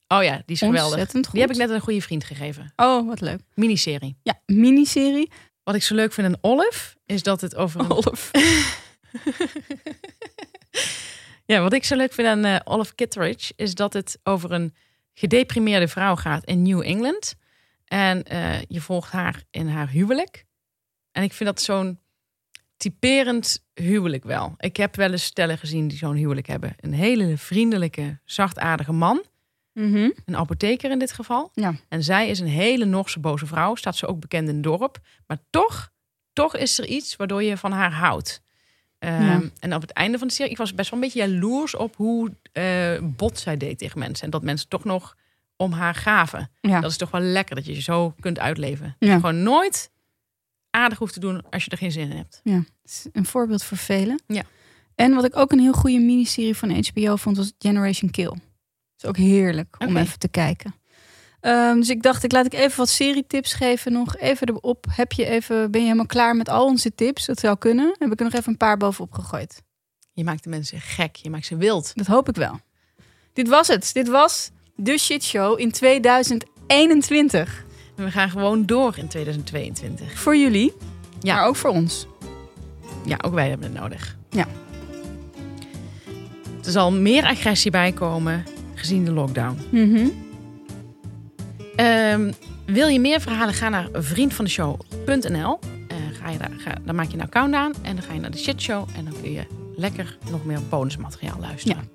Oh 0.09 0.23
ja, 0.23 0.43
die 0.47 0.55
is 0.55 0.59
geweldig. 0.59 1.11
Goed. 1.11 1.31
Die 1.33 1.41
heb 1.41 1.51
ik 1.51 1.57
net 1.57 1.71
een 1.71 1.81
goede 1.81 2.01
vriend 2.01 2.25
gegeven. 2.25 2.73
Oh, 2.77 3.07
wat 3.07 3.21
leuk. 3.21 3.41
Miniserie. 3.55 4.17
Ja, 4.23 4.41
miniserie. 4.47 5.31
Wat 5.63 5.75
ik 5.75 5.83
zo 5.83 5.95
leuk 5.95 6.13
vind 6.13 6.27
aan 6.27 6.39
Olive, 6.41 6.97
is 7.07 7.23
dat 7.23 7.41
het 7.41 7.57
over 7.57 7.81
een... 7.81 7.91
Olive. 7.91 8.31
ja, 11.47 11.61
wat 11.61 11.73
ik 11.73 11.85
zo 11.85 11.97
leuk 11.97 12.13
vind 12.13 12.29
aan 12.29 12.47
uh, 12.47 12.57
Olive 12.65 12.95
Kitteridge 12.95 13.53
is 13.57 13.75
dat 13.75 13.93
het 13.93 14.19
over 14.23 14.53
een 14.53 14.75
gedeprimeerde 15.15 15.89
vrouw 15.89 16.17
gaat 16.17 16.45
in 16.45 16.63
New 16.63 16.83
England. 16.83 17.35
En 17.85 18.25
uh, 18.33 18.63
je 18.63 18.81
volgt 18.81 19.13
haar 19.13 19.43
in 19.51 19.69
haar 19.69 19.89
huwelijk. 19.89 20.45
En 21.13 21.23
ik 21.23 21.33
vind 21.33 21.49
dat 21.49 21.61
zo'n 21.61 22.01
typerend 22.77 23.65
huwelijk 23.75 24.25
wel. 24.25 24.55
Ik 24.59 24.77
heb 24.77 24.97
wel 24.97 25.11
eens 25.11 25.25
stellen 25.25 25.59
gezien 25.59 25.89
die 25.89 25.99
zo'n 25.99 26.17
huwelijk 26.17 26.47
hebben. 26.47 26.75
Een 26.81 26.93
hele 26.93 27.39
vriendelijke, 27.39 28.21
zachtaardige 28.25 28.93
man. 28.93 29.25
Mhm. 29.77 30.11
Een 30.25 30.37
apotheker 30.37 30.91
in 30.91 30.99
dit 30.99 31.13
geval. 31.13 31.51
Ja. 31.55 31.75
En 31.89 32.03
zij 32.05 32.29
is 32.29 32.41
een 32.41 32.47
hele 32.47 32.85
Norse 32.85 33.21
boze 33.21 33.47
vrouw. 33.47 33.75
Staat 33.75 33.97
ze 33.97 34.07
ook 34.07 34.21
bekend 34.21 34.49
in 34.49 34.55
het 34.55 34.63
dorp. 34.65 34.99
Maar 35.27 35.39
toch, 35.51 35.91
toch 36.33 36.57
is 36.57 36.79
er 36.79 36.87
iets 36.87 37.17
waardoor 37.17 37.43
je 37.43 37.57
van 37.57 37.73
haar 37.73 37.93
houdt. 37.93 38.43
Ehm, 38.99 39.23
Ja. 39.25 39.41
En 39.61 39.75
op 39.75 39.81
het 39.81 39.91
einde 39.91 40.19
van 40.19 40.27
de 40.29 40.35
serie, 40.35 40.51
ik 40.53 40.57
was 40.59 40.75
best 40.75 40.91
wel 40.91 40.99
een 41.01 41.05
beetje 41.05 41.29
jaloers 41.29 41.75
op 41.77 41.97
hoe 41.97 42.33
eh, 42.53 42.99
bot 43.03 43.39
zij 43.39 43.57
deed 43.57 43.79
tegen 43.79 43.99
mensen. 43.99 44.25
En 44.25 44.31
dat 44.31 44.43
mensen 44.43 44.69
toch 44.69 44.85
nog 44.85 45.17
om 45.57 45.73
haar 45.73 45.95
gaven. 45.95 46.51
Ja. 46.61 46.81
Dat 46.81 46.91
is 46.91 46.97
toch 46.97 47.11
wel 47.11 47.21
lekker 47.21 47.55
dat 47.55 47.67
je 47.67 47.75
je 47.75 47.81
zo 47.83 48.15
kunt 48.21 48.39
uitleven. 48.39 48.97
Ja. 48.99 49.09
je 49.09 49.15
gewoon 49.15 49.43
nooit 49.43 49.91
aardig 50.71 50.99
hoeft 50.99 51.13
te 51.13 51.21
doen 51.21 51.43
als 51.51 51.65
je 51.65 51.71
er 51.71 51.79
geen 51.79 51.93
zin 51.93 52.11
in 52.11 52.17
hebt. 52.17 52.41
Ja, 52.45 52.63
een 53.13 53.25
voorbeeld 53.27 53.63
voor 53.65 53.77
velen. 53.77 54.23
Ja. 54.27 54.43
En 54.95 55.15
wat 55.15 55.25
ik 55.25 55.37
ook 55.37 55.53
een 55.53 55.59
heel 55.61 55.73
goede 55.73 55.99
miniserie 55.99 56.57
van 56.57 56.71
HBO 56.93 57.17
vond, 57.17 57.37
was 57.37 57.53
Generation 57.59 58.11
Kill. 58.11 58.33
Het 58.97 59.05
is 59.05 59.09
ook 59.09 59.17
heerlijk 59.17 59.77
om 59.79 59.97
even 59.97 60.19
te 60.19 60.29
kijken. 60.29 60.75
Ehm, 61.41 61.75
dus 61.77 61.89
ik 61.89 62.03
dacht, 62.03 62.25
ik 62.25 62.33
laat 62.33 62.47
ik 62.47 62.55
even 62.55 62.77
wat 62.77 62.89
serietips 62.89 63.53
geven. 63.53 63.93
Nog 63.93 64.17
even 64.17 64.49
erop. 64.49 64.87
Heb 64.91 65.13
je 65.13 65.25
even, 65.27 65.71
ben 65.71 65.81
je 65.81 65.87
helemaal 65.87 66.07
klaar 66.07 66.37
met 66.37 66.49
al 66.49 66.65
onze 66.65 66.95
tips? 66.95 67.27
Dat 67.27 67.39
zou 67.41 67.57
kunnen. 67.59 67.97
Heb 67.99 68.13
ik 68.13 68.19
er 68.19 68.25
nog 68.25 68.35
even 68.35 68.51
een 68.53 68.57
paar 68.57 68.77
bovenop 68.77 69.13
gegooid. 69.13 69.63
Je 70.13 70.25
maakt 70.25 70.43
de 70.45 70.49
mensen 70.51 70.81
gek, 70.81 71.17
je 71.17 71.31
maakt 71.31 71.47
ze 71.47 71.57
wild. 71.57 71.93
Dat 71.95 72.07
hoop 72.07 72.29
ik 72.29 72.35
wel. 72.37 72.61
Dit 73.33 73.49
was 73.49 73.69
het. 73.69 73.91
Dit 73.93 74.09
was 74.09 74.51
de 74.75 74.99
shit 74.99 75.25
show 75.25 75.61
in 75.61 75.71
2021. 75.73 77.65
En 77.97 78.05
we 78.05 78.11
gaan 78.11 78.31
gewoon 78.31 78.67
door 78.67 78.99
in 78.99 79.09
2022. 79.09 80.19
Voor 80.21 80.37
jullie, 80.37 80.73
Ja. 81.21 81.35
maar 81.35 81.47
ook 81.47 81.57
voor 81.57 81.71
ons. 81.71 82.07
Ja, 83.05 83.17
ook 83.21 83.35
wij 83.35 83.49
hebben 83.49 83.73
het 83.73 83.81
nodig. 83.81 84.17
Ja. 84.31 84.47
Er 86.65 86.71
zal 86.73 86.93
meer 86.93 87.25
agressie 87.25 87.71
bij 87.71 87.93
komen 87.93 88.45
gezien 88.79 89.05
de 89.05 89.13
lockdown. 89.13 89.59
Mhm. 89.71 90.09
Ehm, 91.77 92.33
wil 92.67 92.89
je 92.89 93.01
meer 93.01 93.21
verhalen? 93.21 93.55
Ga 93.55 93.69
naar 93.69 93.89
vriendvandeshow.nl. 93.93 95.59
Eh 95.89 95.97
ga 96.23 96.31
je 96.31 96.39
daar, 96.39 96.51
ga, 96.57 96.75
dan 96.85 96.95
maak 96.95 97.07
je 97.07 97.15
een 97.15 97.23
account 97.23 97.55
aan 97.55 97.73
en 97.83 97.97
dan 97.97 98.05
ga 98.05 98.13
je 98.13 98.21
naar 98.21 98.31
de 98.31 98.39
shitshow. 98.39 98.89
En 98.97 99.05
dan 99.05 99.15
kun 99.23 99.33
je 99.33 99.47
lekker 99.77 100.19
nog 100.31 100.45
meer 100.45 100.61
bonusmateriaal 100.69 101.39
luisteren. 101.41 101.89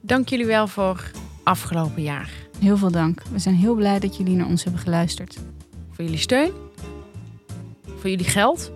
Dank 0.00 0.28
jullie 0.28 0.46
wel 0.46 0.66
voor 0.66 1.10
afgelopen 1.42 2.02
jaar. 2.02 2.30
Heel 2.58 2.76
veel 2.76 2.90
dank. 2.90 3.22
We 3.32 3.38
zijn 3.38 3.54
heel 3.54 3.74
blij 3.74 3.98
dat 3.98 4.16
jullie 4.16 4.36
naar 4.36 4.46
ons 4.46 4.62
hebben 4.64 4.82
geluisterd. 4.82 5.38
Voor 5.90 6.04
jullie 6.04 6.18
steun. 6.20 6.52
Voor 7.98 8.10
jullie 8.10 8.24
geld. 8.28 8.72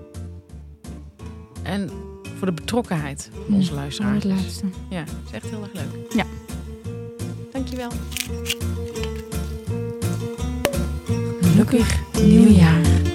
En 1.62 1.90
voor 2.38 2.46
de 2.46 2.52
betrokkenheid 2.52 3.30
van 3.46 3.54
onze 3.54 3.74
luisteraars. 3.74 4.24
het 4.24 4.32
laatste. 4.32 4.66
Ja, 4.88 4.98
het 4.98 5.08
is 5.26 5.32
echt 5.32 5.50
heel 5.50 5.62
erg 5.62 5.72
leuk. 5.72 6.12
Ja. 6.12 6.24
Dankjewel. 7.54 7.90
Gelukkig 11.40 12.00
nieuwjaar. 12.22 13.13